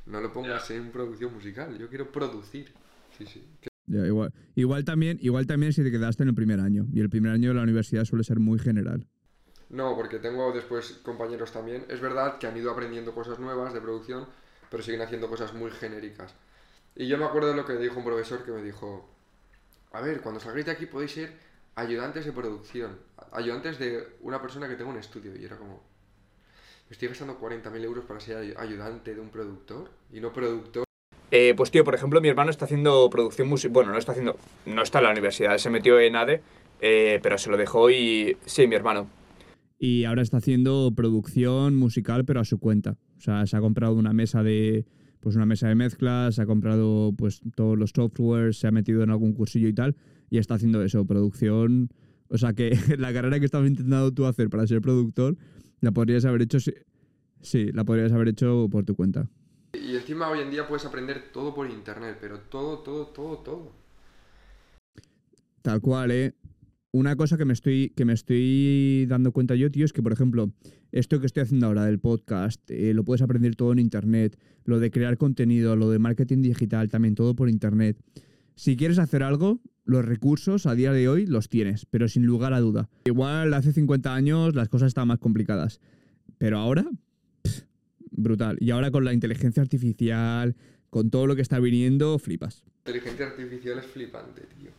No 0.06 0.20
lo 0.22 0.32
pongas 0.32 0.70
en 0.72 0.92
producción 0.92 1.34
musical, 1.34 1.78
yo 1.78 1.90
quiero 1.90 2.12
producir. 2.12 2.74
Sí, 3.18 3.26
sí. 3.26 3.46
Ya, 3.86 4.06
igual. 4.06 4.34
Igual 4.56 4.86
también, 4.86 5.18
igual 5.22 5.46
también 5.46 5.74
si 5.74 5.84
te 5.84 5.92
quedaste 5.92 6.24
en 6.24 6.30
el 6.30 6.36
primer 6.36 6.60
año. 6.60 6.88
Y 6.94 7.02
el 7.02 7.10
primer 7.10 7.32
año 7.32 7.50
de 7.50 7.56
la 7.56 7.64
universidad 7.64 8.06
suele 8.06 8.24
ser 8.24 8.40
muy 8.40 8.60
general. 8.60 9.08
No, 9.70 9.96
porque 9.96 10.20
tengo 10.20 10.52
después 10.54 11.00
compañeros 11.04 11.52
también. 11.52 11.86
Es 11.90 12.00
verdad 12.00 12.38
que 12.38 12.48
han 12.48 12.56
ido 12.56 12.72
aprendiendo 12.72 13.14
cosas 13.14 13.40
nuevas 13.40 13.74
de 13.74 13.82
producción, 13.82 14.28
pero 14.70 14.84
siguen 14.84 15.02
haciendo 15.02 15.28
cosas 15.28 15.54
muy 15.54 15.72
genéricas. 15.72 16.36
Y 16.96 17.08
yo 17.08 17.18
me 17.18 17.26
acuerdo 17.26 17.50
de 17.50 17.56
lo 17.56 17.66
que 17.66 17.74
dijo 17.74 17.98
un 17.98 18.06
profesor 18.06 18.44
que 18.46 18.52
me 18.52 18.62
dijo, 18.62 19.10
a 19.92 20.02
ver, 20.02 20.22
cuando 20.22 20.40
salgáis 20.40 20.66
de 20.66 20.72
aquí 20.72 20.86
podéis 20.86 21.12
ser 21.12 21.34
ayudantes 21.76 22.26
de 22.26 22.32
producción, 22.32 23.00
ayudantes 23.32 23.80
de 23.80 24.04
una 24.22 24.42
persona 24.42 24.68
que 24.68 24.76
tenga 24.76 24.90
un 24.90 24.98
estudio. 24.98 25.36
Y 25.36 25.46
era 25.46 25.58
como, 25.58 25.84
estoy 26.90 27.08
gastando 27.08 27.40
40.000 27.40 27.84
euros 27.84 28.06
para 28.06 28.20
ser 28.20 28.56
ayudante 28.58 29.16
de 29.16 29.22
un 29.22 29.30
productor 29.30 29.90
y 30.12 30.20
no 30.20 30.32
productor. 30.32 30.86
Eh, 31.32 31.54
pues 31.58 31.72
tío, 31.72 31.84
por 31.84 31.96
ejemplo, 31.96 32.22
mi 32.22 32.28
hermano 32.28 32.52
está 32.52 32.66
haciendo 32.66 33.10
producción 33.10 33.48
musical. 33.48 33.74
Bueno, 33.74 33.92
no 33.92 33.98
está 33.98 34.12
haciendo. 34.12 34.38
No 34.66 34.84
está 34.84 35.00
en 35.00 35.06
la 35.06 35.12
universidad, 35.12 35.58
se 35.58 35.70
metió 35.70 36.00
en 36.00 36.16
ADE, 36.16 36.42
eh, 36.80 37.20
pero 37.24 37.38
se 37.38 37.50
lo 37.50 37.58
dejó 37.58 37.90
y. 37.90 38.38
Sí, 38.46 38.68
mi 38.68 38.76
hermano 38.76 39.08
y 39.84 40.06
ahora 40.06 40.22
está 40.22 40.38
haciendo 40.38 40.94
producción 40.96 41.76
musical 41.76 42.24
pero 42.24 42.40
a 42.40 42.46
su 42.46 42.58
cuenta. 42.58 42.96
O 43.18 43.20
sea, 43.20 43.46
se 43.46 43.58
ha 43.58 43.60
comprado 43.60 43.96
una 43.96 44.14
mesa 44.14 44.42
de 44.42 44.86
pues 45.20 45.36
una 45.36 45.46
mesa 45.46 45.68
de 45.68 45.76
mezclas, 45.76 46.36
se 46.36 46.42
ha 46.42 46.46
comprado 46.46 47.12
pues 47.18 47.42
todos 47.54 47.78
los 47.78 47.92
softwares, 47.94 48.60
se 48.60 48.68
ha 48.68 48.72
metido 48.72 49.04
en 49.04 49.10
algún 49.10 49.34
cursillo 49.34 49.68
y 49.68 49.74
tal 49.74 49.98
y 50.34 50.40
está 50.40 50.56
haciendo 50.56 50.82
eso, 50.82 51.06
producción, 51.06 51.90
o 52.28 52.40
sea 52.40 52.54
que 52.54 52.72
la 52.98 53.14
carrera 53.14 53.40
que 53.40 53.46
estabas 53.46 53.70
intentando 53.70 54.12
tú 54.12 54.26
hacer 54.26 54.50
para 54.50 54.66
ser 54.66 54.82
productor 54.82 55.38
la 55.80 55.92
podrías 55.92 56.26
haber 56.26 56.42
hecho 56.42 56.58
sí, 56.60 57.72
la 57.72 57.84
podrías 57.84 58.12
haber 58.12 58.30
hecho 58.30 58.68
por 58.72 58.84
tu 58.84 58.96
cuenta. 58.96 59.30
Y 59.74 59.96
encima 59.96 60.28
hoy 60.32 60.40
en 60.40 60.50
día 60.50 60.68
puedes 60.68 60.86
aprender 60.86 61.32
todo 61.32 61.54
por 61.54 61.70
internet, 61.70 62.18
pero 62.20 62.40
todo, 62.40 62.80
todo, 62.80 63.06
todo, 63.10 63.38
todo. 63.38 63.72
Tal 65.62 65.82
cual, 65.82 66.10
¿eh? 66.10 66.34
una 66.92 67.16
cosa 67.16 67.38
que 67.38 67.46
me 67.46 67.54
estoy, 67.54 67.92
que 67.96 68.04
me 68.04 68.14
estoy 68.14 69.06
dando 69.08 69.34
cuenta 69.34 69.54
yo, 69.54 69.70
tío, 69.70 69.86
es 69.86 69.94
que, 69.94 70.02
por 70.02 70.14
ejemplo, 70.14 70.52
esto 70.92 71.20
que 71.20 71.28
estoy 71.28 71.44
haciendo 71.44 71.68
ahora 71.68 71.86
del 71.86 72.00
podcast, 72.00 72.60
eh, 72.72 72.96
lo 72.96 73.04
puedes 73.04 73.22
aprender 73.22 73.56
todo 73.56 73.72
en 73.72 73.78
Internet, 73.78 74.40
lo 74.66 74.80
de 74.80 74.90
crear 74.90 75.18
contenido, 75.18 75.76
lo 75.76 75.92
de 75.92 76.00
marketing 76.00 76.42
digital, 76.42 76.90
también 76.90 77.14
todo 77.14 77.36
por 77.36 77.50
Internet. 77.50 77.98
Si 78.56 78.76
quieres 78.78 78.98
hacer 78.98 79.22
algo, 79.22 79.60
los 79.86 80.06
recursos 80.06 80.66
a 80.66 80.76
día 80.76 80.92
de 80.92 81.08
hoy 81.08 81.26
los 81.26 81.50
tienes, 81.50 81.86
pero 81.86 82.08
sin 82.08 82.26
lugar 82.26 82.54
a 82.54 82.60
duda. 82.60 82.90
Igual 83.06 83.54
hace 83.54 83.74
50 83.74 84.14
años 84.14 84.56
las 84.56 84.70
cosas 84.70 84.88
estaban 84.88 85.10
más 85.10 85.20
complicadas, 85.20 85.80
Pero 86.38 86.58
ahora, 86.58 86.86
pff, 87.44 87.64
brutal. 88.12 88.58
Y 88.60 88.72
ahora 88.72 88.92
con 88.92 89.06
la 89.06 89.14
inteligencia 89.14 89.62
artificial, 89.62 90.56
con 90.90 91.10
todo 91.10 91.28
lo 91.28 91.36
que 91.36 91.42
está 91.42 91.60
viniendo, 91.60 92.20
flipas. 92.20 92.64
Inteligencia 92.86 93.28
artificial 93.28 93.80
es 93.80 93.86
flipante, 93.86 94.42
tío. 94.60 94.72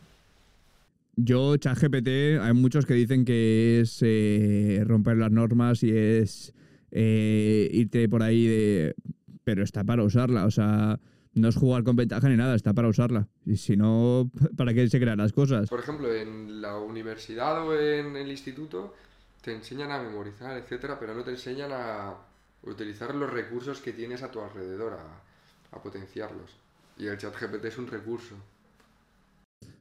Yo, 1.17 1.55
ChatGPT, 1.55 2.39
hay 2.41 2.53
muchos 2.53 2.85
que 2.85 2.93
dicen 2.93 3.23
que 3.23 3.79
es 3.81 3.99
eh, 4.01 4.83
romper 4.85 5.17
las 5.17 5.31
normas 5.31 5.81
y 5.81 5.91
es 5.91 6.53
eh, 6.91 7.69
irte 7.71 8.09
por 8.09 8.21
ahí 8.21 8.45
de... 8.45 8.95
Pero 9.43 9.63
está 9.63 9.83
para 9.83 10.03
usarla, 10.03 10.45
o 10.45 10.51
sea, 10.51 10.99
no 11.35 11.49
es 11.49 11.55
jugar 11.55 11.83
con 11.83 11.95
ventaja 11.95 12.27
ni 12.29 12.37
nada, 12.37 12.55
está 12.55 12.73
para 12.73 12.87
usarla. 12.87 13.27
Y 13.45 13.57
si 13.57 13.77
no, 13.77 14.31
¿para 14.57 14.73
qué 14.73 14.87
se 14.89 14.99
crean 14.99 15.19
las 15.19 15.33
cosas? 15.33 15.69
Por 15.69 15.79
ejemplo, 15.79 16.13
en 16.13 16.61
la 16.61 16.79
universidad 16.79 17.67
o 17.67 17.79
en 17.79 18.15
el 18.15 18.31
instituto 18.31 18.95
te 19.41 19.53
enseñan 19.53 19.91
a 19.91 20.01
memorizar, 20.01 20.57
etcétera, 20.57 20.97
pero 20.99 21.13
no 21.13 21.23
te 21.23 21.31
enseñan 21.31 21.71
a 21.71 22.15
utilizar 22.63 23.13
los 23.13 23.31
recursos 23.31 23.79
que 23.79 23.93
tienes 23.93 24.23
a 24.23 24.31
tu 24.31 24.39
alrededor, 24.39 24.93
a, 24.93 25.75
a 25.75 25.81
potenciarlos. 25.81 26.57
Y 26.97 27.05
el 27.07 27.17
chat 27.17 27.35
GPT 27.39 27.65
es 27.65 27.77
un 27.77 27.87
recurso. 27.87 28.35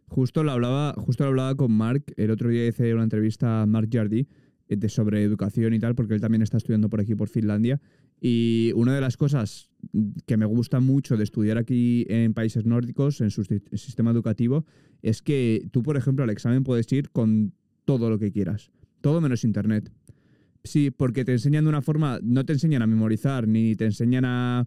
Justo 0.08 0.44
lo 0.44 0.52
hablaba, 0.52 0.92
justo 0.94 1.24
lo 1.24 1.30
hablaba 1.30 1.54
con 1.54 1.72
Mark, 1.72 2.04
el 2.16 2.30
otro 2.30 2.48
día 2.48 2.66
hice 2.66 2.92
una 2.94 3.04
entrevista 3.04 3.62
a 3.62 3.66
Mark 3.66 3.88
Jardy 3.90 4.28
eh, 4.68 4.76
de 4.76 4.88
sobre 4.88 5.22
educación 5.22 5.74
y 5.74 5.78
tal, 5.78 5.94
porque 5.94 6.14
él 6.14 6.20
también 6.20 6.42
está 6.42 6.56
estudiando 6.56 6.88
por 6.88 7.00
aquí, 7.00 7.14
por 7.14 7.28
Finlandia. 7.28 7.80
Y 8.26 8.72
una 8.74 8.94
de 8.94 9.02
las 9.02 9.18
cosas 9.18 9.68
que 10.24 10.38
me 10.38 10.46
gusta 10.46 10.80
mucho 10.80 11.18
de 11.18 11.24
estudiar 11.24 11.58
aquí 11.58 12.06
en 12.08 12.32
países 12.32 12.64
nórdicos, 12.64 13.20
en 13.20 13.30
su 13.30 13.44
si- 13.44 13.60
sistema 13.74 14.12
educativo, 14.12 14.64
es 15.02 15.20
que 15.20 15.68
tú, 15.72 15.82
por 15.82 15.98
ejemplo, 15.98 16.24
al 16.24 16.30
examen 16.30 16.64
puedes 16.64 16.90
ir 16.90 17.10
con 17.10 17.52
todo 17.84 18.08
lo 18.08 18.18
que 18.18 18.32
quieras, 18.32 18.70
todo 19.02 19.20
menos 19.20 19.44
internet. 19.44 19.92
Sí, 20.62 20.90
porque 20.90 21.26
te 21.26 21.32
enseñan 21.32 21.64
de 21.64 21.68
una 21.68 21.82
forma, 21.82 22.18
no 22.22 22.46
te 22.46 22.54
enseñan 22.54 22.80
a 22.80 22.86
memorizar, 22.86 23.46
ni 23.46 23.76
te 23.76 23.84
enseñan 23.84 24.24
a, 24.24 24.66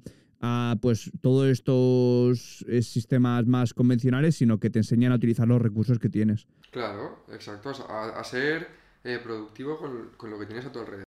pues 0.79 1.09
todos 1.21 1.47
estos 1.47 2.63
eh, 2.67 2.83
sistemas 2.83 3.47
más 3.47 3.73
convencionales, 3.73 4.35
sino 4.35 4.59
que 4.59 4.69
te 4.69 4.77
enseñan 4.77 5.13
a 5.13 5.15
utilizar 5.15 5.47
los 5.47 5.59
recursos 5.59 5.97
que 5.97 6.09
tienes. 6.09 6.45
Claro, 6.69 7.23
exacto. 7.33 7.71
A, 7.89 8.19
a 8.19 8.23
ser 8.23 8.67
eh, 9.03 9.17
productivo 9.23 9.79
con, 9.79 10.11
con 10.15 10.29
lo 10.29 10.37
que 10.37 10.45
tienes 10.45 10.63
a 10.67 10.71
tu 10.71 10.77
alrededor. 10.77 11.06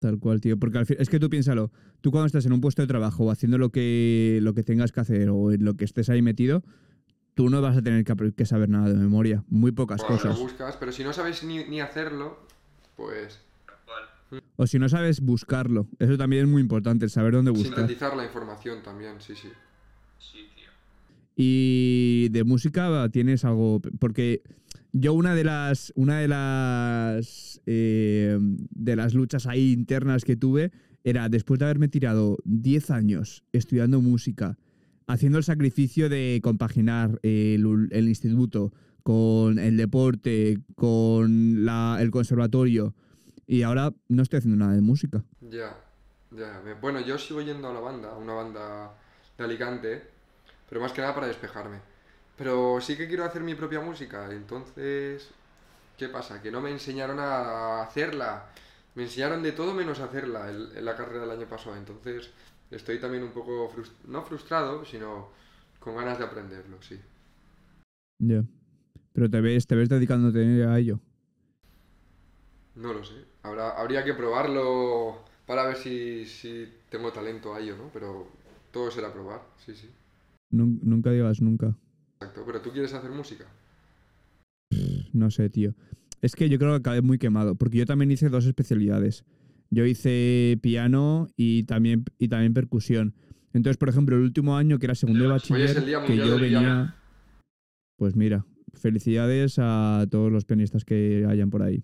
Tal 0.00 0.18
cual, 0.18 0.40
tío. 0.40 0.58
Porque 0.58 0.78
al 0.78 0.86
fin, 0.86 0.96
es 0.98 1.10
que 1.10 1.20
tú 1.20 1.28
piénsalo, 1.28 1.70
tú 2.00 2.10
cuando 2.10 2.26
estás 2.26 2.46
en 2.46 2.52
un 2.54 2.62
puesto 2.62 2.80
de 2.80 2.88
trabajo 2.88 3.24
o 3.24 3.30
haciendo 3.30 3.58
lo 3.58 3.68
que, 3.68 4.38
lo 4.42 4.54
que 4.54 4.62
tengas 4.62 4.92
que 4.92 5.00
hacer 5.00 5.28
o 5.28 5.52
en 5.52 5.62
lo 5.62 5.74
que 5.74 5.84
estés 5.84 6.08
ahí 6.08 6.22
metido, 6.22 6.64
tú 7.34 7.50
no 7.50 7.60
vas 7.60 7.76
a 7.76 7.82
tener 7.82 8.02
que, 8.04 8.46
saber 8.46 8.70
nada 8.70 8.88
de 8.88 8.94
memoria. 8.94 9.44
Muy 9.48 9.72
pocas 9.72 10.00
Bueno, 10.00 10.16
cosas. 10.16 10.38
lo 10.38 10.44
buscas, 10.44 10.76
pero 10.78 10.90
si 10.90 11.04
no 11.04 11.12
sabes 11.12 11.44
ni, 11.44 11.64
ni 11.64 11.82
hacerlo, 11.82 12.38
pues 12.96 13.40
O 14.56 14.66
si 14.66 14.78
no 14.78 14.88
sabes 14.88 15.20
buscarlo. 15.20 15.86
Eso 15.98 16.16
también 16.16 16.44
es 16.46 16.50
muy 16.50 16.62
importante, 16.62 17.04
el 17.04 17.10
saber 17.10 17.34
dónde 17.34 17.50
buscar. 17.50 17.76
sintetizar 17.80 18.16
la 18.16 18.24
información 18.24 18.82
también, 18.82 19.20
sí, 19.20 19.34
sí. 19.36 19.48
Y 21.36 22.28
de 22.30 22.44
música 22.44 23.06
tienes 23.10 23.44
algo. 23.44 23.80
Porque 23.98 24.42
yo 24.92 25.12
una 25.14 25.34
de 25.34 25.44
las. 25.44 25.92
Una 25.96 26.18
de 26.20 26.28
las. 26.28 27.60
eh, 27.66 28.38
de 28.40 28.96
las 28.96 29.14
luchas 29.14 29.46
ahí 29.46 29.72
internas 29.72 30.24
que 30.24 30.36
tuve 30.36 30.72
era 31.04 31.28
después 31.28 31.58
de 31.58 31.64
haberme 31.66 31.88
tirado 31.88 32.36
10 32.44 32.90
años 32.90 33.42
estudiando 33.52 34.00
música, 34.00 34.58
haciendo 35.06 35.38
el 35.38 35.44
sacrificio 35.44 36.08
de 36.08 36.40
compaginar 36.42 37.18
el, 37.22 37.88
el 37.90 38.08
instituto 38.08 38.72
con 39.02 39.58
el 39.58 39.76
deporte, 39.78 40.58
con 40.74 41.64
la- 41.64 41.98
el 42.00 42.10
conservatorio. 42.10 42.94
Y 43.46 43.62
ahora 43.62 43.92
no 44.08 44.22
estoy 44.22 44.38
haciendo 44.38 44.58
nada 44.58 44.74
de 44.74 44.80
música. 44.82 45.24
Ya, 45.40 45.74
ya. 46.36 46.62
Bueno, 46.80 47.00
yo 47.00 47.16
sigo 47.18 47.40
yendo 47.40 47.68
a 47.68 47.72
la 47.72 47.80
banda, 47.80 48.10
a 48.12 48.18
una 48.18 48.34
banda 48.34 48.94
de 49.38 49.44
Alicante, 49.44 50.02
pero 50.68 50.80
más 50.82 50.92
que 50.92 51.00
nada 51.00 51.14
para 51.14 51.26
despejarme. 51.28 51.78
Pero 52.40 52.80
sí 52.80 52.96
que 52.96 53.08
quiero 53.08 53.24
hacer 53.24 53.42
mi 53.42 53.54
propia 53.54 53.80
música, 53.80 54.18
entonces, 54.32 55.30
¿qué 55.98 56.08
pasa? 56.08 56.42
Que 56.42 56.50
no 56.52 56.60
me 56.62 56.70
enseñaron 56.70 57.18
a 57.20 57.82
hacerla. 57.82 58.46
Me 58.96 59.04
enseñaron 59.04 59.42
de 59.42 59.52
todo 59.52 59.74
menos 59.74 60.00
a 60.00 60.06
hacerla 60.06 60.50
en, 60.50 60.76
en 60.78 60.84
la 60.86 60.96
carrera 60.96 61.22
del 61.22 61.32
año 61.38 61.48
pasado, 61.48 61.76
entonces 61.76 62.30
estoy 62.70 62.98
también 63.00 63.24
un 63.24 63.32
poco, 63.32 63.72
no 64.06 64.22
frustrado, 64.24 64.84
sino 64.84 65.30
con 65.80 65.96
ganas 65.96 66.18
de 66.18 66.24
aprenderlo, 66.26 66.82
sí. 66.82 67.00
Ya. 68.18 68.44
Pero 69.12 69.30
te 69.30 69.40
ves, 69.42 69.66
te 69.66 69.76
ves 69.76 69.88
dedicándote 69.88 70.64
a 70.64 70.78
ello. 70.78 71.00
No 72.74 72.92
lo 72.92 73.04
sé. 73.04 73.14
Habrá, 73.42 73.70
habría 73.80 74.04
que 74.04 74.14
probarlo 74.14 75.24
para 75.46 75.66
ver 75.66 75.76
si, 75.76 76.26
si 76.26 76.72
tengo 76.88 77.12
talento 77.12 77.54
a 77.54 77.60
ello, 77.60 77.76
¿no? 77.76 77.90
Pero 77.92 78.26
todo 78.72 78.90
será 78.90 79.12
probar, 79.12 79.42
sí, 79.64 79.74
sí. 79.74 79.90
Nun- 80.56 80.78
nunca 80.90 81.10
digas 81.14 81.40
nunca. 81.40 81.68
Exacto. 82.20 82.42
Pero 82.44 82.60
tú 82.60 82.70
quieres 82.70 82.92
hacer 82.92 83.10
música. 83.10 83.46
No 85.12 85.30
sé, 85.30 85.48
tío. 85.48 85.74
Es 86.20 86.36
que 86.36 86.48
yo 86.48 86.58
creo 86.58 86.72
que 86.72 86.76
acabé 86.76 87.00
muy 87.00 87.18
quemado, 87.18 87.54
porque 87.54 87.78
yo 87.78 87.86
también 87.86 88.10
hice 88.10 88.28
dos 88.28 88.44
especialidades. 88.44 89.24
Yo 89.70 89.86
hice 89.86 90.58
piano 90.60 91.28
y 91.36 91.62
también, 91.62 92.04
y 92.18 92.28
también 92.28 92.52
percusión. 92.52 93.14
Entonces, 93.54 93.78
por 93.78 93.88
ejemplo, 93.88 94.16
el 94.16 94.22
último 94.22 94.56
año, 94.56 94.78
que 94.78 94.86
era 94.86 94.94
segundo 94.94 95.24
de 95.24 95.30
bachiller, 95.30 95.82
que 96.06 96.16
yo 96.16 96.38
venía... 96.38 96.94
Pues 97.96 98.16
mira, 98.16 98.44
felicidades 98.74 99.56
a 99.58 100.06
todos 100.10 100.30
los 100.30 100.44
pianistas 100.44 100.84
que 100.84 101.26
hayan 101.28 101.50
por 101.50 101.62
ahí. 101.62 101.82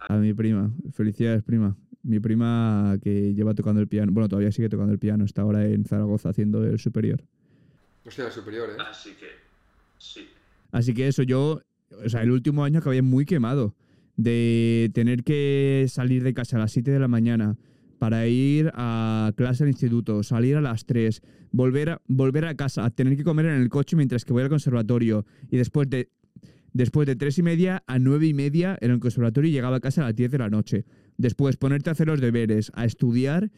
A 0.00 0.16
mi 0.16 0.34
prima, 0.34 0.72
felicidades, 0.92 1.42
prima. 1.42 1.76
Mi 2.02 2.18
prima 2.18 2.96
que 3.02 3.34
lleva 3.34 3.54
tocando 3.54 3.80
el 3.80 3.88
piano, 3.88 4.12
bueno, 4.12 4.28
todavía 4.28 4.52
sigue 4.52 4.68
tocando 4.68 4.92
el 4.92 4.98
piano, 4.98 5.24
está 5.24 5.42
ahora 5.42 5.66
en 5.66 5.84
Zaragoza 5.84 6.30
haciendo 6.30 6.64
el 6.64 6.78
superior. 6.78 7.22
Hostia, 8.10 8.28
superior, 8.32 8.70
¿eh? 8.70 8.82
Así 8.90 9.10
que, 9.10 9.26
sí. 9.96 10.26
Así 10.72 10.94
que 10.94 11.06
eso, 11.06 11.22
yo, 11.22 11.62
o 12.04 12.08
sea, 12.08 12.22
el 12.22 12.32
último 12.32 12.64
año 12.64 12.80
acabé 12.80 13.02
muy 13.02 13.24
quemado 13.24 13.76
de 14.16 14.90
tener 14.94 15.22
que 15.22 15.86
salir 15.88 16.24
de 16.24 16.34
casa 16.34 16.56
a 16.56 16.58
las 16.58 16.72
7 16.72 16.90
de 16.90 16.98
la 16.98 17.06
mañana 17.06 17.56
para 18.00 18.26
ir 18.26 18.72
a 18.74 19.32
clase 19.36 19.62
al 19.62 19.68
instituto, 19.68 20.24
salir 20.24 20.56
a 20.56 20.60
las 20.60 20.86
3, 20.86 21.22
volver 21.52 21.90
a, 21.90 22.02
volver 22.08 22.46
a 22.46 22.56
casa, 22.56 22.90
tener 22.90 23.16
que 23.16 23.22
comer 23.22 23.46
en 23.46 23.62
el 23.62 23.68
coche 23.68 23.94
mientras 23.94 24.24
que 24.24 24.32
voy 24.32 24.42
al 24.42 24.48
conservatorio 24.48 25.24
y 25.48 25.56
después 25.56 25.88
de, 25.88 26.10
después 26.72 27.06
de 27.06 27.14
3 27.14 27.38
y 27.38 27.42
media 27.44 27.84
a 27.86 28.00
9 28.00 28.26
y 28.26 28.34
media 28.34 28.76
en 28.80 28.90
el 28.90 28.98
conservatorio 28.98 29.52
llegaba 29.52 29.76
a 29.76 29.80
casa 29.80 30.00
a 30.00 30.06
las 30.06 30.16
10 30.16 30.32
de 30.32 30.38
la 30.38 30.50
noche. 30.50 30.84
Después 31.16 31.56
ponerte 31.56 31.90
a 31.90 31.92
hacer 31.92 32.08
los 32.08 32.20
deberes, 32.20 32.72
a 32.74 32.86
estudiar, 32.86 33.52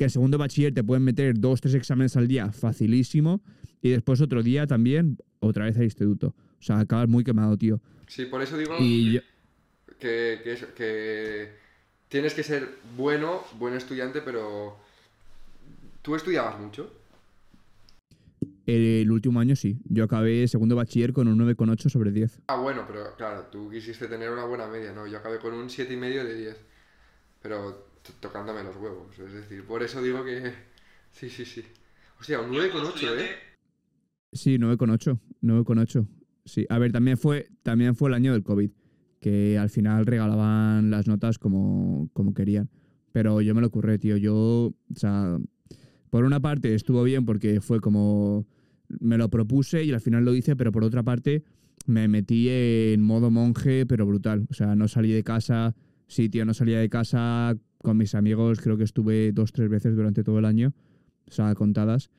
que 0.00 0.04
el 0.04 0.10
segundo 0.10 0.38
bachiller 0.38 0.72
te 0.72 0.82
pueden 0.82 1.04
meter 1.04 1.38
dos, 1.38 1.60
tres 1.60 1.74
exámenes 1.74 2.16
al 2.16 2.26
día, 2.26 2.50
facilísimo, 2.52 3.42
y 3.82 3.90
después 3.90 4.22
otro 4.22 4.42
día 4.42 4.66
también, 4.66 5.18
otra 5.40 5.66
vez 5.66 5.76
al 5.76 5.84
instituto. 5.84 6.28
O 6.58 6.62
sea, 6.62 6.78
acabas 6.80 7.06
muy 7.06 7.22
quemado, 7.22 7.58
tío. 7.58 7.82
Sí, 8.08 8.24
por 8.24 8.40
eso 8.40 8.56
digo 8.56 8.78
Y 8.80 9.12
yo- 9.12 9.20
que, 9.98 10.40
que, 10.74 11.52
tienes 12.08 12.32
que 12.32 12.42
ser 12.42 12.78
bueno, 12.96 13.42
buen 13.58 13.74
estudiante, 13.74 14.22
pero 14.22 14.74
¿tú 16.00 16.14
estudiabas 16.16 16.58
mucho? 16.58 16.90
el 18.64 19.10
último 19.10 19.38
año 19.40 19.54
sí. 19.54 19.80
Yo 19.84 20.04
acabé 20.04 20.48
segundo 20.48 20.76
bachiller 20.76 21.12
con 21.12 21.28
un 21.28 21.36
9,8 21.36 21.90
sobre 21.90 22.10
10. 22.10 22.40
Ah, 22.46 22.56
bueno, 22.56 22.84
pero 22.86 23.14
claro, 23.16 23.48
tú 23.52 23.68
quisiste 23.68 24.06
tener 24.06 24.30
una 24.30 24.44
buena 24.44 24.66
media, 24.66 24.92
¿no? 24.94 25.06
Yo 25.06 25.18
acabé 25.18 25.38
con 25.40 25.52
un 25.52 25.68
7,5 25.68 26.24
de 26.24 26.34
10, 26.36 26.56
pero 27.42 27.89
tocándome 28.20 28.62
los 28.62 28.76
huevos, 28.76 29.18
es 29.18 29.32
decir, 29.32 29.64
por 29.64 29.82
eso 29.82 30.02
digo 30.02 30.24
que... 30.24 30.52
Sí, 31.12 31.28
sí, 31.28 31.44
sí. 31.44 31.64
O 32.20 32.22
sea, 32.22 32.40
un 32.40 32.52
9,8, 32.52 33.18
¿eh? 33.18 33.30
Sí, 34.32 34.58
9,8. 34.58 35.18
9,8. 35.42 36.06
Sí. 36.44 36.66
A 36.68 36.78
ver, 36.78 36.92
también 36.92 37.18
fue, 37.18 37.48
también 37.64 37.96
fue 37.96 38.10
el 38.10 38.14
año 38.14 38.32
del 38.32 38.44
COVID, 38.44 38.70
que 39.20 39.58
al 39.58 39.70
final 39.70 40.06
regalaban 40.06 40.90
las 40.90 41.08
notas 41.08 41.38
como, 41.38 42.08
como 42.12 42.32
querían. 42.32 42.70
Pero 43.12 43.40
yo 43.40 43.54
me 43.56 43.60
lo 43.60 43.70
curré, 43.70 43.98
tío. 43.98 44.16
Yo, 44.16 44.34
o 44.34 44.74
sea, 44.94 45.38
por 46.10 46.24
una 46.24 46.40
parte 46.40 46.74
estuvo 46.74 47.02
bien 47.02 47.24
porque 47.24 47.60
fue 47.60 47.80
como 47.80 48.46
me 49.00 49.16
lo 49.16 49.28
propuse 49.28 49.84
y 49.84 49.92
al 49.92 50.00
final 50.00 50.24
lo 50.24 50.34
hice, 50.34 50.56
pero 50.56 50.72
por 50.72 50.84
otra 50.84 51.02
parte 51.02 51.44
me 51.86 52.08
metí 52.08 52.48
en 52.48 53.02
modo 53.02 53.30
monje, 53.30 53.86
pero 53.86 54.06
brutal. 54.06 54.46
O 54.50 54.54
sea, 54.54 54.74
no 54.76 54.88
salí 54.88 55.12
de 55.12 55.22
casa. 55.22 55.74
Sí, 56.06 56.28
tío, 56.28 56.44
no 56.44 56.54
salía 56.54 56.78
de 56.78 56.88
casa 56.88 57.56
con 57.82 57.96
mis 57.96 58.14
amigos. 58.14 58.60
Creo 58.60 58.76
que 58.76 58.84
estuve 58.84 59.32
dos, 59.32 59.52
tres 59.52 59.68
veces 59.68 59.96
durante 59.96 60.24
todo 60.24 60.38
el 60.38 60.44
año. 60.44 60.72
O 61.28 61.32
sea, 61.32 61.54
contadas. 61.54 62.10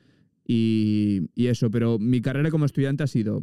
Y, 0.46 1.28
eso, 1.36 1.70
pero 1.70 1.98
mi 1.98 2.20
carrera 2.20 2.50
como 2.50 2.64
estudiante 2.64 3.02
ha 3.02 3.06
sido. 3.06 3.42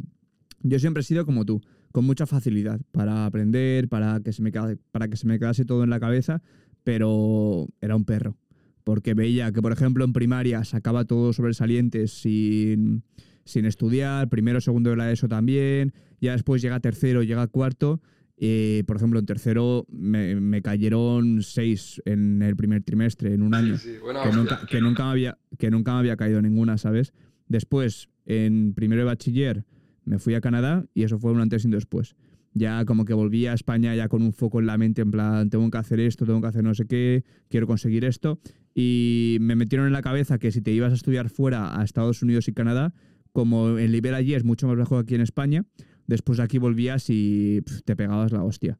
Yo 0.62 0.78
siempre 0.78 1.00
he 1.00 1.04
sido 1.04 1.24
como 1.24 1.46
tú, 1.46 1.60
con 1.92 2.04
mucha 2.04 2.26
facilidad 2.26 2.80
para 2.92 3.24
aprender, 3.24 3.88
para 3.88 4.20
que 4.20 4.32
se 4.32 4.42
me, 4.42 4.52
para 4.52 5.08
que 5.08 5.16
se 5.16 5.26
me 5.26 5.38
quedase 5.38 5.64
todo 5.64 5.84
en 5.84 5.90
la 5.90 6.00
cabeza, 6.00 6.42
pero 6.84 7.68
era 7.80 7.96
un 7.96 8.04
perro. 8.04 8.36
Porque 8.84 9.14
veía 9.14 9.52
que, 9.52 9.62
por 9.62 9.72
ejemplo, 9.72 10.04
en 10.04 10.12
primaria 10.12 10.64
sacaba 10.64 11.04
todos 11.04 11.36
sobresalientes 11.36 12.12
sin, 12.12 13.02
sin 13.44 13.64
estudiar, 13.64 14.28
primero, 14.28 14.60
segundo 14.60 14.90
de 14.90 14.96
la 14.96 15.10
ESO 15.10 15.28
también, 15.28 15.94
ya 16.20 16.32
después 16.32 16.60
llega 16.60 16.80
tercero, 16.80 17.22
llega 17.22 17.46
cuarto, 17.46 18.00
Y, 18.42 18.84
por 18.84 18.96
ejemplo, 18.96 19.18
en 19.18 19.26
tercero 19.26 19.84
me, 19.90 20.34
me 20.40 20.62
cayeron 20.62 21.42
seis 21.42 22.00
en 22.06 22.40
el 22.40 22.56
primer 22.56 22.82
trimestre, 22.82 23.34
en 23.34 23.42
un 23.42 23.54
año. 23.54 23.76
Sí, 23.76 23.90
sí, 23.90 23.98
bueno, 24.02 24.22
que, 24.22 24.32
nunca, 24.32 24.60
que, 24.70 24.80
nunca 24.80 25.04
me 25.04 25.10
había, 25.10 25.38
que 25.58 25.70
nunca 25.70 25.92
me 25.92 25.98
había 25.98 26.16
caído 26.16 26.40
ninguna, 26.40 26.78
¿sabes? 26.78 27.12
Después, 27.48 28.08
en 28.24 28.72
primero 28.72 29.02
de 29.02 29.04
bachiller, 29.04 29.66
me 30.06 30.18
fui 30.18 30.34
a 30.34 30.40
Canadá 30.40 30.86
y 30.94 31.02
eso 31.02 31.18
fue 31.18 31.32
un 31.32 31.40
antes 31.42 31.64
y 31.64 31.66
un 31.66 31.72
después. 31.72 32.16
Ya 32.54 32.86
como 32.86 33.04
que 33.04 33.12
volví 33.12 33.46
a 33.46 33.52
España 33.52 33.94
ya 33.94 34.08
con 34.08 34.22
un 34.22 34.32
foco 34.32 34.58
en 34.58 34.66
la 34.66 34.78
mente, 34.78 35.02
en 35.02 35.10
plan, 35.10 35.50
tengo 35.50 35.70
que 35.70 35.76
hacer 35.76 36.00
esto, 36.00 36.24
tengo 36.24 36.40
que 36.40 36.46
hacer 36.46 36.64
no 36.64 36.74
sé 36.74 36.86
qué, 36.86 37.24
quiero 37.50 37.66
conseguir 37.66 38.06
esto. 38.06 38.40
Y 38.74 39.36
me 39.42 39.54
metieron 39.54 39.86
en 39.86 39.92
la 39.92 40.00
cabeza 40.00 40.38
que 40.38 40.50
si 40.50 40.62
te 40.62 40.72
ibas 40.72 40.92
a 40.92 40.94
estudiar 40.94 41.28
fuera 41.28 41.78
a 41.78 41.84
Estados 41.84 42.22
Unidos 42.22 42.48
y 42.48 42.54
Canadá, 42.54 42.94
como 43.32 43.76
el 43.76 43.92
nivel 43.92 44.14
allí 44.14 44.32
es 44.32 44.44
mucho 44.44 44.66
más 44.66 44.78
bajo 44.78 44.96
que 44.96 45.02
aquí 45.02 45.14
en 45.14 45.20
España, 45.20 45.66
después 46.10 46.36
de 46.38 46.44
aquí 46.44 46.58
volvías 46.58 47.06
y 47.08 47.62
pff, 47.62 47.82
te 47.84 47.96
pegabas 47.96 48.32
la 48.32 48.42
hostia. 48.44 48.78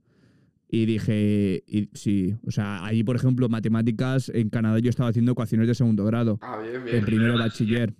Y 0.68 0.84
dije, 0.86 1.64
y, 1.66 1.88
sí, 1.94 2.36
o 2.46 2.50
sea, 2.50 2.84
allí, 2.84 3.02
por 3.02 3.16
ejemplo, 3.16 3.48
matemáticas, 3.48 4.28
en 4.34 4.50
Canadá 4.50 4.78
yo 4.78 4.90
estaba 4.90 5.08
haciendo 5.08 5.32
ecuaciones 5.32 5.66
de 5.66 5.74
segundo 5.74 6.04
grado, 6.04 6.38
Ah, 6.42 6.58
bien, 6.62 6.84
bien. 6.84 6.96
en 6.98 7.04
primero 7.04 7.32
de 7.32 7.38
bachiller. 7.38 7.94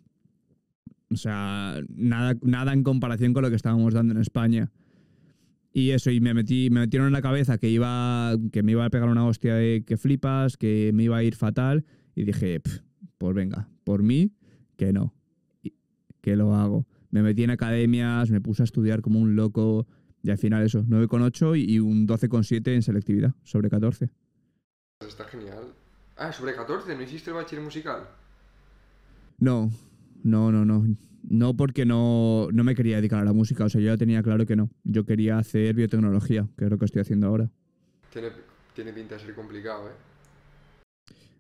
O 1.10 1.16
sea, 1.16 1.80
nada, 1.94 2.36
nada 2.42 2.72
en 2.72 2.84
comparación 2.84 3.32
con 3.32 3.42
lo 3.42 3.50
que 3.50 3.56
estábamos 3.56 3.92
dando 3.94 4.14
en 4.14 4.20
España. 4.20 4.70
Y 5.72 5.90
eso, 5.90 6.10
y 6.12 6.20
me 6.20 6.34
metí, 6.34 6.68
me 6.70 6.80
metieron 6.80 7.08
en 7.08 7.12
la 7.12 7.22
cabeza 7.22 7.58
que 7.58 7.68
iba, 7.70 8.36
que 8.52 8.62
me 8.62 8.72
iba 8.72 8.84
a 8.84 8.90
pegar 8.90 9.08
una 9.08 9.26
hostia 9.26 9.54
de 9.54 9.82
que 9.86 9.96
flipas, 9.96 10.56
que 10.56 10.90
me 10.94 11.04
iba 11.04 11.16
a 11.16 11.22
ir 11.24 11.34
fatal. 11.34 11.84
Y 12.14 12.24
dije, 12.24 12.60
"Pf, 12.60 12.82
pues 13.18 13.34
venga, 13.34 13.68
por 13.84 14.02
mí, 14.04 14.32
que 14.76 14.92
no. 14.92 15.12
Que 16.20 16.36
lo 16.36 16.54
hago. 16.54 16.86
Me 17.10 17.22
metí 17.22 17.42
en 17.42 17.50
academias, 17.50 18.30
me 18.30 18.40
puse 18.40 18.62
a 18.62 18.64
estudiar 18.64 19.00
como 19.00 19.20
un 19.20 19.36
loco. 19.36 19.86
Y 20.22 20.30
al 20.30 20.38
final 20.38 20.64
eso, 20.64 20.84
9,8 20.84 21.58
y 21.58 21.80
un 21.80 22.06
12,7 22.06 22.74
en 22.74 22.82
selectividad, 22.82 23.34
sobre 23.42 23.70
14. 23.70 24.10
Está 25.00 25.24
genial. 25.24 25.72
Ah, 26.16 26.32
sobre 26.32 26.54
14, 26.54 26.94
¿no 26.94 27.02
hiciste 27.02 27.30
el 27.30 27.36
bachiller 27.36 27.64
musical? 27.64 28.06
No, 29.38 29.70
no, 30.22 30.52
no, 30.52 30.64
no. 30.64 30.86
No 31.22 31.56
porque 31.56 31.84
no, 31.84 32.48
no 32.52 32.64
me 32.64 32.74
quería 32.74 32.96
dedicar 32.96 33.20
a 33.20 33.24
la 33.24 33.32
música, 33.32 33.64
o 33.64 33.68
sea, 33.68 33.80
yo 33.80 33.88
ya 33.88 33.96
tenía 33.96 34.22
claro 34.22 34.46
que 34.46 34.56
no. 34.56 34.70
Yo 34.84 35.04
quería 35.04 35.38
hacer 35.38 35.74
biotecnología, 35.74 36.48
que 36.56 36.64
es 36.64 36.70
lo 36.70 36.78
que 36.78 36.84
estoy 36.84 37.02
haciendo 37.02 37.26
ahora. 37.26 37.50
Tiene, 38.12 38.28
tiene 38.74 38.92
pinta 38.92 39.14
de 39.14 39.20
ser 39.20 39.34
complicado, 39.34 39.88
¿eh? 39.88 39.92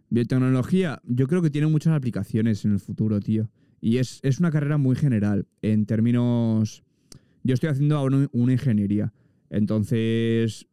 Biotecnología, 0.08 1.00
yo 1.04 1.28
creo 1.28 1.40
que 1.40 1.50
tiene 1.50 1.68
muchas 1.68 1.94
aplicaciones 1.94 2.64
en 2.64 2.72
el 2.72 2.80
futuro, 2.80 3.20
tío. 3.20 3.48
Y 3.80 3.96
es, 3.98 4.20
es 4.22 4.38
una 4.40 4.50
carrera 4.50 4.76
muy 4.78 4.96
general, 4.96 5.46
en 5.62 5.86
términos... 5.86 6.82
Yo 7.42 7.54
estoy 7.54 7.70
haciendo 7.70 7.96
ahora 7.96 8.16
un- 8.18 8.28
una 8.32 8.52
ingeniería. 8.52 9.12
Entonces, 9.48 10.66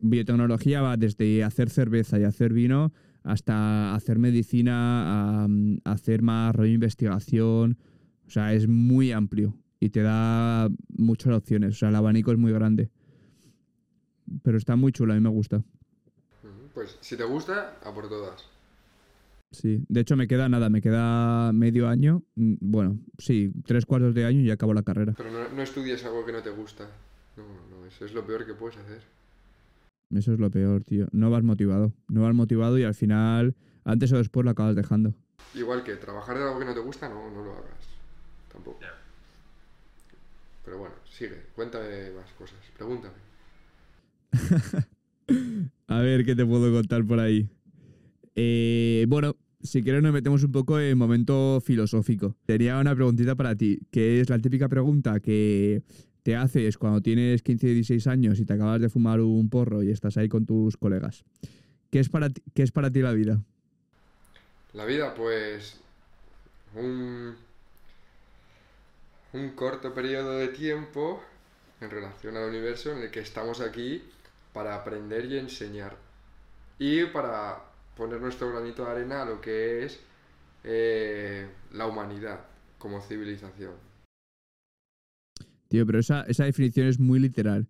biotecnología 0.00 0.80
va 0.80 0.96
desde 0.96 1.42
hacer 1.42 1.68
cerveza 1.70 2.18
y 2.20 2.22
hacer 2.24 2.52
vino 2.52 2.92
hasta 3.24 3.94
hacer 3.94 4.18
medicina, 4.18 5.44
a, 5.44 5.48
hacer 5.84 6.22
más 6.22 6.54
rollo 6.54 6.72
investigación. 6.72 7.78
O 8.26 8.30
sea, 8.30 8.52
es 8.54 8.68
muy 8.68 9.10
amplio 9.12 9.56
y 9.80 9.90
te 9.90 10.02
da 10.02 10.68
muchas 10.96 11.32
opciones. 11.34 11.70
O 11.70 11.78
sea, 11.78 11.88
el 11.88 11.96
abanico 11.96 12.30
es 12.30 12.38
muy 12.38 12.52
grande. 12.52 12.90
Pero 14.42 14.56
está 14.56 14.76
muy 14.76 14.92
chulo, 14.92 15.12
a 15.12 15.16
mí 15.16 15.22
me 15.22 15.28
gusta. 15.30 15.64
Pues 16.72 16.96
si 17.00 17.16
te 17.16 17.24
gusta, 17.24 17.76
a 17.84 17.92
por 17.92 18.08
todas. 18.08 18.44
Sí, 19.54 19.84
de 19.88 20.00
hecho 20.00 20.16
me 20.16 20.26
queda 20.26 20.48
nada, 20.48 20.68
me 20.68 20.82
queda 20.82 21.52
medio 21.52 21.88
año, 21.88 22.22
mm, 22.34 22.54
bueno, 22.60 22.98
sí, 23.18 23.52
tres 23.64 23.86
cuartos 23.86 24.14
de 24.14 24.24
año 24.24 24.40
y 24.40 24.46
ya 24.46 24.54
acabo 24.54 24.74
la 24.74 24.82
carrera. 24.82 25.14
Pero 25.16 25.30
no, 25.30 25.48
no 25.48 25.62
estudies 25.62 26.04
algo 26.04 26.26
que 26.26 26.32
no 26.32 26.42
te 26.42 26.50
gusta. 26.50 26.88
No, 27.36 27.44
no, 27.70 27.86
eso 27.86 28.04
es 28.04 28.12
lo 28.12 28.26
peor 28.26 28.44
que 28.44 28.54
puedes 28.54 28.76
hacer. 28.76 29.00
Eso 30.10 30.32
es 30.32 30.38
lo 30.38 30.50
peor, 30.50 30.82
tío. 30.84 31.06
No 31.12 31.30
vas 31.30 31.42
motivado, 31.42 31.92
no 32.08 32.22
vas 32.22 32.34
motivado 32.34 32.78
y 32.78 32.84
al 32.84 32.94
final, 32.94 33.54
antes 33.84 34.12
o 34.12 34.18
después 34.18 34.44
lo 34.44 34.50
acabas 34.50 34.76
dejando. 34.76 35.14
Igual 35.54 35.84
que 35.84 35.94
trabajar 35.96 36.36
de 36.36 36.44
algo 36.44 36.58
que 36.58 36.64
no 36.64 36.74
te 36.74 36.80
gusta, 36.80 37.08
no, 37.08 37.30
no 37.30 37.44
lo 37.44 37.52
hagas. 37.52 37.86
Tampoco. 38.52 38.80
Pero 40.64 40.78
bueno, 40.78 40.94
sigue. 41.10 41.46
Cuéntame 41.54 42.10
más 42.10 42.30
cosas. 42.32 42.58
Pregúntame. 42.76 43.14
A 45.86 45.98
ver 46.00 46.24
qué 46.24 46.34
te 46.34 46.44
puedo 46.44 46.72
contar 46.72 47.04
por 47.04 47.20
ahí. 47.20 47.48
Eh, 48.34 49.06
bueno, 49.08 49.36
si 49.64 49.82
quieres 49.82 50.02
nos 50.02 50.12
metemos 50.12 50.44
un 50.44 50.52
poco 50.52 50.78
en 50.78 50.96
momento 50.96 51.60
filosófico. 51.64 52.36
Tenía 52.44 52.78
una 52.78 52.94
preguntita 52.94 53.34
para 53.34 53.56
ti, 53.56 53.80
que 53.90 54.20
es 54.20 54.28
la 54.28 54.38
típica 54.38 54.68
pregunta 54.68 55.18
que 55.20 55.82
te 56.22 56.36
haces 56.36 56.76
cuando 56.76 57.00
tienes 57.00 57.42
15 57.42 57.68
y 57.68 57.74
16 57.74 58.06
años 58.06 58.38
y 58.38 58.44
te 58.44 58.52
acabas 58.52 58.80
de 58.80 58.90
fumar 58.90 59.20
un 59.20 59.48
porro 59.48 59.82
y 59.82 59.90
estás 59.90 60.18
ahí 60.18 60.28
con 60.28 60.44
tus 60.44 60.76
colegas. 60.76 61.24
¿Qué 61.90 61.98
es 61.98 62.10
para 62.10 62.28
ti, 62.28 62.42
qué 62.54 62.62
es 62.62 62.72
para 62.72 62.90
ti 62.90 63.00
la 63.00 63.12
vida? 63.12 63.42
La 64.74 64.84
vida, 64.84 65.14
pues. 65.14 65.80
Un. 66.74 67.34
Un 69.32 69.50
corto 69.50 69.94
periodo 69.94 70.38
de 70.38 70.48
tiempo 70.48 71.22
en 71.80 71.90
relación 71.90 72.36
al 72.36 72.48
universo 72.50 72.92
en 72.92 72.98
el 72.98 73.10
que 73.10 73.20
estamos 73.20 73.60
aquí 73.60 74.02
para 74.52 74.76
aprender 74.76 75.24
y 75.24 75.38
enseñar. 75.38 75.96
Y 76.78 77.06
para 77.06 77.73
poner 77.96 78.20
nuestro 78.20 78.50
granito 78.50 78.84
de 78.84 78.90
arena 78.90 79.22
a 79.22 79.24
lo 79.24 79.40
que 79.40 79.84
es 79.84 80.00
eh, 80.64 81.48
la 81.72 81.86
humanidad 81.86 82.40
como 82.78 83.00
civilización. 83.00 83.74
Tío, 85.68 85.86
pero 85.86 85.98
esa, 85.98 86.22
esa 86.22 86.44
definición 86.44 86.86
es 86.86 86.98
muy 86.98 87.18
literal. 87.18 87.66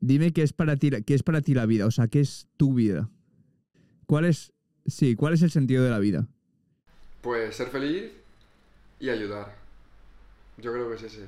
Dime 0.00 0.32
qué 0.32 0.42
es 0.42 0.52
para 0.52 0.76
ti, 0.76 0.90
qué 0.90 1.14
es 1.14 1.22
para 1.22 1.40
ti 1.40 1.54
la 1.54 1.66
vida, 1.66 1.86
o 1.86 1.90
sea, 1.90 2.08
qué 2.08 2.20
es 2.20 2.46
tu 2.56 2.74
vida. 2.74 3.08
¿Cuál 4.06 4.26
es, 4.26 4.52
sí, 4.86 5.16
cuál 5.16 5.34
es 5.34 5.42
el 5.42 5.50
sentido 5.50 5.82
de 5.82 5.90
la 5.90 5.98
vida? 5.98 6.26
Pues 7.22 7.56
ser 7.56 7.68
feliz 7.68 8.12
y 9.00 9.08
ayudar. 9.08 9.56
Yo 10.58 10.72
creo 10.72 10.88
que 10.88 10.96
es 10.96 11.02
ese. 11.04 11.26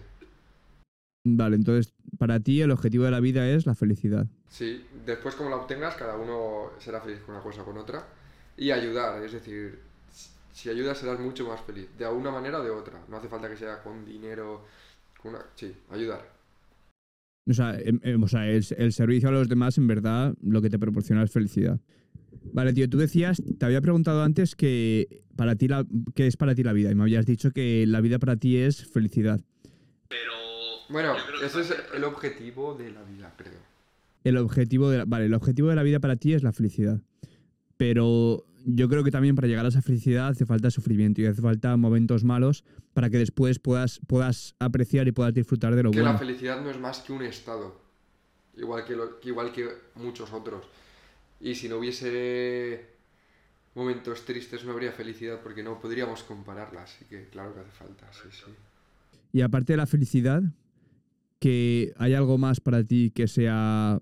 Vale, 1.29 1.57
entonces, 1.57 1.93
para 2.18 2.39
ti 2.39 2.61
el 2.61 2.70
objetivo 2.70 3.05
de 3.05 3.11
la 3.11 3.18
vida 3.18 3.49
es 3.51 3.66
la 3.66 3.74
felicidad. 3.74 4.29
Sí, 4.49 4.87
después 5.05 5.35
como 5.35 5.51
la 5.51 5.57
obtengas, 5.57 5.97
cada 5.97 6.16
uno 6.16 6.70
será 6.79 7.01
feliz 7.01 7.18
con 7.20 7.35
una 7.35 7.43
cosa 7.43 7.62
o 7.62 7.64
con 7.64 7.77
otra. 7.79 8.07
Y 8.57 8.70
ayudar, 8.70 9.20
es 9.24 9.33
decir, 9.33 9.81
si 10.53 10.70
ayudas 10.70 10.99
serás 10.99 11.18
mucho 11.18 11.49
más 11.49 11.61
feliz, 11.62 11.89
de 11.99 12.07
una 12.07 12.31
manera 12.31 12.61
o 12.61 12.62
de 12.64 12.70
otra. 12.70 13.01
No 13.09 13.16
hace 13.16 13.29
falta 13.29 13.49
que 13.49 13.57
sea 13.57 13.83
con 13.83 14.05
dinero, 14.05 14.64
con 15.20 15.35
una... 15.35 15.45
Sí, 15.57 15.74
ayudar. 15.91 16.33
O 17.49 17.53
sea, 17.53 17.77
em- 17.81 18.01
em, 18.05 18.22
o 18.22 18.29
sea 18.29 18.49
el, 18.49 18.64
el 18.79 18.93
servicio 18.93 19.29
a 19.29 19.33
los 19.33 19.49
demás, 19.49 19.79
en 19.79 19.89
verdad, 19.89 20.35
lo 20.43 20.62
que 20.62 20.70
te 20.70 20.79
proporciona 20.79 21.24
es 21.24 21.33
felicidad. 21.33 21.81
Vale, 22.53 22.72
tío, 22.72 22.89
tú 22.89 22.99
decías, 22.99 23.43
te 23.59 23.66
había 23.66 23.81
preguntado 23.81 24.22
antes 24.22 24.55
que 24.55 25.22
para 25.37 25.57
ti 25.57 25.66
la, 25.68 25.85
qué 26.14 26.27
es 26.29 26.37
para 26.37 26.55
ti 26.55 26.62
la 26.62 26.72
vida 26.72 26.91
y 26.91 26.95
me 26.95 27.03
habías 27.03 27.27
dicho 27.27 27.51
que 27.51 27.85
la 27.87 28.01
vida 28.01 28.18
para 28.20 28.37
ti 28.37 28.57
es 28.59 28.87
felicidad. 28.87 29.41
Bueno, 30.89 31.14
ese 31.45 31.61
es 31.62 31.74
el 31.95 32.05
objetivo 32.05 32.74
de 32.74 32.91
la 32.91 33.03
vida, 33.03 33.32
creo. 33.37 33.59
El 34.24 34.37
objetivo 34.39 34.91
de 34.91 34.99
la, 34.99 35.05
vale, 35.05 35.26
el 35.26 35.34
objetivo 35.34 35.68
de 35.68 35.76
la 35.76 35.82
vida 35.82 36.01
para 36.01 36.16
ti 36.16 36.32
es 36.34 36.43
la 36.43 36.53
felicidad. 36.53 37.01
Pero 37.76 38.45
yo 38.64 38.89
creo 38.89 39.05
que 39.05 39.11
también 39.11 39.34
para 39.37 39.47
llegar 39.49 39.64
a 39.64 39.68
esa 39.68 39.82
felicidad 39.82 40.28
hace 40.28 40.47
falta 40.47 40.70
sufrimiento 40.70 41.20
y 41.20 41.26
hace 41.26 41.43
falta 41.43 41.76
momentos 41.76 42.24
malos 42.24 42.64
para 42.95 43.11
que 43.11 43.18
después 43.18 43.59
puedas, 43.59 44.01
puedas 44.07 44.55
apreciar 44.59 45.07
y 45.09 45.12
puedas 45.12 45.34
disfrutar 45.34 45.74
de 45.76 45.82
lo 45.82 45.91
Que 45.91 45.99
bueno. 45.99 46.12
la 46.12 46.18
felicidad 46.18 46.61
no 46.62 46.70
es 46.70 46.78
más 46.78 47.01
que 47.01 47.12
un 47.12 47.22
estado, 47.22 47.80
igual 48.57 48.84
que, 48.84 48.97
lo- 48.97 49.20
que 49.20 49.28
igual 49.28 49.53
que 49.53 49.68
muchos 49.97 50.32
otros. 50.32 50.64
Y 51.41 51.55
si 51.55 51.68
no 51.68 51.76
hubiese 51.78 52.87
momentos 53.74 54.24
tristes 54.24 54.64
no 54.64 54.72
habría 54.72 54.91
felicidad 54.93 55.41
porque 55.43 55.62
no 55.62 55.78
podríamos 55.78 56.22
compararla, 56.22 56.82
así 56.84 57.05
que 57.05 57.28
claro 57.28 57.53
que 57.55 57.61
hace 57.61 57.70
falta, 57.72 58.11
sí, 58.12 58.28
sí. 58.32 58.51
Y 59.32 59.43
aparte 59.43 59.74
de 59.74 59.76
la 59.76 59.87
felicidad, 59.87 60.43
que 61.47 61.93
hay 61.99 62.13
algo 62.13 62.39
más 62.39 62.59
para 62.59 62.83
ti 62.83 63.13
que 63.15 63.29
sea 63.29 64.01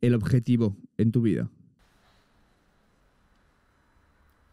el 0.00 0.14
objetivo 0.14 0.74
en 0.96 1.12
tu 1.12 1.20
vida. 1.20 1.50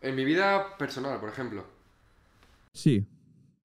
En 0.01 0.16
mi 0.16 0.24
vida 0.26 0.78
personal, 0.78 1.20
por 1.20 1.30
ejemplo, 1.30 1.66
Sí, 2.74 3.06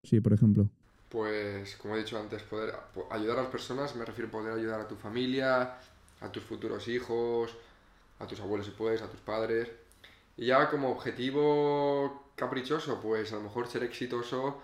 sí, 0.02 0.20
por 0.20 0.32
ejemplo. 0.32 0.70
pues 1.08 1.76
como 1.76 1.96
he 1.96 1.98
dicho 2.00 2.18
antes, 2.18 2.42
poder 2.42 2.74
po- 2.94 3.08
ayudar 3.10 3.38
a 3.38 3.42
las 3.42 3.50
personas, 3.50 3.96
me 3.96 4.04
refiero 4.04 4.28
a 4.28 4.32
poder 4.32 4.52
ayudar 4.58 4.80
a 4.80 4.88
tu 4.88 4.94
familia, 4.96 5.76
a 6.20 6.32
tus 6.32 6.42
futuros 6.44 6.86
hijos, 6.88 7.56
a 8.18 8.26
tus 8.26 8.40
abuelos 8.40 8.66
si 8.66 8.72
puedes, 8.72 9.02
a 9.02 9.10
tus 9.10 9.20
padres. 9.20 9.68
Y 10.36 10.46
ya 10.46 10.70
como 10.70 10.90
objetivo 10.90 12.30
caprichoso, 12.36 13.00
pues 13.02 13.32
a 13.32 13.36
lo 13.36 13.42
mejor 13.42 13.66
ser 13.68 13.82
exitoso 13.84 14.60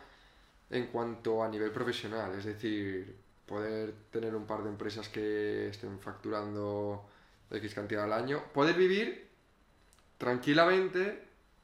en 0.71 0.87
cuanto 0.89 1.43
a 1.43 1.49
nivel 1.49 1.71
profesional, 1.73 2.33
es 2.39 2.45
decir, 2.45 3.17
poder 3.47 3.95
tener 4.11 4.35
un 4.35 4.47
par 4.47 4.63
de 4.63 4.71
empresas 4.71 5.09
que 5.09 5.69
estén 5.69 5.99
facturando 6.01 7.07
X 7.51 7.75
cantidad 7.75 8.05
al 8.05 8.13
año, 8.13 8.43
poder 8.53 8.77
vivir 8.77 9.29
tranquilamente 10.19 11.23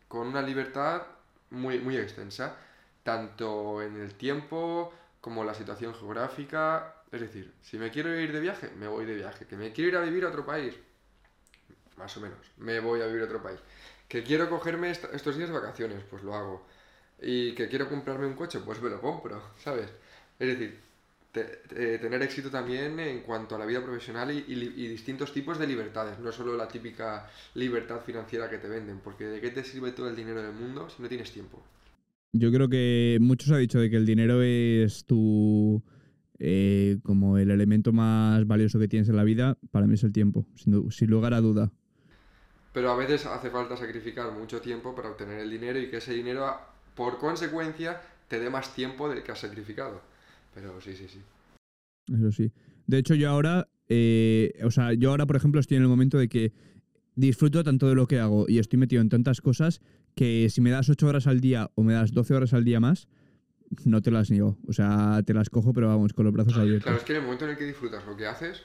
con 0.08 0.26
una 0.28 0.42
libertad 0.42 1.02
muy, 1.50 1.78
muy 1.80 1.96
extensa, 1.96 2.56
tanto 3.02 3.82
en 3.82 4.00
el 4.00 4.14
tiempo 4.14 4.92
como 5.20 5.44
la 5.44 5.54
situación 5.54 5.94
geográfica. 5.94 6.94
Es 7.12 7.20
decir, 7.20 7.52
si 7.62 7.78
me 7.78 7.90
quiero 7.90 8.18
ir 8.18 8.32
de 8.32 8.40
viaje, 8.40 8.70
me 8.78 8.88
voy 8.88 9.04
de 9.06 9.14
viaje. 9.14 9.46
Que 9.46 9.56
me 9.56 9.72
quiero 9.72 9.90
ir 9.90 9.96
a 9.96 10.00
vivir 10.02 10.24
a 10.24 10.28
otro 10.28 10.46
país, 10.46 10.74
más 11.96 12.16
o 12.16 12.20
menos, 12.20 12.38
me 12.56 12.80
voy 12.80 13.00
a 13.02 13.06
vivir 13.06 13.22
a 13.22 13.26
otro 13.26 13.42
país. 13.42 13.60
Que 14.08 14.22
quiero 14.22 14.48
cogerme 14.48 14.90
est- 14.90 15.12
estos 15.12 15.36
días 15.36 15.48
de 15.50 15.54
vacaciones, 15.58 16.02
pues 16.10 16.22
lo 16.22 16.34
hago. 16.34 16.66
Y 17.20 17.54
que 17.54 17.68
quiero 17.68 17.88
comprarme 17.88 18.26
un 18.26 18.34
coche, 18.34 18.60
pues 18.60 18.80
me 18.82 18.90
lo 18.90 19.00
compro, 19.00 19.42
¿sabes? 19.58 19.88
Es 20.38 20.48
decir, 20.48 20.80
te- 21.32 21.58
te- 21.68 21.98
tener 21.98 22.22
éxito 22.22 22.50
también 22.50 22.98
en 23.00 23.20
cuanto 23.22 23.54
a 23.56 23.58
la 23.58 23.66
vida 23.66 23.82
profesional 23.82 24.30
y, 24.30 24.44
y 24.48 24.54
li- 24.56 24.72
y 24.76 24.88
distintos 24.88 25.32
tipos 25.32 25.58
de 25.58 25.66
libertades, 25.66 26.18
no 26.18 26.32
solo 26.32 26.56
la 26.56 26.68
típica 26.68 27.28
libertad 27.54 28.00
financiera 28.00 28.48
que 28.50 28.58
te 28.58 28.68
venden, 28.68 28.98
porque 29.00 29.24
¿de 29.26 29.40
qué 29.40 29.50
te 29.50 29.64
sirve 29.64 29.92
todo 29.92 30.08
el 30.08 30.16
dinero 30.16 30.42
del 30.42 30.52
mundo 30.52 30.88
si 30.90 31.02
no 31.02 31.08
tienes 31.08 31.30
tiempo? 31.32 31.62
Yo 32.32 32.52
creo 32.52 32.68
que 32.68 33.18
muchos 33.20 33.50
ha 33.50 33.58
dicho 33.58 33.80
de 33.80 33.90
que 33.90 33.96
el 33.96 34.06
dinero 34.06 34.42
es 34.42 35.04
tu 35.04 35.82
eh, 36.38 36.98
como 37.02 37.38
el 37.38 37.50
elemento 37.50 37.92
más 37.92 38.46
valioso 38.46 38.78
que 38.78 38.88
tienes 38.88 39.08
en 39.08 39.16
la 39.16 39.24
vida. 39.24 39.58
Para 39.70 39.86
mí 39.86 39.94
es 39.94 40.04
el 40.04 40.12
tiempo, 40.12 40.46
sin, 40.56 40.90
sin 40.90 41.10
lugar 41.10 41.34
a 41.34 41.40
duda. 41.40 41.72
Pero 42.72 42.90
a 42.90 42.96
veces 42.96 43.26
hace 43.26 43.50
falta 43.50 43.76
sacrificar 43.76 44.30
mucho 44.32 44.60
tiempo 44.60 44.94
para 44.94 45.10
obtener 45.10 45.40
el 45.40 45.50
dinero 45.50 45.78
y 45.78 45.90
que 45.90 45.96
ese 45.98 46.14
dinero, 46.14 46.56
por 46.94 47.18
consecuencia, 47.18 48.00
te 48.28 48.38
dé 48.38 48.48
más 48.48 48.74
tiempo 48.74 49.08
del 49.08 49.22
que 49.22 49.32
has 49.32 49.40
sacrificado. 49.40 50.00
Pero 50.54 50.80
sí, 50.80 50.94
sí, 50.94 51.06
sí. 51.08 51.20
Eso 52.12 52.32
sí. 52.32 52.52
De 52.86 52.98
hecho, 52.98 53.14
yo 53.14 53.30
ahora, 53.30 53.68
eh, 53.88 54.52
o 54.64 54.70
sea, 54.70 54.92
yo 54.92 55.10
ahora, 55.10 55.26
por 55.26 55.36
ejemplo, 55.36 55.60
estoy 55.60 55.76
en 55.76 55.84
el 55.84 55.88
momento 55.88 56.18
de 56.18 56.28
que 56.28 56.52
disfruto 57.14 57.62
tanto 57.62 57.88
de 57.88 57.94
lo 57.94 58.06
que 58.06 58.18
hago 58.18 58.46
y 58.48 58.58
estoy 58.58 58.78
metido 58.78 59.02
en 59.02 59.08
tantas 59.08 59.40
cosas 59.40 59.80
que 60.14 60.48
si 60.50 60.60
me 60.60 60.70
das 60.70 60.88
8 60.88 61.06
horas 61.06 61.26
al 61.26 61.40
día 61.40 61.70
o 61.74 61.82
me 61.82 61.92
das 61.92 62.12
12 62.12 62.34
horas 62.34 62.52
al 62.52 62.64
día 62.64 62.80
más, 62.80 63.08
no 63.84 64.02
te 64.02 64.10
las 64.10 64.30
niego. 64.30 64.58
O 64.66 64.72
sea, 64.72 65.22
te 65.24 65.34
las 65.34 65.50
cojo, 65.50 65.72
pero 65.72 65.88
vamos, 65.88 66.12
con 66.12 66.24
los 66.24 66.34
brazos 66.34 66.56
abiertos. 66.56 66.84
Claro, 66.84 66.98
es 66.98 67.04
que 67.04 67.12
en 67.12 67.18
el 67.18 67.24
momento 67.24 67.44
en 67.44 67.52
el 67.52 67.56
que 67.56 67.64
disfrutas 67.64 68.04
lo 68.06 68.16
que 68.16 68.26
haces, 68.26 68.62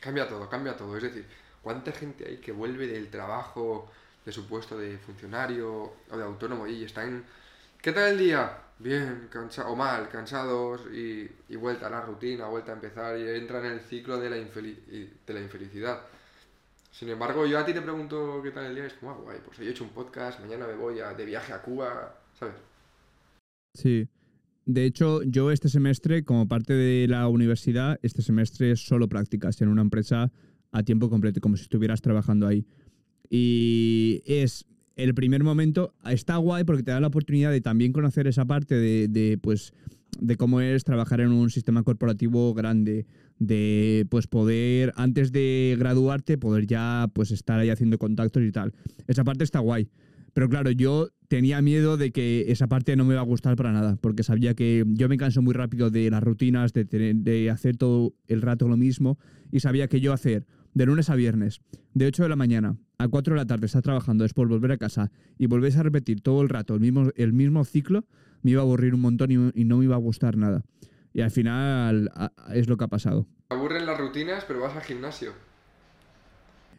cambia 0.00 0.28
todo, 0.28 0.48
cambia 0.48 0.76
todo. 0.76 0.96
Es 0.96 1.02
decir, 1.02 1.24
¿cuánta 1.62 1.92
gente 1.92 2.26
hay 2.28 2.36
que 2.36 2.52
vuelve 2.52 2.86
del 2.86 3.08
trabajo, 3.08 3.90
de 4.24 4.32
su 4.32 4.46
puesto 4.46 4.78
de 4.78 4.98
funcionario 4.98 5.92
o 6.10 6.16
de 6.16 6.22
autónomo 6.22 6.66
y 6.66 6.84
están... 6.84 7.24
¿Qué 7.80 7.92
tal 7.92 8.12
el 8.12 8.18
día? 8.18 8.58
Bien, 8.78 9.28
cansado 9.30 9.70
o 9.70 9.76
mal, 9.76 10.08
cansados 10.08 10.82
y, 10.92 11.28
y 11.48 11.56
vuelta 11.56 11.86
a 11.88 11.90
la 11.90 12.02
rutina, 12.02 12.46
vuelta 12.48 12.72
a 12.72 12.74
empezar 12.74 13.18
y 13.18 13.28
entran 13.28 13.64
en 13.64 13.72
el 13.72 13.80
ciclo 13.80 14.18
de 14.20 14.30
la, 14.30 14.36
de 14.36 15.34
la 15.34 15.40
infelicidad. 15.40 16.00
Sin 16.90 17.08
embargo, 17.08 17.46
yo 17.46 17.58
a 17.58 17.64
ti 17.64 17.72
te 17.72 17.82
pregunto 17.82 18.40
qué 18.42 18.50
tal 18.50 18.66
el 18.66 18.74
día 18.74 18.84
y 18.84 18.86
es 18.88 18.94
como, 18.94 19.12
ah, 19.12 19.18
guay, 19.22 19.38
pues 19.44 19.58
he 19.60 19.68
hecho 19.68 19.84
un 19.84 19.90
podcast, 19.90 20.40
mañana 20.40 20.66
me 20.66 20.74
voy 20.74 21.00
a- 21.00 21.14
de 21.14 21.24
viaje 21.24 21.52
a 21.52 21.62
Cuba, 21.62 22.16
¿sabes? 22.38 22.54
Sí. 23.74 24.08
De 24.64 24.84
hecho, 24.84 25.22
yo 25.22 25.50
este 25.50 25.68
semestre, 25.68 26.24
como 26.24 26.46
parte 26.46 26.74
de 26.74 27.06
la 27.08 27.26
universidad, 27.28 27.98
este 28.02 28.22
semestre 28.22 28.72
es 28.72 28.80
solo 28.86 29.08
prácticas 29.08 29.60
en 29.62 29.68
una 29.68 29.82
empresa 29.82 30.30
a 30.72 30.82
tiempo 30.82 31.08
completo, 31.08 31.40
como 31.40 31.56
si 31.56 31.62
estuvieras 31.62 32.02
trabajando 32.02 32.46
ahí. 32.46 32.66
Y 33.30 34.22
es 34.26 34.66
el 34.98 35.14
primer 35.14 35.44
momento, 35.44 35.94
está 36.04 36.36
guay 36.36 36.64
porque 36.64 36.82
te 36.82 36.90
da 36.90 37.00
la 37.00 37.06
oportunidad 37.06 37.50
de 37.50 37.60
también 37.60 37.92
conocer 37.92 38.26
esa 38.26 38.44
parte 38.44 38.74
de, 38.74 39.08
de, 39.08 39.38
pues, 39.38 39.72
de 40.20 40.36
cómo 40.36 40.60
es 40.60 40.84
trabajar 40.84 41.20
en 41.20 41.30
un 41.30 41.50
sistema 41.50 41.84
corporativo 41.84 42.52
grande, 42.52 43.06
de 43.38 44.06
pues 44.10 44.26
poder, 44.26 44.92
antes 44.96 45.30
de 45.30 45.76
graduarte, 45.78 46.36
poder 46.36 46.66
ya 46.66 47.08
pues 47.12 47.30
estar 47.30 47.60
ahí 47.60 47.70
haciendo 47.70 47.96
contactos 47.96 48.42
y 48.42 48.50
tal. 48.50 48.74
Esa 49.06 49.24
parte 49.24 49.44
está 49.44 49.60
guay. 49.60 49.88
Pero 50.34 50.48
claro, 50.48 50.70
yo 50.70 51.08
tenía 51.28 51.60
miedo 51.62 51.96
de 51.96 52.10
que 52.10 52.46
esa 52.48 52.66
parte 52.68 52.96
no 52.96 53.04
me 53.04 53.14
iba 53.14 53.20
a 53.20 53.24
gustar 53.24 53.56
para 53.56 53.72
nada, 53.72 53.96
porque 54.00 54.22
sabía 54.22 54.54
que 54.54 54.84
yo 54.86 55.08
me 55.08 55.16
canso 55.16 55.42
muy 55.42 55.54
rápido 55.54 55.90
de 55.90 56.10
las 56.10 56.22
rutinas, 56.22 56.72
de, 56.72 57.50
hacer 57.50 57.76
todo 57.76 58.14
el 58.26 58.42
rato 58.42 58.68
lo 58.68 58.76
mismo, 58.76 59.18
y 59.50 59.60
sabía 59.60 59.88
que 59.88 60.00
yo 60.00 60.12
hacer 60.12 60.46
de 60.78 60.86
lunes 60.86 61.10
a 61.10 61.16
viernes, 61.16 61.60
de 61.94 62.06
8 62.06 62.22
de 62.22 62.28
la 62.28 62.36
mañana 62.36 62.76
a 62.98 63.08
4 63.08 63.34
de 63.34 63.38
la 63.40 63.46
tarde, 63.46 63.66
estar 63.66 63.82
trabajando, 63.82 64.22
después 64.22 64.48
volver 64.48 64.70
a 64.72 64.78
casa 64.78 65.10
y 65.36 65.46
volver 65.46 65.76
a 65.76 65.82
repetir 65.82 66.20
todo 66.20 66.40
el 66.42 66.48
rato 66.48 66.74
el 66.74 66.80
mismo, 66.80 67.10
el 67.16 67.32
mismo 67.32 67.64
ciclo, 67.64 68.04
me 68.42 68.52
iba 68.52 68.60
a 68.60 68.64
aburrir 68.64 68.94
un 68.94 69.00
montón 69.00 69.30
y, 69.32 69.34
y 69.60 69.64
no 69.64 69.78
me 69.78 69.84
iba 69.84 69.96
a 69.96 69.98
gustar 69.98 70.36
nada. 70.36 70.62
Y 71.12 71.20
al 71.22 71.30
final 71.32 72.10
a- 72.14 72.32
a- 72.36 72.54
es 72.54 72.68
lo 72.68 72.76
que 72.76 72.84
ha 72.84 72.88
pasado. 72.88 73.26
Me 73.50 73.56
aburren 73.56 73.86
las 73.86 73.98
rutinas, 73.98 74.44
pero 74.46 74.60
vas 74.60 74.76
al 74.76 74.82
gimnasio. 74.82 75.32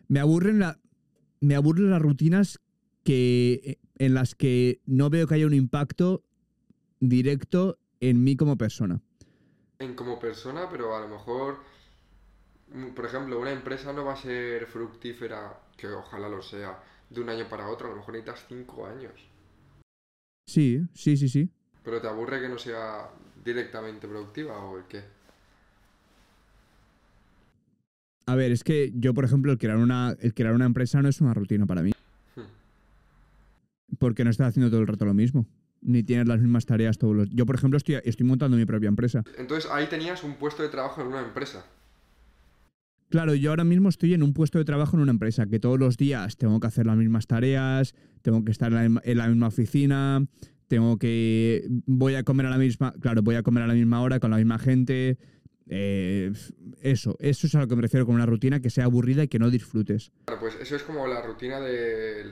Me 0.07 0.19
aburren, 0.21 0.59
la, 0.59 0.79
me 1.41 1.55
aburren 1.55 1.89
las 1.91 2.01
rutinas 2.01 2.59
que, 3.03 3.79
en 3.97 4.13
las 4.13 4.33
que 4.35 4.79
no 4.85 5.09
veo 5.09 5.27
que 5.27 5.35
haya 5.35 5.45
un 5.45 5.53
impacto 5.53 6.23
directo 7.01 7.77
en 7.99 8.23
mí 8.23 8.35
como 8.37 8.57
persona. 8.57 9.01
en 9.79 9.93
como 9.95 10.19
persona, 10.19 10.67
pero 10.71 10.95
a 10.95 11.01
lo 11.01 11.07
mejor, 11.09 11.55
por 12.95 13.05
ejemplo, 13.05 13.39
una 13.39 13.51
empresa 13.51 13.93
no 13.93 14.05
va 14.05 14.13
a 14.13 14.17
ser 14.17 14.65
fructífera, 14.67 15.59
que 15.75 15.87
ojalá 15.87 16.29
lo 16.29 16.41
sea, 16.41 16.79
de 17.09 17.21
un 17.21 17.29
año 17.29 17.47
para 17.49 17.67
otro, 17.67 17.87
a 17.87 17.91
lo 17.91 17.97
mejor 17.97 18.13
necesitas 18.13 18.45
cinco 18.47 18.85
años. 18.85 19.13
Sí, 20.45 20.81
sí, 20.93 21.17
sí, 21.17 21.29
sí. 21.29 21.49
Pero 21.83 22.01
te 22.01 22.07
aburre 22.07 22.41
que 22.41 22.49
no 22.49 22.57
sea 22.57 23.09
directamente 23.43 24.07
productiva 24.07 24.57
o 24.59 24.77
el 24.77 24.83
qué. 24.85 25.03
A 28.25 28.35
ver, 28.35 28.51
es 28.51 28.63
que 28.63 28.91
yo, 28.95 29.13
por 29.13 29.25
ejemplo, 29.25 29.51
el 29.51 29.57
crear 29.57 29.77
una, 29.77 30.15
el 30.19 30.33
crear 30.35 30.53
una 30.53 30.65
empresa 30.65 31.01
no 31.01 31.09
es 31.09 31.19
una 31.19 31.33
rutina 31.33 31.65
para 31.65 31.81
mí. 31.81 31.91
Hmm. 32.35 32.41
Porque 33.97 34.23
no 34.23 34.29
estás 34.29 34.49
haciendo 34.49 34.69
todo 34.69 34.81
el 34.81 34.87
rato 34.87 35.05
lo 35.05 35.15
mismo. 35.15 35.47
Ni 35.81 36.03
tienes 36.03 36.27
las 36.27 36.39
mismas 36.39 36.65
tareas 36.65 36.97
todos 36.99 37.15
los... 37.15 37.29
Yo, 37.29 37.45
por 37.45 37.55
ejemplo, 37.55 37.77
estoy, 37.77 37.99
estoy 38.03 38.27
montando 38.27 38.57
mi 38.57 38.65
propia 38.65 38.89
empresa. 38.89 39.23
Entonces 39.37 39.71
ahí 39.71 39.87
tenías 39.87 40.23
un 40.23 40.35
puesto 40.35 40.61
de 40.61 40.69
trabajo 40.69 41.01
en 41.01 41.07
una 41.07 41.21
empresa. 41.21 41.65
Claro, 43.09 43.33
yo 43.33 43.49
ahora 43.49 43.63
mismo 43.63 43.89
estoy 43.89 44.13
en 44.13 44.21
un 44.21 44.33
puesto 44.33 44.59
de 44.59 44.65
trabajo 44.65 44.95
en 44.95 45.01
una 45.01 45.11
empresa 45.11 45.47
que 45.47 45.59
todos 45.59 45.79
los 45.79 45.97
días 45.97 46.37
tengo 46.37 46.59
que 46.59 46.67
hacer 46.67 46.85
las 46.85 46.95
mismas 46.95 47.25
tareas, 47.25 47.95
tengo 48.21 48.45
que 48.45 48.51
estar 48.51 48.67
en 48.71 48.75
la, 48.75 48.83
misma- 48.83 49.01
en 49.03 49.17
la 49.17 49.27
misma 49.27 49.47
oficina, 49.47 50.25
tengo 50.67 50.97
que 50.99 51.65
voy 51.87 52.13
a 52.13 52.23
comer 52.23 52.45
a 52.45 52.51
la 52.51 52.59
misma, 52.59 52.93
claro, 53.01 53.23
voy 53.23 53.33
a 53.35 53.41
comer 53.41 53.63
a 53.63 53.67
la 53.67 53.73
misma 53.73 54.01
hora 54.03 54.19
con 54.19 54.29
la 54.29 54.37
misma 54.37 54.59
gente. 54.59 55.17
eh, 55.71 56.31
eso, 56.81 57.15
eso 57.19 57.47
es 57.47 57.55
a 57.55 57.59
lo 57.61 57.67
que 57.67 57.75
me 57.75 57.81
refiero 57.81 58.05
con 58.05 58.13
una 58.15 58.25
rutina 58.27 58.59
que 58.59 58.69
sea 58.69 58.85
aburrida 58.85 59.23
y 59.23 59.27
que 59.27 59.39
no 59.39 59.49
disfrutes. 59.49 60.11
Claro, 60.25 60.39
pues 60.41 60.55
eso 60.61 60.75
es 60.75 60.83
como 60.83 61.07
la 61.07 61.21
rutina 61.23 61.59
de 61.59 62.25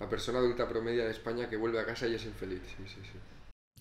la 0.00 0.08
persona 0.08 0.38
adulta 0.38 0.66
promedia 0.66 1.04
de 1.04 1.10
España 1.10 1.48
que 1.50 1.56
vuelve 1.56 1.78
a 1.78 1.84
casa 1.84 2.08
y 2.08 2.14
es 2.14 2.24
infeliz. 2.24 2.60
Sí, 2.66 2.82
sí, 2.86 3.00
sí. 3.02 3.18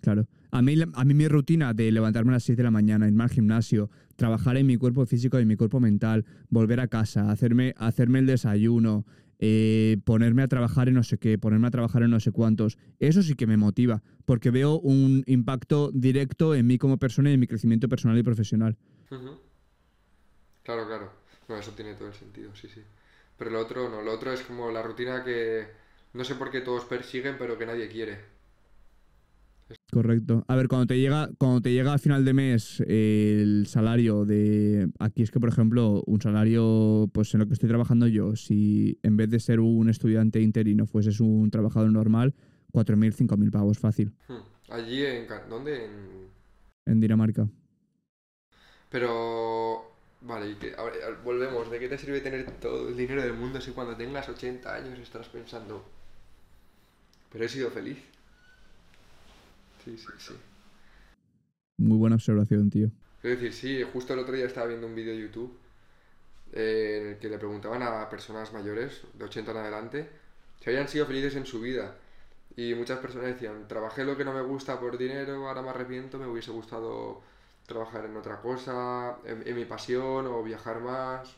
Claro. 0.02 0.28
A 0.52 0.62
mí, 0.62 0.76
a 0.82 1.06
mí 1.06 1.14
mi 1.14 1.28
rutina 1.28 1.74
de 1.74 1.92
levantarme 1.92 2.32
a 2.32 2.34
las 2.34 2.44
7 2.44 2.58
de 2.58 2.64
la 2.64 2.72
mañana, 2.72 3.08
irme 3.08 3.24
al 3.24 3.30
gimnasio, 3.30 3.90
trabajar 4.16 4.58
en 4.58 4.68
mi 4.68 4.78
cuerpo 4.78 5.06
físico 5.06 5.40
y 5.40 5.44
en 5.44 5.48
mi 5.48 5.56
cuerpo 5.56 5.80
mental, 5.80 6.26
volver 6.50 6.80
a 6.80 6.88
casa, 6.88 7.32
hacerme, 7.32 7.74
hacerme 7.78 8.20
el 8.20 8.26
desayuno, 8.26 9.06
eh, 9.40 9.98
ponerme 10.04 10.44
a 10.44 10.48
trabajar 10.48 10.90
en 10.90 10.96
no 10.96 11.04
sé 11.04 11.18
qué, 11.18 11.38
ponerme 11.38 11.68
a 11.68 11.72
trabajar 11.72 12.04
en 12.04 12.12
no 12.12 12.20
sé 12.20 12.32
cuántos, 12.32 12.78
eso 13.00 13.24
sí 13.24 13.36
que 13.36 13.48
me 13.48 13.58
motiva, 13.58 14.04
porque 14.26 14.52
veo 14.52 14.80
un 14.80 15.24
impacto 15.26 15.92
directo 15.94 16.54
en 16.54 16.68
mí 16.68 16.78
como 16.78 16.98
persona 16.98 17.30
y 17.30 17.34
en 17.34 17.40
mi 17.40 17.48
crecimiento 17.48 17.88
personal 17.88 18.18
y 18.18 18.24
profesional. 18.24 18.78
Claro, 20.64 20.86
claro. 20.88 21.12
No, 21.48 21.58
eso 21.58 21.72
tiene 21.72 21.96
todo 21.96 22.08
el 22.08 22.14
sentido, 22.14 22.54
sí, 22.56 22.68
sí. 22.74 22.82
Pero 23.38 23.52
lo 23.52 23.60
otro 23.60 23.90
no, 23.90 24.02
lo 24.02 24.14
otro 24.14 24.32
es 24.32 24.42
como 24.42 24.72
la 24.72 24.84
rutina 24.84 25.24
que 25.24 25.66
no 26.14 26.24
sé 26.24 26.36
por 26.36 26.52
qué 26.52 26.62
todos 26.62 26.86
persiguen, 26.86 27.36
pero 27.40 27.58
que 27.58 27.66
nadie 27.66 27.88
quiere. 27.88 28.41
Correcto. 29.92 30.46
A 30.48 30.56
ver, 30.56 30.70
cuando 30.70 30.88
te 30.88 30.98
llega, 30.98 31.30
cuando 31.38 31.62
te 31.62 31.74
llega 31.74 31.94
a 31.94 31.98
final 31.98 32.24
de 32.24 32.34
mes 32.34 32.82
eh, 32.88 33.40
el 33.42 33.68
salario 33.68 34.24
de. 34.24 34.90
Aquí 35.00 35.22
es 35.22 35.32
que, 35.32 35.40
por 35.40 35.50
ejemplo, 35.50 36.02
un 36.08 36.22
salario, 36.22 37.10
pues 37.14 37.34
en 37.34 37.42
lo 37.42 37.48
que 37.48 37.54
estoy 37.54 37.68
trabajando 37.68 38.08
yo, 38.08 38.38
si 38.38 38.98
en 39.04 39.18
vez 39.18 39.30
de 39.30 39.42
ser 39.42 39.60
un 39.60 39.90
estudiante 39.90 40.40
interino 40.40 40.86
fueses 40.86 41.20
un 41.20 41.52
trabajador 41.52 41.92
normal, 41.92 42.34
4.000, 42.72 43.28
5.000 43.28 43.52
pavos 43.52 43.80
fácil, 43.80 44.14
Hmm. 44.28 44.52
Allí 44.72 45.06
en... 45.06 45.28
¿Dónde? 45.50 45.86
En... 45.86 46.28
en 46.86 47.00
Dinamarca. 47.02 47.50
Pero... 48.90 49.92
Vale, 50.22 50.52
y 50.52 50.56
que, 50.56 50.74
a 50.76 50.84
ver, 50.84 50.94
volvemos. 51.26 51.70
¿De 51.70 51.80
qué 51.80 51.90
te 51.90 51.98
sirve 51.98 52.22
tener 52.22 52.50
todo 52.60 52.88
el 52.88 52.96
dinero 52.96 53.22
del 53.22 53.34
mundo 53.34 53.60
si 53.60 53.72
cuando 53.72 53.98
tengas 53.98 54.30
80 54.30 54.74
años 54.74 54.98
estarás 55.00 55.28
pensando... 55.28 55.84
Pero 57.32 57.44
he 57.44 57.50
sido 57.50 57.70
feliz? 57.72 57.98
Sí, 59.84 59.98
sí, 59.98 60.08
sí. 60.18 60.34
Muy 61.78 61.98
buena 61.98 62.16
observación, 62.16 62.70
tío. 62.70 62.92
Es 63.24 63.32
decir, 63.40 63.54
sí, 63.54 63.84
justo 63.94 64.14
el 64.14 64.20
otro 64.20 64.34
día 64.36 64.46
estaba 64.46 64.68
viendo 64.68 64.88
un 64.88 64.96
vídeo 64.96 65.14
de 65.14 65.22
YouTube 65.22 65.56
eh, 66.54 67.00
en 67.02 67.08
el 67.14 67.18
que 67.20 67.30
le 67.30 67.38
preguntaban 67.38 67.82
a 67.84 68.10
personas 68.10 68.54
mayores, 68.54 69.02
de 69.14 69.26
80 69.26 69.52
en 69.52 69.58
adelante, 69.58 70.10
si 70.62 70.70
habían 70.70 70.88
sido 70.88 71.06
felices 71.06 71.36
en 71.36 71.46
su 71.46 71.62
vida. 71.62 71.96
Y 72.56 72.76
muchas 72.76 73.00
personas 73.00 73.28
decían, 73.28 73.68
trabajé 73.68 74.06
lo 74.06 74.18
que 74.18 74.26
no 74.26 74.34
me 74.34 74.42
gusta 74.42 74.80
por 74.80 74.98
dinero, 74.98 75.48
ahora 75.48 75.62
me 75.62 75.70
arrepiento, 75.70 76.20
me 76.20 76.28
hubiese 76.28 76.52
gustado 76.52 77.22
trabajar 77.68 78.06
en 78.06 78.18
otra 78.18 78.42
cosa, 78.42 79.18
en, 79.26 79.48
en 79.48 79.56
mi 79.56 79.66
pasión 79.66 80.28
o 80.28 80.44
viajar 80.44 80.82
más. 80.82 81.36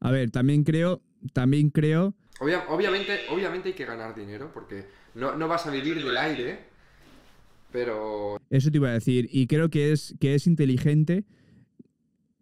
A 0.00 0.10
ver, 0.10 0.30
también 0.30 0.64
creo, 0.64 1.00
también 1.32 1.70
creo. 1.70 2.14
Obvia- 2.40 2.64
obviamente, 2.68 3.20
obviamente 3.30 3.68
hay 3.70 3.74
que 3.74 3.84
ganar 3.86 4.14
dinero 4.14 4.50
porque 4.52 4.86
no, 5.14 5.34
no 5.36 5.48
vas 5.48 5.66
a 5.66 5.70
vivir 5.70 6.04
del 6.04 6.16
aire, 6.16 6.58
Pero 7.76 8.38
Eso 8.48 8.70
te 8.70 8.78
iba 8.78 8.88
a 8.88 8.92
decir. 8.92 9.28
Y 9.30 9.46
creo 9.48 9.68
que 9.68 9.92
es, 9.92 10.14
que 10.18 10.34
es 10.34 10.46
inteligente 10.46 11.26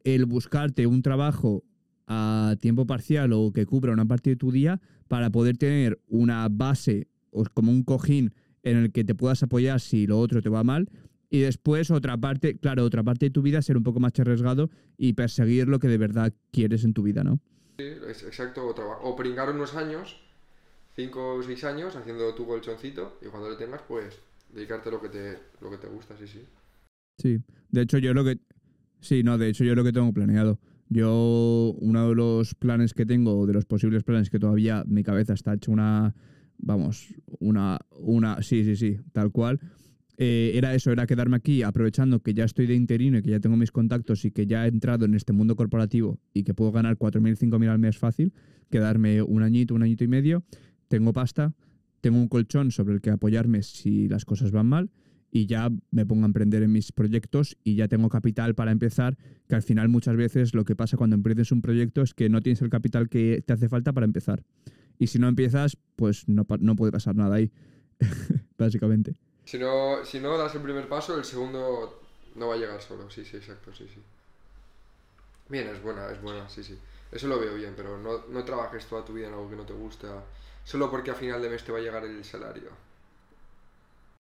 el 0.04 0.26
buscarte 0.26 0.86
un 0.86 1.02
trabajo 1.02 1.64
a 2.06 2.54
tiempo 2.60 2.86
parcial 2.86 3.32
o 3.32 3.50
que 3.52 3.66
cubra 3.66 3.92
una 3.92 4.04
parte 4.04 4.30
de 4.30 4.36
tu 4.36 4.52
día 4.52 4.80
para 5.08 5.30
poder 5.30 5.56
tener 5.56 6.00
una 6.06 6.46
base 6.48 7.08
o 7.32 7.42
como 7.52 7.72
un 7.72 7.82
cojín 7.82 8.32
en 8.62 8.76
el 8.76 8.92
que 8.92 9.02
te 9.02 9.16
puedas 9.16 9.42
apoyar 9.42 9.80
si 9.80 10.06
lo 10.06 10.20
otro 10.20 10.40
te 10.40 10.48
va 10.48 10.62
mal. 10.62 10.88
Y 11.30 11.40
después 11.40 11.90
otra 11.90 12.16
parte, 12.16 12.56
claro, 12.56 12.84
otra 12.84 13.02
parte 13.02 13.26
de 13.26 13.30
tu 13.30 13.42
vida 13.42 13.60
ser 13.60 13.76
un 13.76 13.82
poco 13.82 13.98
más 13.98 14.12
arriesgado 14.16 14.70
y 14.96 15.14
perseguir 15.14 15.66
lo 15.66 15.80
que 15.80 15.88
de 15.88 15.98
verdad 15.98 16.32
quieres 16.52 16.84
en 16.84 16.94
tu 16.94 17.02
vida, 17.02 17.24
¿no? 17.24 17.40
sí, 17.78 17.88
exacto, 17.88 18.68
o, 18.68 19.08
o 19.10 19.16
pringar 19.16 19.50
unos 19.50 19.74
años, 19.74 20.16
5 20.94 21.34
o 21.34 21.42
6 21.42 21.64
años, 21.64 21.96
haciendo 21.96 22.32
tu 22.36 22.46
colchoncito 22.46 23.18
y 23.20 23.26
cuando 23.26 23.48
lo 23.48 23.56
tengas, 23.56 23.82
pues 23.88 24.20
dedicarte 24.54 24.88
a 24.88 24.92
lo 24.92 25.00
que 25.00 25.08
te, 25.08 25.38
lo 25.60 25.70
que 25.70 25.78
te 25.78 25.88
gusta, 25.88 26.16
sí, 26.18 26.26
sí. 26.26 26.40
Sí, 27.18 27.38
de 27.70 27.82
hecho 27.82 27.98
yo 27.98 28.14
lo 28.14 28.24
que... 28.24 28.38
Sí, 29.00 29.22
no, 29.22 29.36
de 29.38 29.48
hecho 29.48 29.64
yo 29.64 29.74
lo 29.74 29.84
que 29.84 29.92
tengo 29.92 30.12
planeado. 30.12 30.58
Yo, 30.88 31.74
uno 31.80 32.08
de 32.08 32.14
los 32.14 32.54
planes 32.54 32.94
que 32.94 33.06
tengo, 33.06 33.46
de 33.46 33.52
los 33.52 33.64
posibles 33.66 34.04
planes 34.04 34.30
que 34.30 34.38
todavía 34.38 34.84
mi 34.86 35.02
cabeza 35.02 35.34
está 35.34 35.54
hecho 35.54 35.72
una... 35.72 36.14
Vamos, 36.58 37.14
una... 37.40 37.78
una 37.98 38.42
sí, 38.42 38.64
sí, 38.64 38.76
sí, 38.76 38.96
tal 39.12 39.30
cual. 39.32 39.60
eh, 40.16 40.52
era 40.54 40.74
eso, 40.74 40.92
era 40.92 41.06
quedarme 41.06 41.36
aquí 41.36 41.62
aprovechando 41.62 42.20
que 42.20 42.34
ya 42.34 42.44
estoy 42.44 42.66
de 42.66 42.74
interino 42.74 43.18
y 43.18 43.22
que 43.22 43.30
ya 43.30 43.40
tengo 43.40 43.56
mis 43.56 43.72
contactos 43.72 44.24
y 44.24 44.30
que 44.30 44.46
ya 44.46 44.64
he 44.64 44.68
entrado 44.68 45.04
en 45.04 45.14
este 45.14 45.32
mundo 45.32 45.56
corporativo 45.56 46.20
y 46.32 46.44
que 46.44 46.54
puedo 46.54 46.70
ganar 46.72 46.96
4.000, 46.96 47.36
5.000 47.36 47.68
al 47.68 47.78
mes 47.78 47.98
fácil, 47.98 48.32
quedarme 48.70 49.22
un 49.22 49.42
añito, 49.42 49.74
un 49.74 49.82
añito 49.82 50.04
y 50.04 50.08
medio, 50.08 50.44
tengo 50.88 51.12
pasta, 51.12 51.52
tengo 52.04 52.18
un 52.18 52.28
colchón 52.28 52.70
sobre 52.70 52.92
el 52.92 53.00
que 53.00 53.08
apoyarme 53.08 53.62
si 53.62 54.08
las 54.08 54.26
cosas 54.26 54.50
van 54.50 54.66
mal 54.66 54.90
y 55.30 55.46
ya 55.46 55.70
me 55.90 56.04
pongo 56.04 56.24
a 56.24 56.26
emprender 56.26 56.62
en 56.62 56.70
mis 56.70 56.92
proyectos 56.92 57.56
y 57.64 57.76
ya 57.76 57.88
tengo 57.88 58.10
capital 58.10 58.54
para 58.54 58.72
empezar, 58.72 59.16
que 59.48 59.54
al 59.54 59.62
final 59.62 59.88
muchas 59.88 60.14
veces 60.14 60.52
lo 60.52 60.66
que 60.66 60.76
pasa 60.76 60.98
cuando 60.98 61.16
emprendes 61.16 61.50
un 61.50 61.62
proyecto 61.62 62.02
es 62.02 62.12
que 62.12 62.28
no 62.28 62.42
tienes 62.42 62.60
el 62.60 62.68
capital 62.68 63.08
que 63.08 63.42
te 63.46 63.54
hace 63.54 63.70
falta 63.70 63.94
para 63.94 64.04
empezar. 64.04 64.44
Y 64.98 65.06
si 65.06 65.18
no 65.18 65.28
empiezas, 65.28 65.78
pues 65.96 66.28
no, 66.28 66.46
no 66.60 66.76
puede 66.76 66.92
pasar 66.92 67.16
nada 67.16 67.36
ahí, 67.36 67.50
básicamente. 68.58 69.14
Si 69.46 69.56
no, 69.56 70.04
si 70.04 70.20
no 70.20 70.36
das 70.36 70.54
el 70.56 70.60
primer 70.60 70.86
paso, 70.86 71.16
el 71.16 71.24
segundo 71.24 72.02
no 72.36 72.48
va 72.48 72.54
a 72.54 72.58
llegar 72.58 72.82
solo. 72.82 73.10
Sí, 73.10 73.24
sí, 73.24 73.38
exacto, 73.38 73.72
sí, 73.72 73.86
sí. 73.88 74.00
Bien, 75.48 75.68
es 75.68 75.82
buena, 75.82 76.10
es 76.10 76.20
buena, 76.20 76.50
sí, 76.50 76.62
sí. 76.62 76.76
Eso 77.10 77.28
lo 77.28 77.40
veo 77.40 77.54
bien, 77.54 77.72
pero 77.74 77.96
no, 77.96 78.26
no 78.30 78.44
trabajes 78.44 78.84
toda 78.84 79.06
tu 79.06 79.14
vida 79.14 79.28
en 79.28 79.32
algo 79.32 79.48
que 79.48 79.56
no 79.56 79.64
te 79.64 79.72
gusta, 79.72 80.22
solo 80.64 80.90
porque 80.90 81.10
a 81.10 81.14
final 81.14 81.40
de 81.40 81.48
mes 81.48 81.64
te 81.64 81.72
va 81.72 81.78
a 81.78 81.82
llegar 81.82 82.04
el 82.04 82.24
salario. 82.24 82.70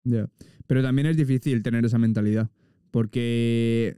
Ya. 0.03 0.29
Pero 0.67 0.81
también 0.81 1.07
es 1.07 1.17
difícil 1.17 1.63
tener 1.63 1.85
esa 1.85 1.97
mentalidad, 1.97 2.49
porque 2.91 3.97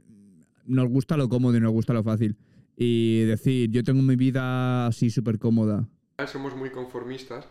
nos 0.64 0.88
gusta 0.88 1.16
lo 1.16 1.28
cómodo 1.28 1.56
y 1.56 1.60
nos 1.60 1.72
gusta 1.72 1.92
lo 1.92 2.02
fácil. 2.02 2.36
Y 2.76 3.24
decir, 3.24 3.70
yo 3.70 3.84
tengo 3.84 4.02
mi 4.02 4.16
vida 4.16 4.86
así 4.86 5.10
súper 5.10 5.38
cómoda. 5.38 5.86
Somos 6.26 6.54
muy 6.56 6.70
conformistas 6.70 7.46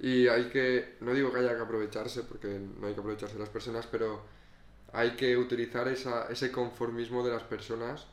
y 0.00 0.28
hay 0.28 0.44
que, 0.44 0.96
no 1.00 1.12
digo 1.12 1.32
que 1.32 1.40
haya 1.40 1.56
que 1.56 1.62
aprovecharse, 1.62 2.22
porque 2.22 2.60
no 2.80 2.86
hay 2.86 2.94
que 2.94 3.00
aprovecharse 3.00 3.34
de 3.34 3.40
las 3.40 3.48
personas, 3.48 3.86
pero 3.86 4.22
hay 4.92 5.12
que 5.12 5.36
utilizar 5.36 5.88
esa, 5.88 6.28
ese 6.30 6.50
conformismo 6.50 7.24
de 7.24 7.32
las 7.32 7.42
personas 7.42 8.06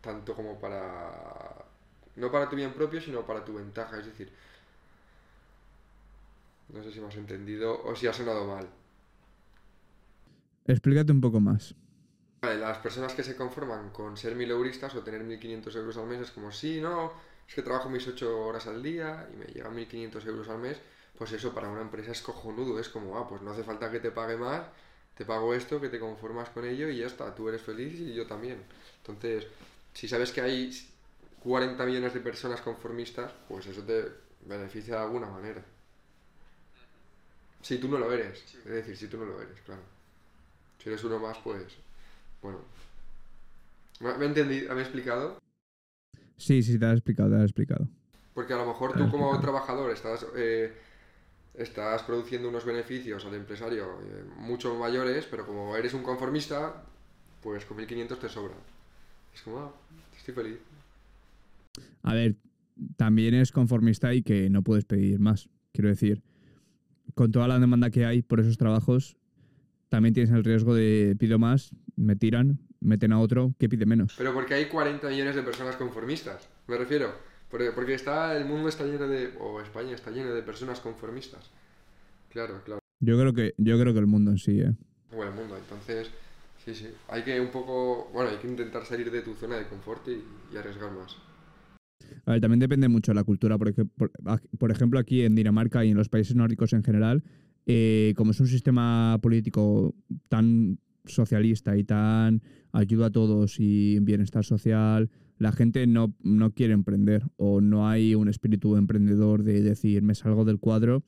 tanto 0.00 0.34
como 0.34 0.58
para, 0.58 1.64
no 2.16 2.30
para 2.30 2.48
tu 2.48 2.56
bien 2.56 2.72
propio, 2.72 3.00
sino 3.00 3.26
para 3.26 3.44
tu 3.44 3.54
ventaja. 3.54 3.98
Es 3.98 4.06
decir, 4.06 4.32
no 6.72 6.82
sé 6.82 6.92
si 6.92 7.00
me 7.00 7.08
has 7.08 7.16
entendido 7.16 7.82
o 7.84 7.94
si 7.96 8.06
ha 8.06 8.12
sonado 8.12 8.46
mal. 8.46 8.68
Explícate 10.66 11.12
un 11.12 11.20
poco 11.20 11.40
más. 11.40 11.74
Vale, 12.42 12.58
las 12.58 12.78
personas 12.78 13.14
que 13.14 13.24
se 13.24 13.34
conforman 13.34 13.90
con 13.90 14.16
ser 14.16 14.36
mileuristas 14.36 14.94
o 14.94 15.02
tener 15.02 15.24
1.500 15.24 15.76
euros 15.76 15.96
al 15.96 16.06
mes 16.06 16.20
es 16.20 16.30
como, 16.30 16.52
sí, 16.52 16.80
no, 16.80 17.12
es 17.48 17.54
que 17.54 17.62
trabajo 17.62 17.88
mis 17.88 18.06
8 18.06 18.46
horas 18.46 18.66
al 18.66 18.82
día 18.82 19.28
y 19.32 19.36
me 19.36 19.46
llegan 19.46 19.74
1.500 19.74 20.26
euros 20.26 20.48
al 20.48 20.58
mes, 20.58 20.78
pues 21.16 21.32
eso 21.32 21.52
para 21.52 21.68
una 21.68 21.80
empresa 21.80 22.12
es 22.12 22.22
cojonudo, 22.22 22.78
es 22.78 22.88
como, 22.90 23.18
ah, 23.18 23.26
pues 23.26 23.42
no 23.42 23.50
hace 23.50 23.64
falta 23.64 23.90
que 23.90 23.98
te 23.98 24.12
pague 24.12 24.36
más, 24.36 24.62
te 25.16 25.24
pago 25.24 25.52
esto, 25.52 25.80
que 25.80 25.88
te 25.88 25.98
conformas 25.98 26.50
con 26.50 26.64
ello 26.64 26.88
y 26.88 26.98
ya 26.98 27.06
está, 27.06 27.34
tú 27.34 27.48
eres 27.48 27.62
feliz 27.62 27.98
y 27.98 28.14
yo 28.14 28.26
también. 28.26 28.62
Entonces, 28.98 29.48
si 29.92 30.06
sabes 30.06 30.30
que 30.30 30.40
hay 30.40 30.70
40 31.42 31.84
millones 31.86 32.14
de 32.14 32.20
personas 32.20 32.60
conformistas, 32.60 33.32
pues 33.48 33.66
eso 33.66 33.82
te 33.82 34.04
beneficia 34.42 34.96
de 34.96 35.02
alguna 35.02 35.28
manera. 35.28 35.64
Si 37.62 37.78
tú 37.78 37.88
no 37.88 37.98
lo 37.98 38.12
eres, 38.12 38.42
es 38.54 38.64
decir, 38.64 38.96
si 38.96 39.08
tú 39.08 39.18
no 39.18 39.24
lo 39.24 39.40
eres, 39.40 39.60
claro. 39.64 39.82
Si 40.82 40.88
eres 40.88 41.02
uno 41.04 41.18
más, 41.18 41.38
pues 41.38 41.64
bueno. 42.42 42.60
¿Me 44.00 44.16
me 44.16 44.24
he 44.24 44.28
entendido? 44.28 44.74
¿Me 44.74 44.80
he 44.80 44.84
explicado? 44.84 45.38
Sí, 46.36 46.62
sí, 46.62 46.78
te 46.78 46.86
has 46.86 46.92
explicado, 46.92 47.30
te 47.30 47.36
has 47.36 47.42
explicado. 47.42 47.88
Porque 48.32 48.52
a 48.52 48.56
lo 48.56 48.66
mejor 48.66 48.96
tú 48.96 49.10
como 49.10 49.38
trabajador 49.40 49.90
estás, 49.90 50.24
eh, 50.36 50.72
estás 51.54 52.04
produciendo 52.04 52.48
unos 52.48 52.64
beneficios 52.64 53.24
al 53.24 53.34
empresario 53.34 53.98
eh, 54.00 54.24
mucho 54.36 54.76
mayores, 54.76 55.26
pero 55.28 55.44
como 55.44 55.76
eres 55.76 55.94
un 55.94 56.04
conformista, 56.04 56.84
pues 57.42 57.64
con 57.64 57.78
1.500 57.78 58.18
te 58.20 58.28
sobra. 58.28 58.54
Es 59.34 59.42
como, 59.42 59.58
ah, 59.58 59.72
estoy 60.16 60.34
feliz. 60.34 60.58
A 62.02 62.14
ver, 62.14 62.36
también 62.96 63.34
es 63.34 63.50
conformista 63.50 64.14
y 64.14 64.22
que 64.22 64.48
no 64.48 64.62
puedes 64.62 64.84
pedir 64.84 65.18
más. 65.18 65.48
Quiero 65.72 65.88
decir, 65.88 66.22
con 67.18 67.32
toda 67.32 67.48
la 67.48 67.58
demanda 67.58 67.90
que 67.90 68.06
hay 68.06 68.22
por 68.22 68.38
esos 68.38 68.56
trabajos, 68.58 69.16
también 69.88 70.14
tienes 70.14 70.30
el 70.30 70.44
riesgo 70.44 70.72
de 70.72 71.16
pido 71.18 71.36
más, 71.36 71.74
me 71.96 72.14
tiran, 72.14 72.60
meten 72.78 73.12
a 73.12 73.18
otro 73.18 73.54
que 73.58 73.68
pide 73.68 73.86
menos. 73.86 74.14
Pero 74.16 74.32
porque 74.32 74.54
hay 74.54 74.66
40 74.66 75.08
millones 75.08 75.34
de 75.34 75.42
personas 75.42 75.74
conformistas, 75.74 76.48
me 76.68 76.78
refiero. 76.78 77.12
Porque, 77.50 77.72
porque 77.72 77.94
está, 77.94 78.36
el 78.36 78.44
mundo 78.44 78.68
está 78.68 78.84
lleno 78.84 79.08
de, 79.08 79.34
o 79.40 79.60
España 79.60 79.96
está 79.96 80.12
lleno 80.12 80.32
de 80.32 80.42
personas 80.42 80.78
conformistas. 80.78 81.50
Claro, 82.30 82.62
claro. 82.64 82.78
Yo 83.00 83.18
creo 83.18 83.34
que, 83.34 83.52
yo 83.58 83.80
creo 83.80 83.92
que 83.92 83.98
el 83.98 84.06
mundo 84.06 84.30
en 84.30 84.38
sí, 84.38 84.60
¿eh? 84.60 84.72
o 85.12 85.24
el 85.24 85.32
mundo. 85.32 85.56
Entonces, 85.56 86.12
sí, 86.64 86.72
sí. 86.72 86.86
Hay 87.08 87.24
que 87.24 87.40
un 87.40 87.50
poco, 87.50 88.10
bueno, 88.12 88.30
hay 88.30 88.36
que 88.36 88.46
intentar 88.46 88.86
salir 88.86 89.10
de 89.10 89.22
tu 89.22 89.34
zona 89.34 89.56
de 89.56 89.66
confort 89.66 90.06
y, 90.06 90.22
y 90.54 90.56
arriesgar 90.56 90.92
más. 90.92 91.16
A 92.24 92.32
ver, 92.32 92.40
también 92.40 92.60
depende 92.60 92.88
mucho 92.88 93.12
de 93.12 93.16
la 93.16 93.24
cultura. 93.24 93.58
Por, 93.58 93.68
ej- 93.68 93.88
por- 94.58 94.70
ejemplo, 94.70 94.98
aquí 94.98 95.22
en 95.22 95.34
Dinamarca 95.34 95.84
y 95.84 95.90
en 95.90 95.96
los 95.96 96.08
países 96.08 96.36
nórdicos 96.36 96.72
en 96.72 96.82
general, 96.84 97.22
eh, 97.66 98.14
como 98.16 98.30
es 98.32 98.40
un 98.40 98.46
sistema 98.46 99.18
político 99.22 99.94
tan 100.28 100.78
socialista 101.04 101.76
y 101.76 101.84
tan 101.84 102.42
ayuda 102.72 103.06
a 103.06 103.10
todos 103.10 103.60
y 103.60 103.98
bienestar 104.00 104.44
social, 104.44 105.10
la 105.38 105.52
gente 105.52 105.86
no, 105.86 106.14
no 106.22 106.52
quiere 106.52 106.74
emprender 106.74 107.24
o 107.36 107.60
no 107.60 107.88
hay 107.88 108.14
un 108.14 108.28
espíritu 108.28 108.76
emprendedor 108.76 109.42
de 109.42 109.62
decir 109.62 110.02
me 110.02 110.14
salgo 110.14 110.44
del 110.44 110.58
cuadro 110.58 111.02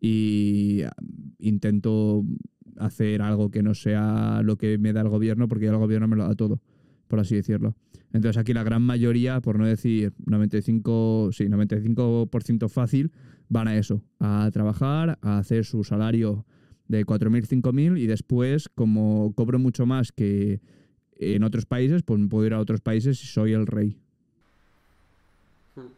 y 0.00 0.82
ah, 0.82 0.92
intento 1.38 2.24
hacer 2.78 3.22
algo 3.22 3.50
que 3.50 3.62
no 3.62 3.74
sea 3.74 4.42
lo 4.42 4.56
que 4.56 4.78
me 4.78 4.92
da 4.92 5.02
el 5.02 5.08
gobierno 5.08 5.48
porque 5.48 5.66
el 5.66 5.76
gobierno 5.76 6.08
me 6.08 6.16
lo 6.16 6.24
da 6.26 6.34
todo, 6.34 6.60
por 7.06 7.20
así 7.20 7.36
decirlo. 7.36 7.76
Entonces 8.14 8.40
aquí 8.40 8.54
la 8.54 8.62
gran 8.62 8.80
mayoría, 8.80 9.40
por 9.40 9.58
no 9.58 9.66
decir 9.66 10.12
95, 10.24 11.30
sí, 11.32 11.46
95% 11.46 12.68
fácil, 12.68 13.10
van 13.48 13.66
a 13.66 13.76
eso, 13.76 14.02
a 14.20 14.48
trabajar, 14.52 15.18
a 15.20 15.38
hacer 15.38 15.64
su 15.64 15.82
salario 15.82 16.46
de 16.86 17.04
4.000, 17.04 17.60
5.000 17.60 17.98
y 17.98 18.06
después, 18.06 18.68
como 18.68 19.34
cobro 19.34 19.58
mucho 19.58 19.84
más 19.84 20.12
que 20.12 20.60
en 21.16 21.42
otros 21.42 21.66
países, 21.66 22.04
pues 22.04 22.20
me 22.20 22.28
puedo 22.28 22.46
ir 22.46 22.54
a 22.54 22.60
otros 22.60 22.80
países 22.80 23.20
y 23.20 23.26
soy 23.26 23.52
el 23.52 23.66
rey. 23.66 23.98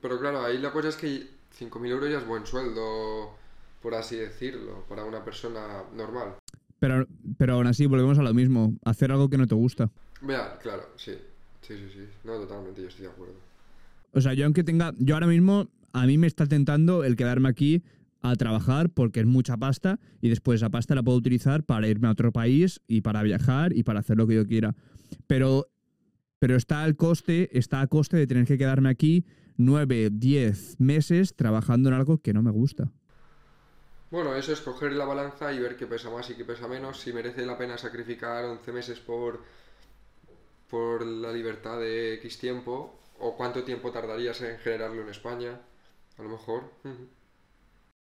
Pero 0.01 0.19
claro, 0.19 0.43
ahí 0.43 0.57
la 0.57 0.73
cosa 0.73 0.89
es 0.89 0.97
que 0.97 1.27
5.000 1.61 1.87
euros 1.87 2.11
ya 2.11 2.17
es 2.17 2.27
buen 2.27 2.47
sueldo, 2.47 3.35
por 3.83 3.95
así 3.95 4.17
decirlo, 4.17 4.87
para 4.89 5.05
una 5.05 5.23
persona 5.23 5.83
normal. 5.95 6.37
Pero, 6.79 7.07
pero 7.37 7.55
aún 7.55 7.67
así, 7.67 7.85
volvemos 7.85 8.19
a 8.19 8.23
lo 8.23 8.33
mismo, 8.33 8.75
hacer 8.87 9.13
algo 9.13 9.29
que 9.29 9.37
no 9.37 9.47
te 9.47 9.55
gusta. 9.55 9.91
Vea, 10.23 10.59
claro, 10.63 10.89
sí. 10.97 11.13
Sí, 11.67 11.75
sí, 11.77 11.91
sí. 11.93 12.09
No, 12.25 12.35
totalmente, 12.35 12.83
yo 12.83 12.89
estoy 12.89 13.07
de 13.07 13.11
acuerdo. 13.11 13.35
O 14.13 14.21
sea, 14.21 14.35
yo 14.35 14.45
aunque 14.45 14.63
tenga, 14.63 14.95
yo 14.99 15.15
ahora 15.15 15.27
mismo, 15.27 15.69
a 15.93 16.07
mí 16.07 16.17
me 16.17 16.27
está 16.27 16.47
tentando 16.47 17.03
el 17.03 17.17
quedarme 17.17 17.49
aquí 17.49 17.83
a 18.23 18.35
trabajar 18.37 18.91
porque 18.91 19.21
es 19.21 19.27
mucha 19.27 19.57
pasta 19.57 19.99
y 20.21 20.29
después 20.29 20.61
esa 20.61 20.71
pasta 20.71 20.95
la 20.95 21.03
puedo 21.03 21.19
utilizar 21.19 21.65
para 21.65 21.89
irme 21.89 22.09
a 22.09 22.13
otro 22.13 22.33
país 22.33 22.81
y 22.87 23.01
para 23.01 23.23
viajar 23.23 23.77
y 23.77 23.83
para 23.83 24.01
hacer 24.01 24.17
lo 24.17 24.27
que 24.27 24.37
yo 24.37 24.47
quiera. 24.47 24.75
Pero, 25.27 25.69
pero 26.39 26.57
está 26.57 26.85
al 26.85 26.97
coste, 26.97 27.57
está 27.57 27.81
a 27.81 27.87
coste 27.89 28.17
de 28.17 28.27
tener 28.27 28.47
que 28.47 28.59
quedarme 28.59 28.89
aquí 28.89 29.25
nueve, 29.57 30.11
diez 30.13 30.79
meses 30.79 31.35
trabajando 31.35 31.89
en 31.89 31.97
algo 31.97 32.19
que 32.19 32.33
no 32.33 32.43
me 32.43 32.51
gusta. 32.51 32.93
Bueno, 34.11 34.37
eso 34.37 34.53
es 34.53 34.61
coger 34.61 34.93
la 34.93 35.05
balanza 35.05 35.53
y 35.53 35.59
ver 35.59 35.77
qué 35.77 35.87
pesa 35.87 36.11
más 36.11 36.31
y 36.31 36.35
qué 36.35 36.45
pesa 36.45 36.69
menos, 36.69 37.01
si 37.01 37.13
merece 37.13 37.45
la 37.45 37.59
pena 37.59 37.77
sacrificar 37.77 38.45
11 38.45 38.73
meses 38.73 39.01
por, 39.01 39.43
por 40.71 41.05
la 41.05 41.33
libertad 41.33 41.79
de 41.79 42.15
X 42.15 42.39
tiempo, 42.39 42.99
o 43.19 43.37
cuánto 43.37 43.65
tiempo 43.65 43.93
tardarías 43.93 44.41
en 44.43 44.59
generarlo 44.59 45.03
en 45.03 45.09
España, 45.09 45.61
a 46.19 46.23
lo 46.23 46.29
mejor. 46.29 46.71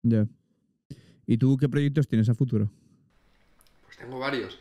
Ya. 0.03 0.27
¿Y 1.27 1.37
tú 1.37 1.57
qué 1.57 1.69
proyectos 1.69 2.07
tienes 2.07 2.29
a 2.29 2.35
futuro? 2.35 2.69
Pues 3.85 3.97
tengo 3.97 4.19
varios. 4.19 4.59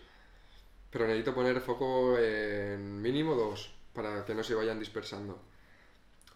Pero 0.91 1.07
necesito 1.07 1.35
poner 1.35 1.61
foco 1.61 2.19
en 2.19 3.03
mínimo 3.03 3.35
dos 3.35 3.75
para 3.93 4.25
que 4.25 4.35
no 4.35 4.43
se 4.43 4.55
vayan 4.55 4.79
dispersando. 4.79 5.41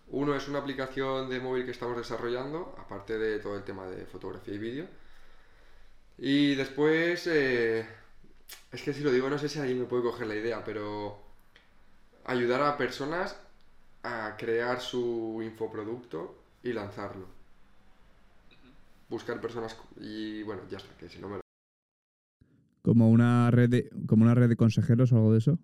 Uno 0.09 0.35
es 0.35 0.49
una 0.49 0.59
aplicación 0.59 1.29
de 1.29 1.39
móvil 1.39 1.65
que 1.65 1.71
estamos 1.71 1.97
desarrollando, 1.97 2.75
aparte 2.79 3.19
de 3.19 3.39
todo 3.39 3.57
el 3.57 3.65
tema 3.65 3.87
de 3.87 4.07
fotografía 4.07 4.55
y 4.55 4.59
vídeo. 4.59 4.87
Y 6.17 6.55
después, 6.55 7.27
eh, 7.27 7.87
es 8.73 8.83
que 8.83 8.93
si 8.93 9.03
lo 9.03 9.13
digo, 9.13 9.29
no 9.31 9.39
sé 9.39 9.49
si 9.49 9.61
ahí 9.61 9.75
me 9.75 9.85
puede 9.85 10.03
coger 10.03 10.27
la 10.27 10.37
idea, 10.37 10.65
pero 10.65 11.28
ayudar 12.29 12.63
a 12.63 12.77
personas 12.77 13.37
a 14.03 14.37
crear 14.37 14.81
su 14.81 15.41
infoproducto 15.43 16.37
y 16.63 16.73
lanzarlo. 16.73 17.27
Buscar 19.09 19.41
personas 19.41 19.77
y 19.99 20.43
bueno, 20.43 20.63
ya 20.71 20.77
está, 20.77 20.95
que 20.99 21.09
si 21.09 21.19
no 21.19 21.29
me 21.29 21.37
lo... 21.37 21.41
Como 22.83 23.11
una 23.11 23.51
red 23.51 23.71
de, 23.71 23.91
como 24.07 24.25
una 24.25 24.35
red 24.35 24.49
de 24.49 24.57
consejeros 24.57 25.13
o 25.13 25.17
algo 25.17 25.33
de 25.33 25.39
eso. 25.39 25.59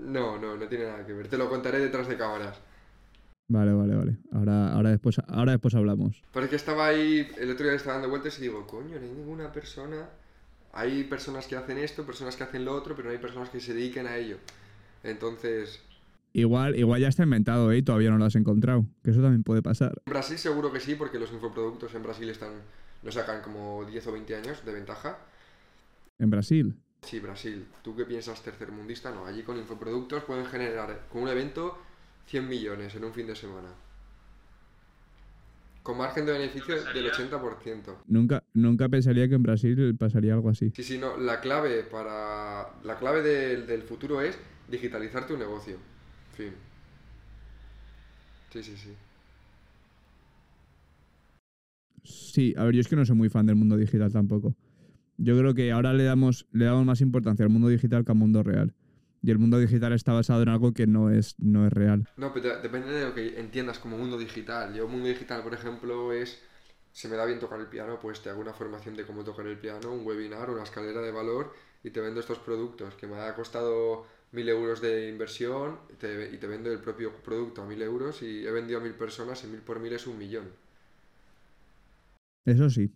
No, 0.00 0.38
no, 0.38 0.56
no 0.56 0.66
tiene 0.68 0.86
nada 0.86 1.06
que 1.06 1.12
ver. 1.12 1.28
Te 1.28 1.36
lo 1.36 1.48
contaré 1.48 1.78
detrás 1.80 2.08
de 2.08 2.16
cámaras. 2.16 2.58
Vale, 3.48 3.72
vale, 3.72 3.94
vale. 3.94 4.16
Ahora, 4.32 4.72
ahora 4.72 4.90
después, 4.90 5.18
ahora 5.28 5.52
después 5.52 5.74
hablamos. 5.74 6.22
Pero 6.32 6.44
es 6.44 6.50
que 6.50 6.56
estaba 6.56 6.86
ahí, 6.86 7.30
el 7.38 7.50
otro 7.50 7.64
día 7.64 7.72
le 7.72 7.76
estaba 7.76 7.94
dando 7.94 8.08
vueltas 8.08 8.38
y 8.38 8.42
digo, 8.42 8.66
coño, 8.66 8.98
no 8.98 9.04
hay 9.04 9.12
ninguna 9.12 9.52
persona. 9.52 10.08
Hay 10.72 11.04
personas 11.04 11.46
que 11.46 11.56
hacen 11.56 11.78
esto, 11.78 12.04
personas 12.04 12.36
que 12.36 12.44
hacen 12.44 12.64
lo 12.64 12.74
otro, 12.74 12.96
pero 12.96 13.08
no 13.08 13.12
hay 13.12 13.20
personas 13.20 13.50
que 13.50 13.60
se 13.60 13.74
dediquen 13.74 14.06
a 14.06 14.16
ello. 14.16 14.38
Entonces, 15.02 15.82
Igual, 16.36 16.78
igual 16.78 17.00
ya 17.00 17.08
está 17.08 17.22
inventado, 17.22 17.72
¿eh? 17.72 17.78
Y 17.78 17.82
todavía 17.82 18.10
no 18.10 18.18
lo 18.18 18.26
has 18.26 18.34
encontrado. 18.36 18.84
Que 19.02 19.10
eso 19.10 19.22
también 19.22 19.42
puede 19.42 19.62
pasar. 19.62 19.94
en 20.04 20.12
Brasil 20.12 20.36
seguro 20.36 20.70
que 20.70 20.80
sí, 20.80 20.94
porque 20.94 21.18
los 21.18 21.32
infoproductos 21.32 21.94
en 21.94 22.02
Brasil 22.02 22.28
están, 22.28 22.50
nos 23.02 23.14
sacan 23.14 23.40
como 23.40 23.86
10 23.86 24.06
o 24.06 24.12
20 24.12 24.36
años 24.36 24.62
de 24.62 24.72
ventaja. 24.74 25.16
En 26.18 26.28
Brasil. 26.28 26.76
Sí, 27.00 27.20
Brasil. 27.20 27.66
¿Tú 27.82 27.96
qué 27.96 28.04
piensas 28.04 28.42
tercermundista? 28.42 29.10
No, 29.12 29.24
allí 29.24 29.44
con 29.44 29.56
infoproductos 29.56 30.24
pueden 30.24 30.44
generar 30.44 31.06
con 31.10 31.22
un 31.22 31.28
evento 31.30 31.78
100 32.26 32.46
millones 32.46 32.94
en 32.94 33.04
un 33.06 33.14
fin 33.14 33.26
de 33.26 33.34
semana. 33.34 33.68
Con 35.82 35.96
margen 35.96 36.26
de 36.26 36.32
beneficio 36.32 36.74
del 36.92 37.10
80%. 37.12 37.94
Nunca, 38.08 38.44
nunca 38.52 38.90
pensaría 38.90 39.26
que 39.26 39.36
en 39.36 39.42
Brasil 39.42 39.96
pasaría 39.98 40.34
algo 40.34 40.50
así. 40.50 40.70
Sí, 40.76 40.82
sí, 40.82 40.98
no. 40.98 41.16
La 41.16 41.40
clave 41.40 41.82
para. 41.84 42.74
La 42.84 42.98
clave 42.98 43.22
del, 43.22 43.66
del 43.66 43.80
futuro 43.84 44.20
es 44.20 44.38
digitalizar 44.68 45.26
tu 45.26 45.38
negocio. 45.38 45.95
Fin. 46.36 46.54
Sí, 48.52 48.62
sí, 48.62 48.76
sí. 48.76 48.96
Sí, 52.04 52.54
a 52.56 52.64
ver, 52.64 52.74
yo 52.74 52.80
es 52.80 52.88
que 52.88 52.96
no 52.96 53.04
soy 53.04 53.16
muy 53.16 53.28
fan 53.28 53.46
del 53.46 53.56
mundo 53.56 53.76
digital 53.76 54.12
tampoco. 54.12 54.54
Yo 55.18 55.38
creo 55.38 55.54
que 55.54 55.72
ahora 55.72 55.92
le 55.94 56.04
damos, 56.04 56.46
le 56.52 56.66
damos 56.66 56.86
más 56.86 57.00
importancia 57.02 57.44
al 57.44 57.50
mundo 57.52 57.68
digital 57.68 58.04
que 58.04 58.12
al 58.12 58.18
mundo 58.18 58.42
real. 58.42 58.74
Y 59.22 59.30
el 59.32 59.38
mundo 59.38 59.58
digital 59.60 59.92
está 59.94 60.12
basado 60.14 60.42
en 60.42 60.50
algo 60.50 60.72
que 60.74 60.86
no 60.86 61.10
es, 61.10 61.36
no 61.38 61.66
es 61.66 61.72
real. 61.72 62.06
No, 62.16 62.32
pero 62.32 62.48
de- 62.56 62.62
depende 62.62 62.92
de 62.92 63.04
lo 63.06 63.14
que 63.14 63.38
entiendas 63.40 63.78
como 63.78 63.96
mundo 63.98 64.18
digital. 64.18 64.74
Yo, 64.74 64.88
mundo 64.88 65.08
digital, 65.08 65.42
por 65.42 65.54
ejemplo, 65.54 66.12
es. 66.12 66.42
Se 66.92 67.08
me 67.08 67.16
da 67.16 67.26
bien 67.26 67.38
tocar 67.38 67.60
el 67.60 67.68
piano, 67.68 67.98
pues 68.00 68.22
te 68.22 68.30
hago 68.30 68.40
una 68.40 68.54
formación 68.54 68.96
de 68.96 69.04
cómo 69.06 69.22
tocar 69.22 69.46
el 69.46 69.58
piano, 69.60 69.92
un 69.92 70.06
webinar, 70.06 70.48
una 70.50 70.62
escalera 70.62 71.02
de 71.02 71.12
valor 71.12 71.52
y 71.84 71.90
te 71.90 72.00
vendo 72.00 72.20
estos 72.20 72.38
productos 72.38 72.94
que 72.94 73.06
me 73.06 73.16
ha 73.20 73.34
costado 73.34 74.06
mil 74.36 74.48
euros 74.48 74.80
de 74.80 75.08
inversión 75.08 75.78
y 75.90 75.94
te, 75.94 76.32
y 76.32 76.36
te 76.36 76.46
vendo 76.46 76.70
el 76.70 76.78
propio 76.78 77.10
producto 77.24 77.62
a 77.62 77.66
mil 77.66 77.80
euros 77.82 78.22
y 78.22 78.46
he 78.46 78.50
vendido 78.52 78.78
a 78.78 78.82
mil 78.82 78.92
personas 78.92 79.42
y 79.42 79.46
mil 79.48 79.60
por 79.60 79.80
mil 79.80 79.92
es 79.94 80.06
un 80.06 80.18
millón. 80.18 80.44
Eso 82.44 82.70
sí. 82.70 82.92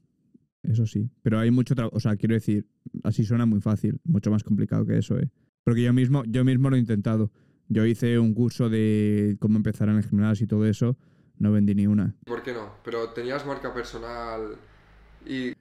Eso 0.63 0.87
sí. 0.87 1.09
Pero 1.23 1.39
hay 1.39 1.51
mucho 1.51 1.75
trabajo. 1.75 1.97
O 1.97 2.01
sea, 2.01 2.17
quiero 2.17 2.35
decir, 2.35 2.67
así 3.03 3.25
suena 3.25 3.47
muy 3.47 3.61
fácil. 3.61 3.99
Mucho 4.05 4.31
más 4.31 4.45
complicado 4.45 4.85
que 4.85 4.99
eso, 4.99 5.19
¿eh? 5.19 5.31
Porque 5.65 5.83
yo 5.83 5.93
mismo, 5.93 6.23
yo 6.27 6.45
mismo 6.45 6.69
lo 6.69 6.77
he 6.77 6.79
intentado. 6.79 7.33
Yo 7.69 7.87
hice 7.87 8.19
un 8.19 8.35
curso 8.35 8.69
de 8.69 9.37
cómo 9.41 9.57
empezar 9.57 9.89
en 9.89 9.97
el 9.97 10.05
gimnasio 10.05 10.45
y 10.45 10.49
todo 10.49 10.67
eso. 10.67 10.97
No 11.39 11.51
vendí 11.53 11.75
ni 11.75 11.87
una. 11.87 12.15
¿Por 12.27 12.43
qué 12.43 12.53
no? 12.53 12.75
Pero 12.85 13.11
tenías 13.11 13.47
marca 13.47 13.73
personal 13.73 14.59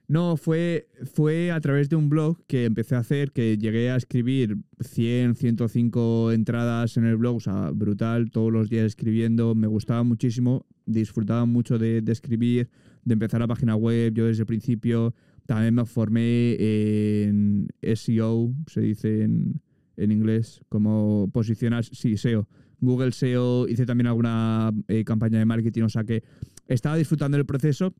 No, 0.08 0.36
fue, 0.36 0.88
fue 1.12 1.50
a 1.50 1.60
través 1.60 1.88
de 1.88 1.96
un 1.96 2.08
blog 2.08 2.38
que 2.46 2.64
empecé 2.64 2.96
a 2.96 2.98
hacer, 2.98 3.30
que 3.32 3.56
llegué 3.56 3.90
a 3.90 3.96
escribir 3.96 4.56
100, 4.80 5.36
105 5.36 6.32
entradas 6.32 6.96
en 6.96 7.04
el 7.04 7.16
blog, 7.16 7.36
o 7.36 7.40
sea, 7.40 7.70
brutal, 7.70 8.30
todos 8.30 8.52
los 8.52 8.68
días 8.68 8.86
escribiendo, 8.86 9.54
me 9.54 9.66
gustaba 9.66 10.02
muchísimo, 10.02 10.66
disfrutaba 10.86 11.44
mucho 11.44 11.78
de, 11.78 12.02
escribir, 12.08 12.68
de 13.04 13.12
empezar 13.12 13.40
la 13.40 13.46
página 13.46 13.76
web, 13.76 14.12
yo 14.14 14.26
desde 14.26 14.42
el 14.42 14.46
principio 14.46 15.14
también 15.46 15.74
me 15.74 15.84
formé 15.84 16.56
en 16.58 17.68
SEO, 17.94 18.52
se 18.66 18.80
dice 18.80 19.22
en, 19.22 19.60
en 19.96 20.10
inglés, 20.10 20.60
como 20.68 21.28
posicionar, 21.32 21.84
sí, 21.84 22.16
SEO. 22.16 22.48
Google 22.80 23.12
SEO, 23.12 23.68
hice 23.68 23.84
también 23.84 24.06
alguna 24.06 24.72
eh, 24.88 25.04
campaña 25.04 25.38
de 25.38 25.44
marketing, 25.44 25.82
o 25.82 25.88
sea 25.88 26.02
que 26.02 26.22
estaba 26.66 26.96
disfrutando 26.96 27.36
del 27.36 27.46
proceso 27.46 27.94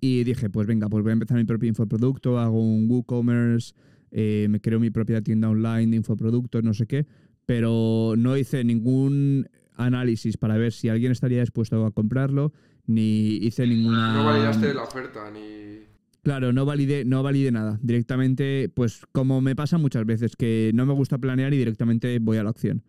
y 0.00 0.24
dije, 0.24 0.50
pues 0.50 0.66
venga, 0.66 0.88
pues 0.88 1.02
voy 1.02 1.10
a 1.10 1.12
empezar 1.14 1.36
mi 1.36 1.44
propio 1.44 1.68
infoproducto, 1.68 2.38
hago 2.38 2.60
un 2.60 2.90
WooCommerce, 2.90 3.74
eh, 4.10 4.46
me 4.50 4.60
creo 4.60 4.80
mi 4.80 4.90
propia 4.90 5.20
tienda 5.22 5.48
online 5.48 5.88
de 5.88 5.96
infoproductos, 5.96 6.62
no 6.62 6.74
sé 6.74 6.86
qué, 6.86 7.06
pero 7.44 8.14
no 8.16 8.36
hice 8.36 8.64
ningún 8.64 9.48
análisis 9.76 10.36
para 10.36 10.56
ver 10.56 10.72
si 10.72 10.88
alguien 10.88 11.12
estaría 11.12 11.40
dispuesto 11.40 11.84
a 11.84 11.90
comprarlo, 11.92 12.52
ni 12.86 13.36
hice 13.36 13.66
ninguna... 13.66 14.14
no 14.14 14.24
validaste 14.24 14.74
la 14.74 14.82
oferta 14.84 15.30
ni... 15.30 15.86
Claro, 16.22 16.52
no 16.52 16.64
validé, 16.64 17.04
no 17.04 17.22
validé 17.22 17.52
nada. 17.52 17.78
Directamente, 17.82 18.68
pues 18.74 19.02
como 19.12 19.40
me 19.40 19.54
pasa 19.54 19.78
muchas 19.78 20.04
veces, 20.04 20.34
que 20.34 20.72
no 20.74 20.84
me 20.84 20.92
gusta 20.92 21.18
planear 21.18 21.54
y 21.54 21.58
directamente 21.58 22.18
voy 22.18 22.38
a 22.38 22.42
la 22.42 22.50
acción. 22.50 22.82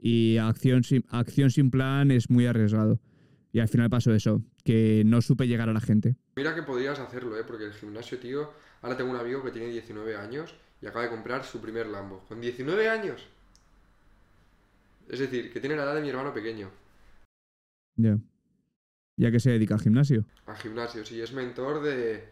Y 0.00 0.38
acción 0.38 0.84
sin, 0.84 1.04
acción 1.10 1.50
sin 1.50 1.70
plan 1.70 2.10
es 2.10 2.30
muy 2.30 2.46
arriesgado. 2.46 2.98
Y 3.52 3.60
al 3.60 3.68
final 3.68 3.90
pasó 3.90 4.14
eso, 4.14 4.42
que 4.64 5.02
no 5.04 5.20
supe 5.20 5.46
llegar 5.46 5.68
a 5.68 5.74
la 5.74 5.80
gente. 5.80 6.16
Mira 6.38 6.54
que 6.54 6.62
podrías 6.62 7.00
hacerlo, 7.00 7.36
¿eh? 7.36 7.42
Porque 7.42 7.64
el 7.64 7.72
gimnasio, 7.72 8.16
tío... 8.20 8.52
Ahora 8.82 8.96
tengo 8.96 9.10
un 9.10 9.16
amigo 9.16 9.42
que 9.42 9.50
tiene 9.50 9.66
19 9.70 10.14
años 10.16 10.54
y 10.80 10.86
acaba 10.86 11.02
de 11.02 11.10
comprar 11.10 11.42
su 11.44 11.60
primer 11.60 11.88
Lambo. 11.88 12.20
¿Con 12.28 12.40
19 12.40 12.88
años? 12.88 13.26
Es 15.08 15.18
decir, 15.18 15.52
que 15.52 15.58
tiene 15.58 15.74
la 15.74 15.82
edad 15.82 15.96
de 15.96 16.00
mi 16.00 16.10
hermano 16.10 16.32
pequeño. 16.32 16.70
Ya. 17.96 18.18
Ya 19.16 19.32
que 19.32 19.40
se 19.40 19.50
dedica 19.50 19.74
al 19.74 19.80
gimnasio. 19.80 20.24
Al 20.46 20.54
gimnasio, 20.58 21.04
sí, 21.04 21.20
es 21.20 21.32
mentor 21.32 21.82
de, 21.82 22.28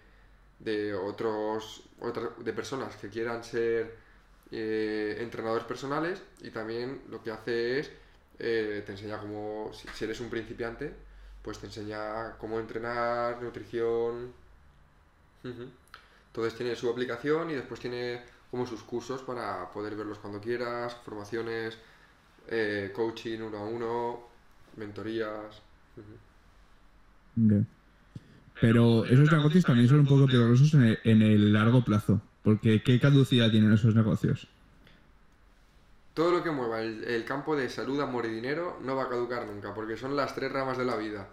de 0.60 0.94
otros... 0.94 1.88
otra- 1.98 2.30
de 2.38 2.52
personas 2.52 2.94
que 2.94 3.08
quieran 3.08 3.42
ser 3.42 3.92
eh, 4.52 5.16
entrenadores 5.18 5.64
personales 5.64 6.22
y 6.42 6.50
también 6.50 7.02
lo 7.10 7.24
que 7.24 7.32
hace 7.32 7.80
es... 7.80 7.90
eh, 8.38 8.84
te 8.86 8.92
enseña 8.92 9.18
cómo... 9.18 9.72
Si, 9.74 9.88
si 9.88 10.04
eres 10.04 10.20
un 10.20 10.30
principiante, 10.30 10.94
pues 11.46 11.58
te 11.58 11.66
enseña 11.66 12.32
cómo 12.38 12.58
entrenar, 12.58 13.40
nutrición... 13.40 14.32
Entonces 15.44 16.56
tiene 16.56 16.74
su 16.74 16.90
aplicación 16.90 17.50
y 17.50 17.54
después 17.54 17.78
tiene 17.78 18.20
como 18.50 18.66
sus 18.66 18.82
cursos 18.82 19.22
para 19.22 19.70
poder 19.70 19.94
verlos 19.94 20.18
cuando 20.18 20.40
quieras, 20.40 20.96
formaciones, 21.04 21.78
eh, 22.48 22.90
coaching 22.92 23.38
uno 23.42 23.58
a 23.58 23.64
uno, 23.64 24.20
mentorías. 24.76 25.62
Pero 28.60 29.04
esos 29.04 29.30
negocios 29.30 29.64
también 29.64 29.88
son 29.88 30.00
un 30.00 30.06
poco 30.06 30.26
peligrosos 30.26 30.74
en 30.74 30.82
el, 30.82 30.98
en 31.04 31.22
el 31.22 31.52
largo 31.52 31.84
plazo. 31.84 32.20
Porque 32.42 32.82
¿qué 32.82 32.98
caducidad 32.98 33.52
tienen 33.52 33.72
esos 33.72 33.94
negocios? 33.94 34.48
Todo 36.16 36.30
lo 36.30 36.42
que 36.42 36.50
mueva 36.50 36.80
el, 36.80 37.26
campo 37.26 37.54
de 37.54 37.68
salud, 37.68 38.00
amor 38.00 38.24
y 38.24 38.30
dinero 38.30 38.78
no 38.80 38.96
va 38.96 39.02
a 39.02 39.08
caducar 39.10 39.44
nunca, 39.44 39.74
porque 39.74 39.98
son 39.98 40.16
las 40.16 40.34
tres 40.34 40.50
ramas 40.50 40.78
de 40.78 40.86
la 40.86 40.96
vida. 40.96 41.28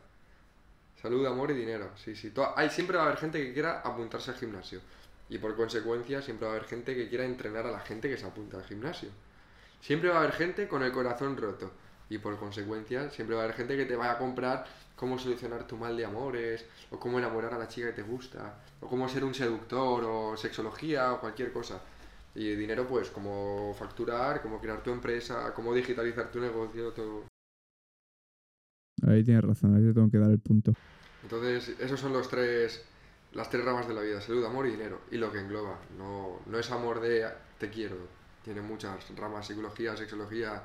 Salud, 1.02 1.26
amor 1.26 1.52
y 1.52 1.54
dinero. 1.54 1.92
Sí, 1.96 2.18
sí. 2.18 2.34
Hay, 2.58 2.70
siempre 2.70 2.98
va 2.98 3.04
a 3.04 3.06
haber 3.06 3.18
gente 3.18 3.42
que 3.42 3.54
quiera 3.54 3.80
apuntarse 3.80 4.32
al 4.32 4.38
gimnasio. 4.38 4.82
Y 5.30 5.38
por 5.38 5.56
consecuencia 5.56 6.22
siempre 6.22 6.48
va 6.48 6.52
a 6.52 6.58
haber 6.58 6.68
gente 6.68 6.96
que 6.96 7.08
quiera 7.08 7.24
entrenar 7.24 7.66
a 7.66 7.72
la 7.72 7.80
gente 7.80 8.10
que 8.10 8.18
se 8.18 8.26
apunta 8.26 8.58
al 8.58 8.66
gimnasio. 8.66 9.08
Siempre 9.80 10.10
va 10.10 10.18
a 10.18 10.20
haber 10.20 10.34
gente 10.34 10.68
con 10.68 10.84
el 10.84 10.92
corazón 10.92 11.38
roto. 11.38 11.72
Y 12.10 12.18
por 12.18 12.38
consecuencia 12.38 13.10
siempre 13.10 13.38
va 13.38 13.44
a 13.44 13.46
haber 13.46 13.56
gente 13.56 13.78
que 13.78 13.86
te 13.86 13.96
vaya 13.96 14.12
a 14.12 14.18
comprar 14.18 14.66
cómo 14.98 15.18
solucionar 15.18 15.66
tu 15.66 15.78
mal 15.78 15.96
de 15.96 16.04
amores, 16.04 16.66
o 16.92 17.00
cómo 17.00 17.20
enamorar 17.20 17.54
a 17.54 17.58
la 17.58 17.70
chica 17.70 17.88
que 17.88 17.94
te 17.94 18.04
gusta, 18.04 18.56
o 18.82 18.90
cómo 18.90 19.08
ser 19.08 19.24
un 19.24 19.34
seductor, 19.34 20.04
o 20.04 20.36
sexología, 20.36 21.14
o 21.14 21.22
cualquier 21.22 21.54
cosa. 21.54 21.80
Y 22.36 22.56
dinero, 22.56 22.88
pues, 22.88 23.10
cómo 23.10 23.76
facturar, 23.78 24.42
cómo 24.42 24.60
crear 24.60 24.82
tu 24.82 24.92
empresa, 24.92 25.54
cómo 25.54 25.74
digitalizar 25.74 26.32
tu 26.32 26.40
negocio, 26.40 26.92
todo. 26.92 27.26
Ahí 29.08 29.24
tienes 29.24 29.44
razón, 29.44 29.76
ahí 29.76 29.84
te 29.84 29.94
tengo 29.94 30.10
que 30.10 30.18
dar 30.18 30.32
el 30.32 30.40
punto. 30.40 30.74
Entonces, 31.22 31.76
esos 31.80 32.00
son 32.00 32.14
los 32.14 32.30
tres, 32.30 32.84
las 33.34 33.50
tres 33.50 33.64
ramas 33.64 33.88
de 33.88 33.94
la 33.94 34.02
vida, 34.02 34.20
salud, 34.22 34.44
amor 34.46 34.68
y 34.68 34.72
dinero. 34.72 35.02
Y 35.12 35.18
lo 35.18 35.32
que 35.32 35.40
engloba, 35.40 35.80
no, 35.98 36.40
no 36.46 36.60
es 36.60 36.72
amor 36.72 37.02
de 37.02 37.28
te 37.60 37.70
quiero, 37.70 37.98
tiene 38.44 38.62
muchas 38.62 39.10
ramas, 39.16 39.48
psicología, 39.48 39.96
sexología, 39.96 40.64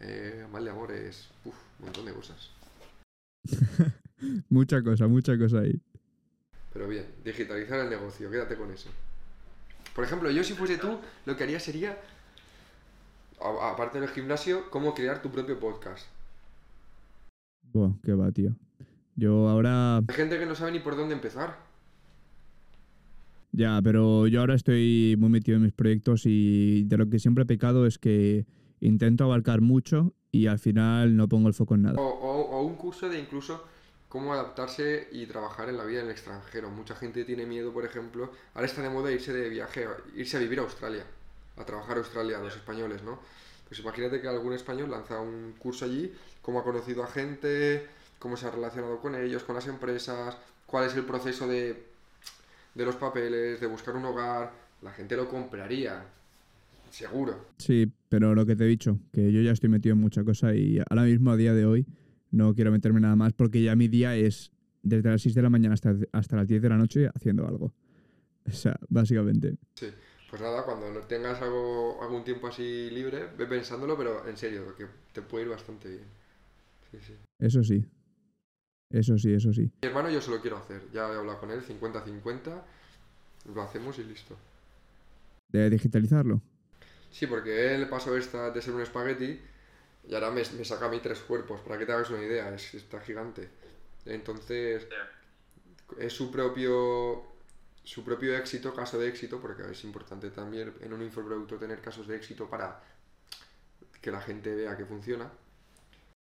eh, 0.00 0.46
mal 0.50 0.64
de 0.64 0.70
amor, 0.70 0.92
es 0.92 1.30
uf, 1.44 1.54
un 1.78 1.86
montón 1.86 2.06
de 2.06 2.12
cosas. 2.12 2.50
mucha 4.48 4.82
cosa, 4.82 5.06
mucha 5.06 5.36
cosa 5.36 5.60
ahí. 5.60 5.80
Pero 6.72 6.88
bien, 6.88 7.06
digitalizar 7.24 7.80
el 7.80 7.90
negocio, 7.90 8.30
quédate 8.30 8.56
con 8.56 8.70
eso. 8.70 8.90
Por 9.98 10.04
ejemplo, 10.04 10.30
yo 10.30 10.44
si 10.44 10.54
fuese 10.54 10.78
tú, 10.78 10.96
lo 11.26 11.36
que 11.36 11.42
haría 11.42 11.58
sería, 11.58 11.98
a- 13.42 13.72
aparte 13.72 13.98
del 13.98 14.08
gimnasio, 14.10 14.70
cómo 14.70 14.94
crear 14.94 15.20
tu 15.20 15.28
propio 15.28 15.58
podcast. 15.58 16.06
Buah, 17.72 17.90
qué 18.04 18.14
va, 18.14 18.30
tío. 18.30 18.52
Yo 19.16 19.48
ahora. 19.48 19.96
Hay 19.96 20.04
gente 20.14 20.38
que 20.38 20.46
no 20.46 20.54
sabe 20.54 20.70
ni 20.70 20.78
por 20.78 20.96
dónde 20.96 21.16
empezar. 21.16 21.56
Ya, 23.50 23.80
pero 23.82 24.28
yo 24.28 24.38
ahora 24.38 24.54
estoy 24.54 25.16
muy 25.18 25.30
metido 25.30 25.56
en 25.56 25.64
mis 25.64 25.72
proyectos 25.72 26.22
y 26.26 26.84
de 26.84 26.96
lo 26.96 27.10
que 27.10 27.18
siempre 27.18 27.42
he 27.42 27.46
pecado 27.46 27.84
es 27.84 27.98
que 27.98 28.46
intento 28.78 29.24
abarcar 29.24 29.62
mucho 29.62 30.12
y 30.30 30.46
al 30.46 30.60
final 30.60 31.16
no 31.16 31.28
pongo 31.28 31.48
el 31.48 31.54
foco 31.54 31.74
en 31.74 31.82
nada. 31.82 32.00
O, 32.00 32.06
o- 32.06 32.56
o 32.56 32.62
un 32.62 32.76
curso 32.76 33.08
de 33.08 33.18
incluso 33.18 33.64
cómo 34.08 34.32
adaptarse 34.32 35.08
y 35.12 35.26
trabajar 35.26 35.68
en 35.68 35.76
la 35.76 35.84
vida 35.84 36.00
en 36.00 36.06
el 36.06 36.12
extranjero. 36.12 36.70
Mucha 36.70 36.94
gente 36.94 37.24
tiene 37.24 37.46
miedo, 37.46 37.72
por 37.72 37.84
ejemplo, 37.84 38.32
ahora 38.54 38.66
está 38.66 38.82
de 38.82 38.90
moda 38.90 39.12
irse 39.12 39.32
de 39.32 39.48
viaje, 39.48 39.86
irse 40.16 40.36
a 40.36 40.40
vivir 40.40 40.58
a 40.60 40.62
Australia, 40.62 41.04
a 41.56 41.64
trabajar 41.64 41.96
a 41.96 42.00
Australia, 42.00 42.38
los 42.38 42.56
españoles, 42.56 43.02
¿no? 43.02 43.18
Pues 43.68 43.80
imagínate 43.80 44.20
que 44.20 44.28
algún 44.28 44.54
español 44.54 44.90
lanza 44.90 45.20
un 45.20 45.54
curso 45.58 45.84
allí, 45.84 46.12
cómo 46.40 46.60
ha 46.60 46.64
conocido 46.64 47.04
a 47.04 47.06
gente, 47.06 47.86
cómo 48.18 48.36
se 48.36 48.46
ha 48.46 48.50
relacionado 48.50 48.98
con 48.98 49.14
ellos, 49.14 49.42
con 49.42 49.54
las 49.54 49.66
empresas, 49.66 50.36
cuál 50.64 50.86
es 50.86 50.94
el 50.94 51.04
proceso 51.04 51.46
de, 51.46 51.84
de 52.74 52.84
los 52.84 52.96
papeles, 52.96 53.60
de 53.60 53.66
buscar 53.66 53.94
un 53.94 54.06
hogar. 54.06 54.52
La 54.80 54.92
gente 54.92 55.16
lo 55.16 55.28
compraría, 55.28 56.02
seguro. 56.90 57.46
Sí, 57.58 57.92
pero 58.08 58.34
lo 58.34 58.46
que 58.46 58.56
te 58.56 58.64
he 58.64 58.68
dicho, 58.68 58.98
que 59.12 59.30
yo 59.30 59.42
ya 59.42 59.52
estoy 59.52 59.68
metido 59.68 59.94
en 59.94 60.00
mucha 60.00 60.24
cosa 60.24 60.54
y 60.54 60.80
ahora 60.88 61.02
mismo 61.02 61.30
a 61.30 61.36
día 61.36 61.52
de 61.52 61.66
hoy 61.66 61.86
no 62.30 62.54
quiero 62.54 62.70
meterme 62.70 63.00
nada 63.00 63.16
más 63.16 63.32
porque 63.32 63.62
ya 63.62 63.74
mi 63.76 63.88
día 63.88 64.16
es 64.16 64.52
desde 64.82 65.10
las 65.10 65.22
6 65.22 65.34
de 65.34 65.42
la 65.42 65.50
mañana 65.50 65.74
hasta, 65.74 65.94
hasta 66.12 66.36
las 66.36 66.48
10 66.48 66.62
de 66.62 66.68
la 66.68 66.76
noche 66.76 67.08
haciendo 67.14 67.46
algo. 67.46 67.72
O 68.46 68.50
sea, 68.50 68.78
básicamente. 68.88 69.56
Sí, 69.74 69.88
pues 70.30 70.40
nada, 70.42 70.64
cuando 70.64 70.90
no 70.92 71.00
tengas 71.00 71.40
algo, 71.42 72.02
algún 72.02 72.24
tiempo 72.24 72.48
así 72.48 72.90
libre, 72.90 73.28
ve 73.36 73.46
pensándolo, 73.46 73.96
pero 73.96 74.26
en 74.28 74.36
serio, 74.36 74.74
que 74.76 74.86
te 75.12 75.22
puede 75.22 75.44
ir 75.44 75.50
bastante 75.50 75.88
bien. 75.88 76.04
Sí, 76.90 76.98
sí. 77.06 77.14
Eso 77.38 77.62
sí. 77.62 77.84
Eso 78.90 79.18
sí, 79.18 79.34
eso 79.34 79.52
sí. 79.52 79.70
Mi 79.82 79.88
hermano 79.88 80.10
yo 80.10 80.20
se 80.20 80.30
lo 80.30 80.40
quiero 80.40 80.56
hacer, 80.56 80.82
ya 80.92 81.12
he 81.12 81.16
hablado 81.16 81.40
con 81.40 81.50
él, 81.50 81.60
50-50, 81.62 82.62
lo 83.54 83.62
hacemos 83.62 83.98
y 83.98 84.04
listo. 84.04 84.36
De 85.50 85.68
digitalizarlo. 85.68 86.40
Sí, 87.10 87.26
porque 87.26 87.74
él 87.74 87.88
pasó 87.88 88.16
esta 88.16 88.50
de 88.50 88.62
ser 88.62 88.74
un 88.74 88.82
espagueti 88.82 89.40
y 90.08 90.14
ahora 90.14 90.30
me, 90.30 90.42
me 90.56 90.64
saca 90.64 90.86
a 90.86 90.88
mí 90.88 91.00
tres 91.02 91.20
cuerpos, 91.20 91.60
para 91.60 91.78
que 91.78 91.84
te 91.84 91.92
hagas 91.92 92.08
una 92.08 92.22
idea, 92.22 92.52
es, 92.54 92.74
está 92.74 92.98
gigante. 93.00 93.48
Entonces, 94.06 94.88
es 95.98 96.12
su 96.12 96.30
propio, 96.30 97.24
su 97.84 98.02
propio 98.02 98.34
éxito, 98.36 98.74
caso 98.74 98.98
de 98.98 99.08
éxito, 99.08 99.38
porque 99.38 99.70
es 99.70 99.84
importante 99.84 100.30
también 100.30 100.72
en 100.80 100.92
un 100.94 101.02
infoproducto 101.02 101.56
tener 101.56 101.82
casos 101.82 102.06
de 102.06 102.16
éxito 102.16 102.48
para 102.48 102.80
que 104.00 104.10
la 104.10 104.22
gente 104.22 104.54
vea 104.54 104.76
que 104.78 104.86
funciona. 104.86 105.30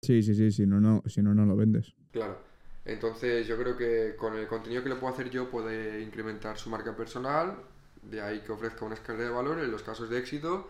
Sí, 0.03 0.21
sí, 0.21 0.36
sí, 0.36 0.51
si 0.51 0.67
no, 0.67 0.80
no, 0.80 1.01
si 1.07 1.24
no, 1.24 1.34
no 1.34 1.43
lo 1.45 1.55
vendes. 1.55 1.95
Claro. 2.11 2.38
Entonces 2.86 3.47
yo 3.47 3.57
creo 3.57 3.76
que 3.76 4.15
con 4.17 4.38
el 4.38 4.47
contenido 4.47 4.84
que 4.84 4.89
le 4.89 4.95
puedo 4.95 5.13
hacer 5.13 5.30
yo 5.30 5.49
puede 5.49 6.01
incrementar 6.01 6.59
su 6.59 6.69
marca 6.69 6.95
personal, 6.95 7.55
de 8.03 8.21
ahí 8.21 8.41
que 8.41 8.51
ofrezca 8.51 8.86
una 8.86 8.95
escala 8.95 9.24
de 9.24 9.30
valor 9.30 9.59
en 9.59 9.71
los 9.71 9.82
casos 9.82 10.09
de 10.09 10.19
éxito 10.19 10.69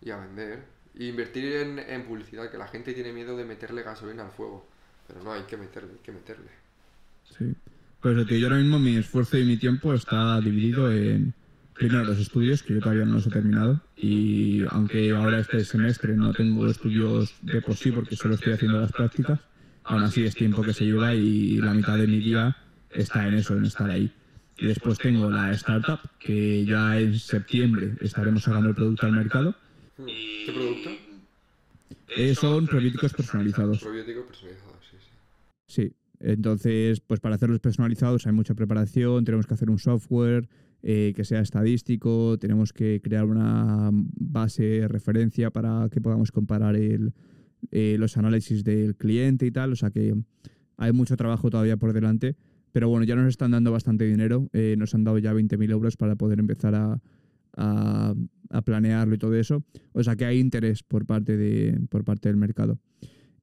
y 0.00 0.10
a 0.10 0.18
vender. 0.18 0.75
Invertir 0.98 1.52
en, 1.88 2.04
publicidad, 2.04 2.50
que 2.50 2.58
la 2.58 2.68
gente 2.68 2.94
tiene 2.94 3.12
miedo 3.12 3.36
de 3.36 3.44
meterle 3.44 3.82
gasolina 3.82 4.24
al 4.24 4.30
fuego. 4.30 4.66
Pero 5.06 5.22
no, 5.22 5.32
hay 5.32 5.42
que 5.42 5.56
meterle, 5.56 5.92
hay 5.92 5.98
que 6.02 6.12
meterle. 6.12 6.48
Sí. 7.38 7.54
Pues 8.00 8.26
tío, 8.26 8.38
yo 8.38 8.46
ahora 8.46 8.58
mismo 8.58 8.78
mi 8.78 8.96
esfuerzo 8.96 9.36
y 9.36 9.44
mi 9.44 9.56
tiempo 9.56 9.92
está 9.92 10.40
dividido 10.40 10.90
en 10.90 11.34
primero 11.74 12.04
los 12.04 12.18
estudios, 12.18 12.62
que 12.62 12.74
yo 12.74 12.80
todavía 12.80 13.04
no 13.04 13.14
los 13.14 13.26
he 13.26 13.30
terminado, 13.30 13.80
y 13.96 14.64
aunque 14.70 15.10
ahora 15.10 15.40
este 15.40 15.64
semestre 15.64 16.16
no 16.16 16.32
tengo 16.32 16.66
estudios 16.66 17.34
de 17.42 17.60
por 17.60 17.76
sí 17.76 17.92
porque 17.92 18.16
solo 18.16 18.34
estoy 18.34 18.54
haciendo 18.54 18.80
las 18.80 18.92
prácticas, 18.92 19.40
aún 19.84 20.02
así 20.02 20.24
es 20.24 20.34
tiempo 20.34 20.62
que 20.62 20.72
se 20.72 20.84
lleva 20.84 21.14
y 21.14 21.58
la 21.58 21.74
mitad 21.74 21.98
de 21.98 22.06
mi 22.06 22.18
día 22.18 22.56
está 22.90 23.28
en 23.28 23.34
eso, 23.34 23.56
en 23.56 23.66
estar 23.66 23.90
ahí. 23.90 24.10
Y 24.58 24.66
después 24.66 24.98
tengo 24.98 25.30
la 25.30 25.52
startup, 25.52 26.00
que 26.18 26.64
ya 26.64 26.98
en 26.98 27.18
septiembre 27.18 27.92
estaremos 28.00 28.44
sacando 28.44 28.70
el 28.70 28.74
producto 28.74 29.06
al 29.06 29.12
mercado. 29.12 29.54
Hmm. 29.98 30.06
¿Qué 30.06 30.52
producto? 30.52 30.90
Eh, 32.16 32.34
son 32.34 32.66
probióticos 32.66 33.12
personalizados. 33.12 33.80
Probióticos 33.80 34.24
personalizados, 34.26 34.86
sí, 34.90 34.96
sí. 34.98 35.10
Sí, 35.66 35.92
entonces, 36.20 37.00
pues 37.00 37.20
para 37.20 37.34
hacerlos 37.34 37.60
personalizados 37.60 38.26
hay 38.26 38.32
mucha 38.32 38.54
preparación, 38.54 39.24
tenemos 39.24 39.46
que 39.46 39.54
hacer 39.54 39.70
un 39.70 39.78
software 39.78 40.48
eh, 40.82 41.12
que 41.16 41.24
sea 41.24 41.40
estadístico, 41.40 42.38
tenemos 42.38 42.72
que 42.72 43.00
crear 43.02 43.24
una 43.24 43.90
base 43.92 44.62
de 44.62 44.88
referencia 44.88 45.50
para 45.50 45.88
que 45.90 46.00
podamos 46.00 46.32
comparar 46.32 46.76
el, 46.76 47.12
eh, 47.70 47.96
los 47.98 48.16
análisis 48.16 48.64
del 48.64 48.96
cliente 48.96 49.46
y 49.46 49.50
tal, 49.50 49.72
o 49.72 49.76
sea 49.76 49.90
que 49.90 50.14
hay 50.76 50.92
mucho 50.92 51.16
trabajo 51.16 51.50
todavía 51.50 51.76
por 51.76 51.92
delante, 51.92 52.36
pero 52.72 52.88
bueno, 52.88 53.04
ya 53.04 53.16
nos 53.16 53.28
están 53.28 53.50
dando 53.50 53.72
bastante 53.72 54.04
dinero, 54.04 54.48
eh, 54.52 54.76
nos 54.78 54.94
han 54.94 55.04
dado 55.04 55.18
ya 55.18 55.32
20.000 55.32 55.70
euros 55.70 55.96
para 55.96 56.14
poder 56.14 56.38
empezar 56.38 56.74
a, 56.74 57.00
a, 57.56 58.14
a 58.50 58.62
planearlo 58.62 59.14
y 59.14 59.18
todo 59.18 59.34
eso, 59.34 59.64
o 59.92 60.02
sea 60.02 60.16
que 60.16 60.24
hay 60.24 60.38
interés 60.38 60.82
por 60.82 61.06
parte, 61.06 61.36
de, 61.36 61.80
por 61.90 62.04
parte 62.04 62.28
del 62.28 62.36
mercado. 62.36 62.78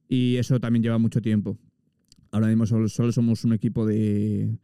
Y 0.08 0.36
eso 0.36 0.60
también 0.60 0.82
lleva 0.82 0.98
mucho 0.98 1.20
tiempo. 1.20 1.58
Ahora 2.30 2.48
mismo 2.48 2.66
solo, 2.66 3.12
somos 3.12 3.44
un 3.44 3.52
equipo 3.52 3.86
de... 3.86 4.58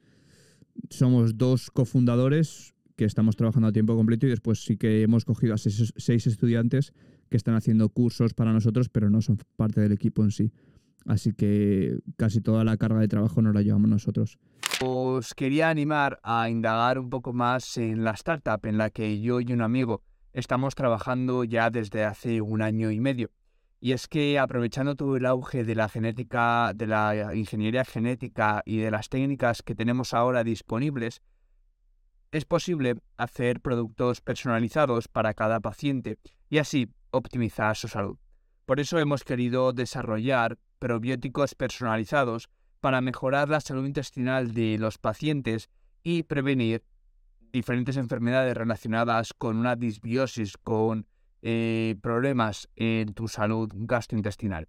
Somos 0.88 1.36
dos 1.36 1.70
cofundadores 1.70 2.74
que 2.96 3.04
estamos 3.04 3.36
trabajando 3.36 3.68
a 3.68 3.72
tiempo 3.72 3.96
completo 3.96 4.26
y 4.26 4.30
después 4.30 4.64
sí 4.64 4.76
que 4.76 5.02
hemos 5.02 5.24
cogido 5.24 5.54
a 5.54 5.58
seis, 5.58 5.92
seis 5.96 6.26
estudiantes 6.26 6.92
que 7.28 7.36
están 7.36 7.54
haciendo 7.54 7.88
cursos 7.88 8.34
para 8.34 8.52
nosotros, 8.52 8.88
pero 8.88 9.08
no 9.10 9.22
son 9.22 9.38
parte 9.56 9.80
del 9.80 9.92
equipo 9.92 10.22
en 10.24 10.30
sí. 10.30 10.52
Así 11.06 11.32
que 11.32 11.98
casi 12.16 12.40
toda 12.40 12.64
la 12.64 12.76
carga 12.76 13.00
de 13.00 13.08
trabajo 13.08 13.40
nos 13.40 13.54
la 13.54 13.62
llevamos 13.62 13.88
nosotros. 13.88 14.38
Os 14.82 15.34
quería 15.34 15.70
animar 15.70 16.20
a 16.22 16.50
indagar 16.50 16.98
un 16.98 17.10
poco 17.10 17.32
más 17.32 17.76
en 17.76 18.04
la 18.04 18.12
startup 18.12 18.64
en 18.64 18.78
la 18.78 18.90
que 18.90 19.20
yo 19.20 19.40
y 19.40 19.52
un 19.52 19.62
amigo 19.62 20.02
estamos 20.32 20.74
trabajando 20.74 21.44
ya 21.44 21.70
desde 21.70 22.04
hace 22.04 22.40
un 22.40 22.62
año 22.62 22.90
y 22.90 23.00
medio. 23.00 23.30
Y 23.80 23.92
es 23.92 24.08
que 24.08 24.38
aprovechando 24.38 24.94
todo 24.94 25.16
el 25.16 25.26
auge 25.26 25.64
de 25.64 25.74
la 25.74 25.88
genética, 25.88 26.72
de 26.74 26.86
la 26.86 27.34
ingeniería 27.34 27.84
genética 27.84 28.62
y 28.66 28.78
de 28.78 28.90
las 28.90 29.08
técnicas 29.08 29.62
que 29.62 29.74
tenemos 29.74 30.12
ahora 30.12 30.44
disponibles, 30.44 31.22
es 32.30 32.44
posible 32.44 32.96
hacer 33.16 33.60
productos 33.60 34.20
personalizados 34.20 35.08
para 35.08 35.34
cada 35.34 35.60
paciente 35.60 36.18
y 36.48 36.58
así 36.58 36.88
optimizar 37.10 37.76
su 37.76 37.88
salud. 37.88 38.18
Por 38.66 38.80
eso 38.80 38.98
hemos 38.98 39.24
querido 39.24 39.72
desarrollar 39.72 40.58
probióticos 40.78 41.54
personalizados 41.54 42.48
para 42.80 43.00
mejorar 43.00 43.48
la 43.48 43.60
salud 43.60 43.84
intestinal 43.84 44.54
de 44.54 44.78
los 44.78 44.98
pacientes 44.98 45.70
y 46.02 46.22
prevenir 46.22 46.84
diferentes 47.52 47.96
enfermedades 47.96 48.56
relacionadas 48.56 49.32
con 49.32 49.56
una 49.56 49.76
disbiosis, 49.76 50.56
con 50.56 51.06
eh, 51.42 51.96
problemas 52.02 52.68
en 52.76 53.14
tu 53.14 53.28
salud 53.28 53.70
gastrointestinal. 53.74 54.68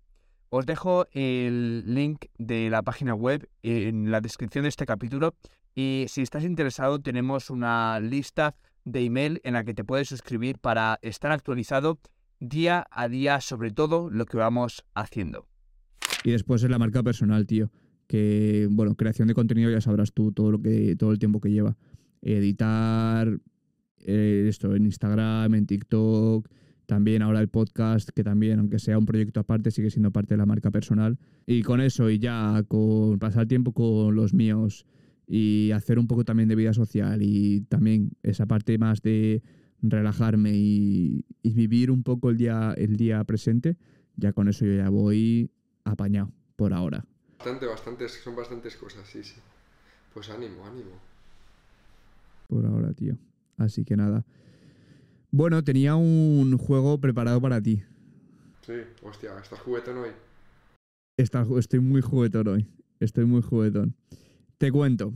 Os 0.49 0.65
dejo 0.65 1.05
el 1.11 1.83
link 1.93 2.25
de 2.37 2.69
la 2.69 2.81
página 2.81 3.13
web 3.13 3.49
en 3.63 4.11
la 4.11 4.19
descripción 4.19 4.63
de 4.63 4.69
este 4.69 4.85
capítulo 4.85 5.35
y 5.73 6.05
si 6.09 6.21
estás 6.21 6.43
interesado 6.43 6.99
tenemos 6.99 7.49
una 7.49 7.99
lista 7.99 8.55
de 8.83 9.05
email 9.05 9.39
en 9.43 9.53
la 9.53 9.63
que 9.63 9.73
te 9.73 9.83
puedes 9.83 10.09
suscribir 10.09 10.59
para 10.59 10.99
estar 11.01 11.31
actualizado 11.31 11.99
día 12.39 12.85
a 12.91 13.07
día 13.07 13.39
sobre 13.39 13.71
todo 13.71 14.09
lo 14.09 14.25
que 14.25 14.37
vamos 14.37 14.83
haciendo. 14.93 15.47
Y 16.23 16.31
después 16.31 16.63
es 16.63 16.69
la 16.69 16.79
marca 16.79 17.03
personal, 17.03 17.45
tío. 17.45 17.71
Que, 18.07 18.67
bueno, 18.69 18.95
creación 18.95 19.27
de 19.27 19.33
contenido 19.33 19.71
ya 19.71 19.79
sabrás 19.79 20.11
tú 20.11 20.33
todo 20.33 20.51
lo 20.51 20.61
que, 20.61 20.95
todo 20.97 21.11
el 21.11 21.19
tiempo 21.19 21.39
que 21.39 21.49
lleva. 21.49 21.77
Editar 22.21 23.39
eh, 23.99 24.45
esto 24.47 24.75
en 24.75 24.85
Instagram, 24.85 25.53
en 25.55 25.65
TikTok, 25.65 26.47
también 26.85 27.21
ahora 27.21 27.39
el 27.39 27.47
podcast, 27.47 28.09
que 28.09 28.23
también, 28.23 28.59
aunque 28.59 28.79
sea 28.79 28.97
un 28.97 29.05
proyecto 29.05 29.39
aparte, 29.39 29.71
sigue 29.71 29.89
siendo 29.89 30.11
parte 30.11 30.33
de 30.33 30.37
la 30.37 30.45
marca 30.45 30.71
personal. 30.71 31.17
Y 31.45 31.63
con 31.63 31.81
eso, 31.81 32.09
y 32.09 32.19
ya 32.19 32.63
con 32.67 33.19
pasar 33.19 33.47
tiempo 33.47 33.73
con 33.73 34.15
los 34.15 34.33
míos 34.33 34.85
y 35.27 35.71
hacer 35.71 35.99
un 35.99 36.07
poco 36.07 36.25
también 36.25 36.49
de 36.49 36.55
vida 36.55 36.73
social 36.73 37.21
y 37.21 37.61
también 37.69 38.11
esa 38.23 38.45
parte 38.45 38.77
más 38.77 39.01
de 39.01 39.41
relajarme 39.81 40.51
y, 40.53 41.25
y 41.41 41.53
vivir 41.53 41.91
un 41.91 42.03
poco 42.03 42.29
el 42.29 42.37
día, 42.37 42.73
el 42.77 42.97
día 42.97 43.23
presente, 43.23 43.77
ya 44.17 44.33
con 44.33 44.47
eso 44.49 44.65
yo 44.65 44.75
ya 44.75 44.89
voy 44.89 45.49
apañado 45.85 46.31
por 46.55 46.73
ahora. 46.73 47.05
Bastante, 47.37 47.65
bastantes, 47.65 48.11
son 48.23 48.35
bastantes 48.35 48.75
cosas, 48.75 49.07
sí, 49.07 49.23
sí. 49.23 49.35
Pues 50.13 50.29
ánimo, 50.29 50.65
ánimo. 50.65 51.10
Por 52.51 52.65
ahora, 52.65 52.93
tío. 52.93 53.17
Así 53.55 53.85
que 53.85 53.95
nada. 53.95 54.25
Bueno, 55.31 55.63
tenía 55.63 55.95
un 55.95 56.57
juego 56.57 56.99
preparado 56.99 57.39
para 57.39 57.61
ti. 57.61 57.81
Sí, 58.65 58.73
hostia, 59.01 59.31
¿estás 59.41 59.59
juguetón 59.61 59.99
hoy? 59.99 60.09
Está- 61.15 61.47
estoy 61.57 61.79
muy 61.79 62.01
juguetón 62.01 62.49
hoy. 62.49 62.67
Estoy 62.99 63.23
muy 63.23 63.41
juguetón. 63.41 63.95
Te 64.57 64.69
cuento. 64.69 65.13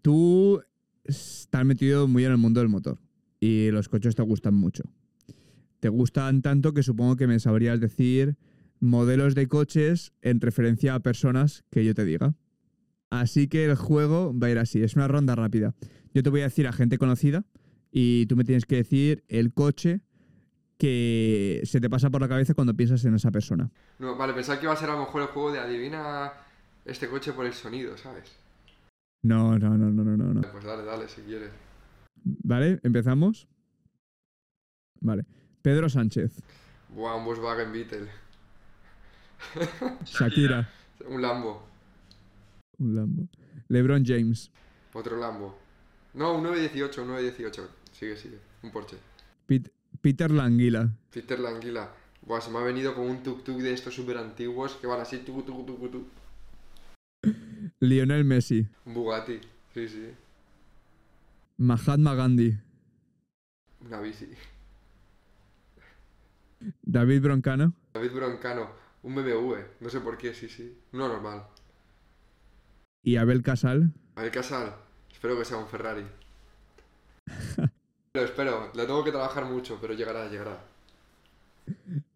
Tú 0.00 0.62
estás 1.02 1.64
metido 1.64 2.06
muy 2.06 2.24
en 2.24 2.30
el 2.30 2.38
mundo 2.38 2.60
del 2.60 2.68
motor. 2.68 2.98
y 3.40 3.70
los 3.72 3.88
coches 3.90 4.14
te 4.14 4.22
gustan 4.22 4.54
mucho. 4.54 4.84
Te 5.80 5.88
gustan 5.90 6.40
tanto 6.40 6.72
que 6.72 6.82
supongo 6.84 7.16
que 7.16 7.26
me 7.26 7.38
sabrías 7.40 7.78
decir 7.80 8.36
modelos 8.80 9.34
de 9.34 9.48
coches 9.48 10.12
en 10.22 10.40
referencia 10.40 10.94
a 10.94 11.00
personas 11.00 11.62
que 11.70 11.84
yo 11.84 11.94
te 11.94 12.04
diga. 12.06 12.34
Así 13.20 13.46
que 13.46 13.64
el 13.64 13.76
juego 13.76 14.36
va 14.36 14.48
a 14.48 14.50
ir 14.50 14.58
así, 14.58 14.82
es 14.82 14.96
una 14.96 15.06
ronda 15.06 15.36
rápida. 15.36 15.72
Yo 16.14 16.22
te 16.24 16.30
voy 16.30 16.40
a 16.40 16.44
decir 16.44 16.66
a 16.66 16.72
gente 16.72 16.98
conocida 16.98 17.44
y 17.92 18.26
tú 18.26 18.34
me 18.34 18.42
tienes 18.42 18.66
que 18.66 18.74
decir 18.76 19.22
el 19.28 19.54
coche 19.54 20.00
que 20.78 21.60
se 21.64 21.80
te 21.80 21.88
pasa 21.88 22.10
por 22.10 22.20
la 22.20 22.28
cabeza 22.28 22.54
cuando 22.54 22.74
piensas 22.74 23.04
en 23.04 23.14
esa 23.14 23.30
persona. 23.30 23.70
No, 24.00 24.16
vale, 24.16 24.32
pensaba 24.32 24.58
que 24.58 24.66
iba 24.66 24.72
a 24.72 24.76
ser 24.76 24.90
a 24.90 24.94
lo 24.94 25.00
mejor 25.00 25.22
el 25.22 25.28
juego 25.28 25.52
de 25.52 25.60
adivina 25.60 26.32
este 26.84 27.08
coche 27.08 27.32
por 27.32 27.46
el 27.46 27.52
sonido, 27.52 27.96
¿sabes? 27.96 28.32
No, 29.22 29.58
no, 29.60 29.78
no, 29.78 29.90
no, 29.90 30.04
no, 30.04 30.34
no. 30.34 30.40
Pues 30.50 30.64
dale, 30.64 30.82
dale, 30.82 31.08
si 31.08 31.20
quieres. 31.22 31.50
¿Vale? 32.24 32.80
¿Empezamos? 32.82 33.46
Vale. 35.00 35.24
Pedro 35.62 35.88
Sánchez, 35.88 36.42
Buah, 36.88 37.14
un 37.14 37.24
Volkswagen 37.24 37.72
Beetle. 37.72 38.08
Shakira, 40.04 40.68
Un 41.08 41.22
Lambo. 41.22 41.73
Un 42.78 42.94
Lambo. 42.94 43.28
LeBron 43.68 44.04
James, 44.04 44.50
Otro 44.92 45.16
Lambo. 45.18 45.58
No, 46.14 46.34
un 46.36 46.42
918, 46.44 47.02
un 47.02 47.08
918. 47.08 47.68
Sigue, 47.92 48.16
sigue. 48.16 48.38
Un 48.62 48.70
Porsche. 48.70 48.96
Pit- 49.46 49.70
Peter 50.00 50.30
Languila, 50.30 50.88
Peter 51.10 51.38
Languila. 51.40 51.90
Buah, 52.22 52.40
se 52.40 52.50
me 52.50 52.58
ha 52.58 52.62
venido 52.62 52.94
como 52.94 53.08
un 53.10 53.22
tuk-tuk 53.22 53.58
de 53.58 53.72
estos 53.72 53.94
súper 53.94 54.16
antiguos 54.18 54.74
que 54.76 54.86
van 54.86 55.00
así, 55.00 55.18
tuk 55.18 55.44
tuk 55.44 55.66
tuk 55.66 55.90
tuk. 55.90 56.06
Lionel 57.80 58.24
Messi, 58.24 58.66
Un 58.86 58.94
Bugatti. 58.94 59.40
Sí, 59.74 59.88
sí. 59.88 60.08
Mahatma 61.58 62.14
Gandhi, 62.14 62.56
Una 63.80 64.00
bici. 64.00 64.28
David 66.82 67.22
Broncano, 67.22 67.74
David 67.92 68.12
Broncano. 68.12 68.68
Un 69.02 69.14
BMW. 69.14 69.56
No 69.80 69.90
sé 69.90 70.00
por 70.00 70.16
qué, 70.16 70.32
sí, 70.32 70.48
sí. 70.48 70.74
Uno 70.92 71.08
normal. 71.08 71.44
Y 73.04 73.16
Abel 73.16 73.42
Casal. 73.42 73.92
Abel 74.16 74.30
Casal. 74.30 74.74
Espero 75.12 75.38
que 75.38 75.44
sea 75.44 75.58
un 75.58 75.68
Ferrari. 75.68 76.04
Pero 78.12 78.26
espero, 78.26 78.70
le 78.74 78.86
tengo 78.86 79.02
que 79.02 79.10
trabajar 79.10 79.44
mucho, 79.44 79.76
pero 79.80 79.92
llegará, 79.92 80.28
llegará. 80.28 80.62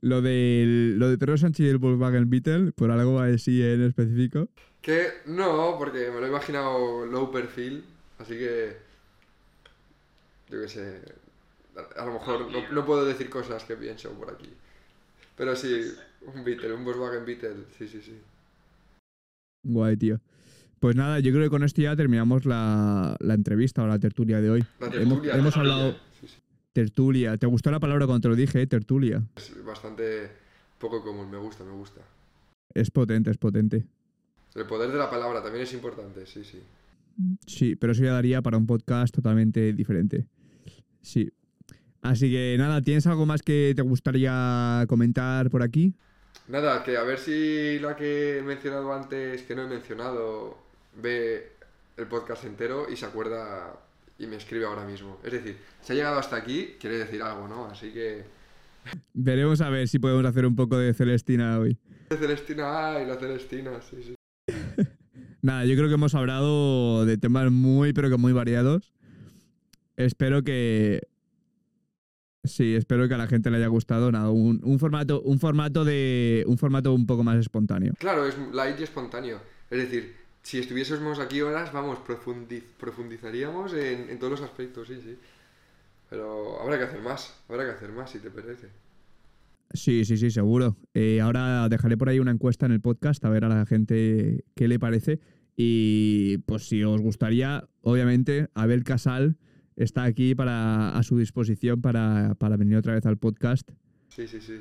Lo 0.01 0.23
de, 0.23 0.93
lo 0.97 1.09
de 1.09 1.19
Pedro 1.19 1.37
Sánchez 1.37 1.67
y 1.67 1.69
el 1.69 1.79
Volkswagen 1.79 2.31
Beetle, 2.31 2.71
por 2.71 2.93
algo 2.93 3.19
así 3.19 3.61
en 3.61 3.83
específico. 3.83 4.49
Que 4.81 5.09
no, 5.27 5.75
porque 5.77 6.09
me 6.13 6.21
lo 6.21 6.27
he 6.27 6.29
imaginado 6.29 7.05
low 7.05 7.33
perfil, 7.33 7.85
así 8.21 8.35
que. 8.35 8.77
Yo 10.51 10.61
qué 10.61 10.69
sé. 10.69 11.03
A 11.97 12.03
a 12.03 12.07
lo 12.07 12.13
mejor 12.13 12.49
no, 12.49 12.71
no 12.71 12.87
puedo 12.87 13.05
decir 13.05 13.29
cosas 13.29 13.65
que 13.65 13.75
pienso 13.75 14.13
por 14.13 14.31
aquí. 14.31 14.53
Pero 15.37 15.57
sí, 15.57 15.95
un 16.33 16.45
Beetle, 16.45 16.75
un 16.75 16.85
Volkswagen 16.85 17.25
Beetle, 17.25 17.65
sí, 17.77 17.89
sí, 17.89 18.01
sí. 18.01 18.21
Guay, 19.65 19.97
tío. 19.97 20.21
Pues 20.81 20.95
nada, 20.97 21.19
yo 21.21 21.33
creo 21.33 21.45
que 21.45 21.51
con 21.51 21.65
esto 21.65 21.83
ya 21.83 21.97
terminamos 21.97 22.45
la, 22.45 23.17
la 23.21 23.35
entrevista 23.35 23.83
o 23.83 23.87
la 23.87 23.99
tertulia 23.99 24.41
de 24.41 24.51
hoy. 24.51 24.65
La 24.81 24.87
Hemos, 24.87 24.93
tertulia. 25.23 25.35
hemos 25.37 25.55
la 25.57 25.61
hablado 25.61 25.83
tertulia, 25.93 26.13
sí, 26.21 26.27
sí. 26.29 26.43
tertulia. 26.73 27.37
¿Te 27.37 27.47
gustó 27.47 27.71
la 27.71 27.81
palabra 27.81 28.07
cuando 28.07 28.23
te 28.23 28.29
lo 28.29 28.37
dije, 28.37 28.63
eh? 28.63 28.67
Tertulia. 28.67 29.23
Es 29.37 29.65
bastante 29.65 30.31
poco 30.79 31.03
común, 31.03 31.31
me 31.31 31.37
gusta, 31.39 31.65
me 31.65 31.73
gusta. 31.73 32.01
Es 32.75 32.91
potente, 32.91 33.31
es 33.31 33.39
potente. 33.39 33.85
El 34.55 34.67
poder 34.67 34.91
de 34.93 34.99
la 34.99 35.11
palabra 35.11 35.43
también 35.43 35.65
es 35.65 35.73
importante, 35.73 36.27
sí, 36.27 36.45
sí. 36.45 36.61
Sí, 37.47 37.75
pero 37.75 37.93
eso 37.93 38.05
ya 38.05 38.13
daría 38.13 38.41
para 38.43 38.57
un 38.57 38.67
podcast 38.67 39.13
totalmente 39.15 39.73
diferente. 39.73 40.27
Sí. 41.03 41.33
Así 42.03 42.31
que 42.31 42.55
nada, 42.57 42.81
¿tienes 42.81 43.07
algo 43.09 43.27
más 43.27 43.43
que 43.43 43.73
te 43.75 43.83
gustaría 43.83 44.85
comentar 44.89 45.51
por 45.51 45.63
aquí? 45.65 45.95
Nada, 46.47 46.85
que 46.85 46.97
a 46.97 47.03
ver 47.03 47.19
si 47.19 47.79
la 47.81 47.97
que 47.97 48.39
he 48.39 48.43
mencionado 48.43 48.93
antes, 48.93 49.43
que 49.43 49.57
no 49.57 49.63
he 49.63 49.69
mencionado, 49.69 50.57
ve 51.01 51.53
el 51.97 52.07
podcast 52.07 52.45
entero 52.45 52.87
y 52.91 52.97
se 52.97 53.07
acuerda 53.07 53.75
y 54.19 54.27
me 54.27 54.37
escribe 54.37 54.67
ahora 54.67 54.85
mismo. 54.85 55.19
Es 55.25 55.33
decir, 55.33 55.57
si 55.81 55.93
ha 55.93 55.97
llegado 55.97 56.19
hasta 56.19 56.37
aquí, 56.37 56.77
quiere 56.81 56.99
decir 56.99 57.23
algo, 57.23 57.49
¿no? 57.49 57.67
Así 57.67 57.91
que... 57.91 58.25
Veremos 59.13 59.61
a 59.61 59.69
ver 59.69 59.89
si 59.89 59.99
podemos 59.99 60.25
hacer 60.25 60.47
un 60.47 60.57
poco 60.57 60.79
de 60.79 60.95
Celestina 60.95 61.59
hoy. 61.59 61.79
La 62.11 62.17
Celestina, 62.17 62.97
ay, 62.97 63.07
la 63.07 63.17
Celestina, 63.17 63.71
sí, 63.83 63.97
sí. 64.03 64.15
Nada, 65.43 65.65
yo 65.65 65.77
creo 65.77 65.89
que 65.89 65.95
hemos 65.95 66.15
hablado 66.15 67.05
de 67.05 67.17
temas 67.19 67.51
muy, 67.51 67.93
pero 67.93 68.11
que 68.11 68.17
muy 68.17 68.33
variados. 68.33 68.93
Espero 69.97 70.43
que. 70.43 71.03
Sí, 72.45 72.75
espero 72.75 73.09
que 73.09 73.15
a 73.15 73.19
la 73.19 73.27
gente 73.27 73.51
le 73.51 73.59
haya 73.59 73.67
gustado. 73.67 74.11
Nada, 74.11 74.31
un, 74.31 74.61
un 74.65 74.79
formato, 74.79 75.21
un 75.21 75.39
formato 75.39 75.85
de. 75.85 76.45
Un 76.47 76.57
formato 76.57 76.95
un 76.95 77.07
poco 77.07 77.23
más 77.25 77.37
espontáneo. 77.37 77.93
Claro, 77.99 78.27
es 78.27 78.37
light 78.53 78.81
y 78.81 78.85
espontáneo. 78.85 79.41
Es 79.71 79.79
decir, 79.79 80.17
si 80.43 80.59
estuviésemos 80.59 81.19
aquí 81.19 81.41
horas, 81.41 81.73
vamos, 81.73 81.99
profundi- 81.99 82.63
profundizaríamos 82.79 83.73
en, 83.75 84.11
en 84.11 84.19
todos 84.19 84.33
los 84.33 84.43
aspectos, 84.43 84.89
sí, 84.89 85.01
sí. 85.03 85.17
Pero 86.09 86.61
habrá 86.61 86.79
que 86.79 86.85
hacer 86.85 87.03
más, 87.03 87.35
habrá 87.49 87.65
que 87.65 87.73
hacer 87.73 87.93
más, 87.93 88.11
si 88.11 88.19
te 88.19 88.31
parece. 88.31 88.69
Sí, 89.75 90.07
sí, 90.07 90.17
sí, 90.17 90.31
seguro. 90.31 90.77
Eh, 90.95 91.21
ahora 91.21 91.69
dejaré 91.69 91.99
por 91.99 92.09
ahí 92.09 92.19
una 92.19 92.31
encuesta 92.31 92.65
en 92.65 92.73
el 92.73 92.81
podcast 92.81 93.23
a 93.25 93.29
ver 93.29 93.45
a 93.45 93.49
la 93.51 93.67
gente 93.67 94.45
qué 94.55 94.69
le 94.69 94.79
parece. 94.79 95.21
Y 95.55 96.39
pues 96.47 96.67
si 96.69 96.83
os 96.85 97.03
gustaría, 97.03 97.69
obviamente, 97.83 98.49
Abel 98.55 98.85
Casal 98.85 99.37
está 99.77 100.05
aquí 100.05 100.35
para, 100.35 100.97
a 100.97 101.03
su 101.03 101.19
disposición 101.19 101.83
para, 101.83 102.35
para 102.37 102.57
venir 102.57 102.77
otra 102.79 102.95
vez 102.95 103.05
al 103.05 103.19
podcast. 103.19 103.69
Sí, 104.09 104.27
sí, 104.27 104.41
sí. 104.41 104.61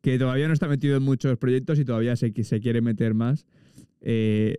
que 0.00 0.18
todavía 0.18 0.48
no 0.48 0.54
está 0.54 0.66
metido 0.66 0.96
en 0.96 1.02
muchos 1.02 1.38
proyectos 1.38 1.78
y 1.78 1.84
todavía 1.84 2.16
se, 2.16 2.32
se 2.42 2.60
quiere 2.60 2.80
meter 2.80 3.14
más. 3.14 3.46
Eh, 4.00 4.56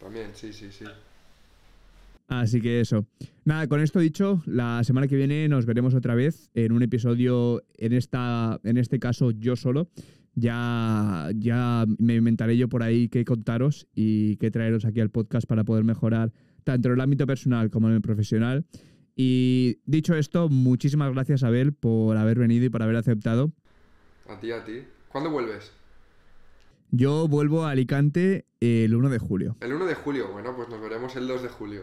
también, 0.00 0.30
sí, 0.34 0.52
sí, 0.52 0.70
sí. 0.70 0.84
así 2.28 2.60
que 2.60 2.80
eso. 2.80 3.06
Nada, 3.44 3.66
con 3.66 3.80
esto 3.80 3.98
dicho, 3.98 4.42
la 4.46 4.82
semana 4.84 5.08
que 5.08 5.16
viene 5.16 5.48
nos 5.48 5.66
veremos 5.66 5.94
otra 5.94 6.14
vez 6.14 6.50
en 6.54 6.72
un 6.72 6.82
episodio, 6.82 7.62
en, 7.76 7.92
esta, 7.92 8.60
en 8.64 8.78
este 8.78 8.98
caso 8.98 9.30
yo 9.30 9.56
solo. 9.56 9.88
Ya, 10.34 11.30
ya 11.34 11.84
me 11.98 12.14
inventaré 12.14 12.56
yo 12.56 12.68
por 12.68 12.84
ahí 12.84 13.08
qué 13.08 13.24
contaros 13.24 13.88
y 13.94 14.36
qué 14.36 14.52
traeros 14.52 14.84
aquí 14.84 15.00
al 15.00 15.10
podcast 15.10 15.48
para 15.48 15.64
poder 15.64 15.82
mejorar 15.82 16.32
tanto 16.62 16.88
en 16.88 16.94
el 16.94 17.00
ámbito 17.00 17.26
personal 17.26 17.70
como 17.70 17.88
en 17.88 17.94
el 17.94 18.02
profesional. 18.02 18.64
Y 19.16 19.80
dicho 19.84 20.14
esto, 20.14 20.48
muchísimas 20.48 21.12
gracias 21.12 21.42
Abel 21.42 21.72
por 21.72 22.16
haber 22.16 22.38
venido 22.38 22.66
y 22.66 22.68
por 22.68 22.84
haber 22.84 22.94
aceptado. 22.94 23.52
A 24.28 24.38
ti, 24.38 24.52
a 24.52 24.64
ti. 24.64 24.84
¿Cuándo 25.08 25.30
vuelves? 25.30 25.72
Yo 26.90 27.28
vuelvo 27.28 27.64
a 27.64 27.70
Alicante 27.70 28.46
el 28.60 28.94
1 28.94 29.10
de 29.10 29.18
julio. 29.18 29.56
El 29.60 29.74
1 29.74 29.84
de 29.84 29.94
julio. 29.94 30.28
Bueno, 30.32 30.56
pues 30.56 30.68
nos 30.70 30.80
veremos 30.80 31.14
el 31.16 31.28
2 31.28 31.42
de 31.42 31.48
julio. 31.48 31.82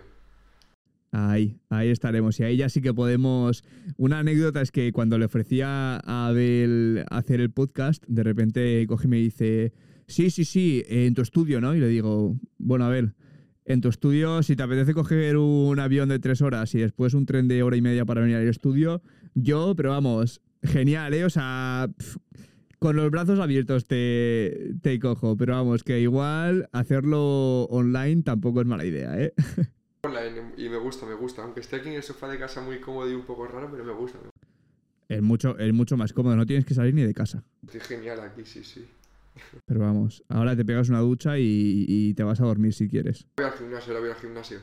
Ahí, 1.11 1.59
ahí 1.69 1.89
estaremos. 1.89 2.39
Y 2.39 2.43
ahí 2.43 2.57
ya 2.57 2.69
sí 2.69 2.81
que 2.81 2.93
podemos. 2.93 3.63
Una 3.97 4.19
anécdota 4.19 4.61
es 4.61 4.71
que 4.71 4.91
cuando 4.91 5.17
le 5.19 5.25
ofrecía 5.25 5.97
a 5.97 6.27
Abel 6.27 7.05
hacer 7.11 7.39
el 7.39 7.51
podcast, 7.51 8.03
de 8.07 8.23
repente 8.23 8.85
coge 8.87 9.05
y 9.05 9.09
me 9.09 9.17
dice: 9.17 9.73
Sí, 10.07 10.31
sí, 10.31 10.43
sí, 10.43 10.83
en 10.87 11.13
tu 11.13 11.21
estudio, 11.21 11.61
¿no? 11.61 11.75
Y 11.75 11.79
le 11.79 11.87
digo: 11.87 12.35
Bueno, 12.57 12.85
Abel, 12.85 13.13
en 13.63 13.81
tu 13.81 13.89
estudio, 13.89 14.41
si 14.41 14.55
te 14.55 14.63
apetece 14.63 14.93
coger 14.93 15.37
un 15.37 15.79
avión 15.79 16.09
de 16.09 16.17
tres 16.19 16.41
horas 16.41 16.73
y 16.73 16.79
después 16.79 17.13
un 17.13 17.27
tren 17.27 17.47
de 17.47 17.61
hora 17.61 17.77
y 17.77 17.81
media 17.81 18.05
para 18.05 18.21
venir 18.21 18.37
al 18.37 18.47
estudio, 18.47 19.03
yo, 19.35 19.75
pero 19.75 19.91
vamos, 19.91 20.41
genial, 20.63 21.13
¿eh? 21.13 21.25
O 21.25 21.29
sea. 21.29 21.89
Con 22.79 22.95
los 22.95 23.09
brazos 23.11 23.39
abiertos 23.39 23.85
te, 23.85 24.73
te 24.81 24.99
cojo, 24.99 25.35
pero 25.37 25.53
vamos, 25.53 25.83
que 25.83 25.99
igual 25.99 26.69
hacerlo 26.71 27.63
online 27.65 28.23
tampoco 28.23 28.61
es 28.61 28.67
mala 28.67 28.85
idea, 28.85 29.19
¿eh? 29.19 29.33
Online, 30.03 30.53
y 30.57 30.69
me 30.69 30.77
gusta, 30.77 31.05
me 31.07 31.15
gusta. 31.15 31.41
Aunque 31.41 31.61
esté 31.61 31.77
aquí 31.77 31.89
en 31.89 31.95
el 31.95 32.03
sofá 32.03 32.27
de 32.27 32.37
casa 32.37 32.61
muy 32.61 32.79
cómodo 32.79 33.09
y 33.09 33.15
un 33.15 33.25
poco 33.25 33.47
raro, 33.47 33.69
pero 33.71 33.83
me 33.83 33.91
gusta. 33.93 34.19
me 34.19 34.25
gusta. 34.25 34.47
Es 35.09 35.21
mucho, 35.21 35.57
es 35.57 35.73
mucho 35.73 35.97
más 35.97 36.13
cómodo, 36.13 36.35
no 36.35 36.45
tienes 36.45 36.65
que 36.65 36.73
salir 36.75 36.93
ni 36.93 37.01
de 37.01 37.13
casa. 37.13 37.43
Estoy 37.65 37.81
genial 37.81 38.19
aquí, 38.19 38.45
sí, 38.45 38.63
sí. 38.63 38.85
Pero 39.65 39.79
vamos, 39.79 40.23
ahora 40.29 40.55
te 40.55 40.63
pegas 40.63 40.89
una 40.89 40.99
ducha 40.99 41.39
y, 41.39 41.85
y 41.87 42.13
te 42.13 42.23
vas 42.23 42.39
a 42.39 42.45
dormir 42.45 42.73
si 42.73 42.87
quieres. 42.87 43.25
Voy 43.37 43.45
al 43.45 43.53
gimnasio, 43.53 43.93
ahora 43.93 43.99
voy 44.05 44.09
al 44.15 44.21
gimnasio. 44.21 44.59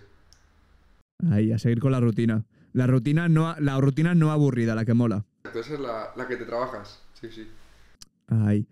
Ahí, 1.31 1.53
a 1.53 1.59
seguir 1.59 1.81
con 1.81 1.93
la 1.93 2.01
rutina. 2.01 2.45
La 2.73 2.87
rutina 2.87 3.29
no, 3.29 3.55
la 3.59 3.81
rutina 3.81 4.15
no 4.15 4.31
aburrida, 4.33 4.75
la 4.75 4.85
que 4.85 4.95
mola. 4.95 5.25
Entonces 5.45 5.73
es 5.73 5.81
la, 5.81 6.13
la 6.17 6.27
que 6.27 6.37
te 6.37 6.45
trabajas. 6.45 7.03
Sí, 7.21 7.29
sí. 7.31 7.49
Ahí. 8.33 8.66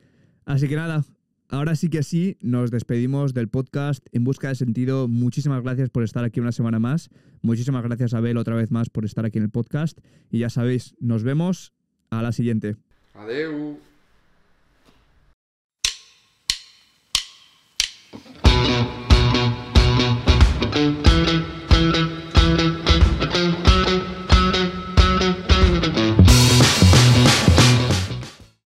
Así 0.44 0.68
que 0.68 0.76
nada, 0.76 1.04
ahora 1.48 1.76
sí 1.76 1.90
que 1.90 2.02
sí, 2.02 2.36
nos 2.40 2.70
despedimos 2.70 3.34
del 3.34 3.48
podcast 3.48 4.06
en 4.12 4.24
busca 4.24 4.48
de 4.48 4.54
sentido. 4.54 5.06
Muchísimas 5.06 5.62
gracias 5.62 5.90
por 5.90 6.02
estar 6.02 6.24
aquí 6.24 6.40
una 6.40 6.52
semana 6.52 6.78
más. 6.78 7.10
Muchísimas 7.42 7.82
gracias, 7.82 8.14
Abel, 8.14 8.36
otra 8.36 8.54
vez 8.54 8.70
más 8.70 8.88
por 8.90 9.04
estar 9.04 9.24
aquí 9.24 9.38
en 9.38 9.44
el 9.44 9.50
podcast. 9.50 9.98
Y 10.30 10.38
ya 10.38 10.50
sabéis, 10.50 10.94
nos 11.00 11.22
vemos 11.22 11.72
a 12.10 12.22
la 12.22 12.32
siguiente. 12.32 12.76
Adeu. 13.14 13.89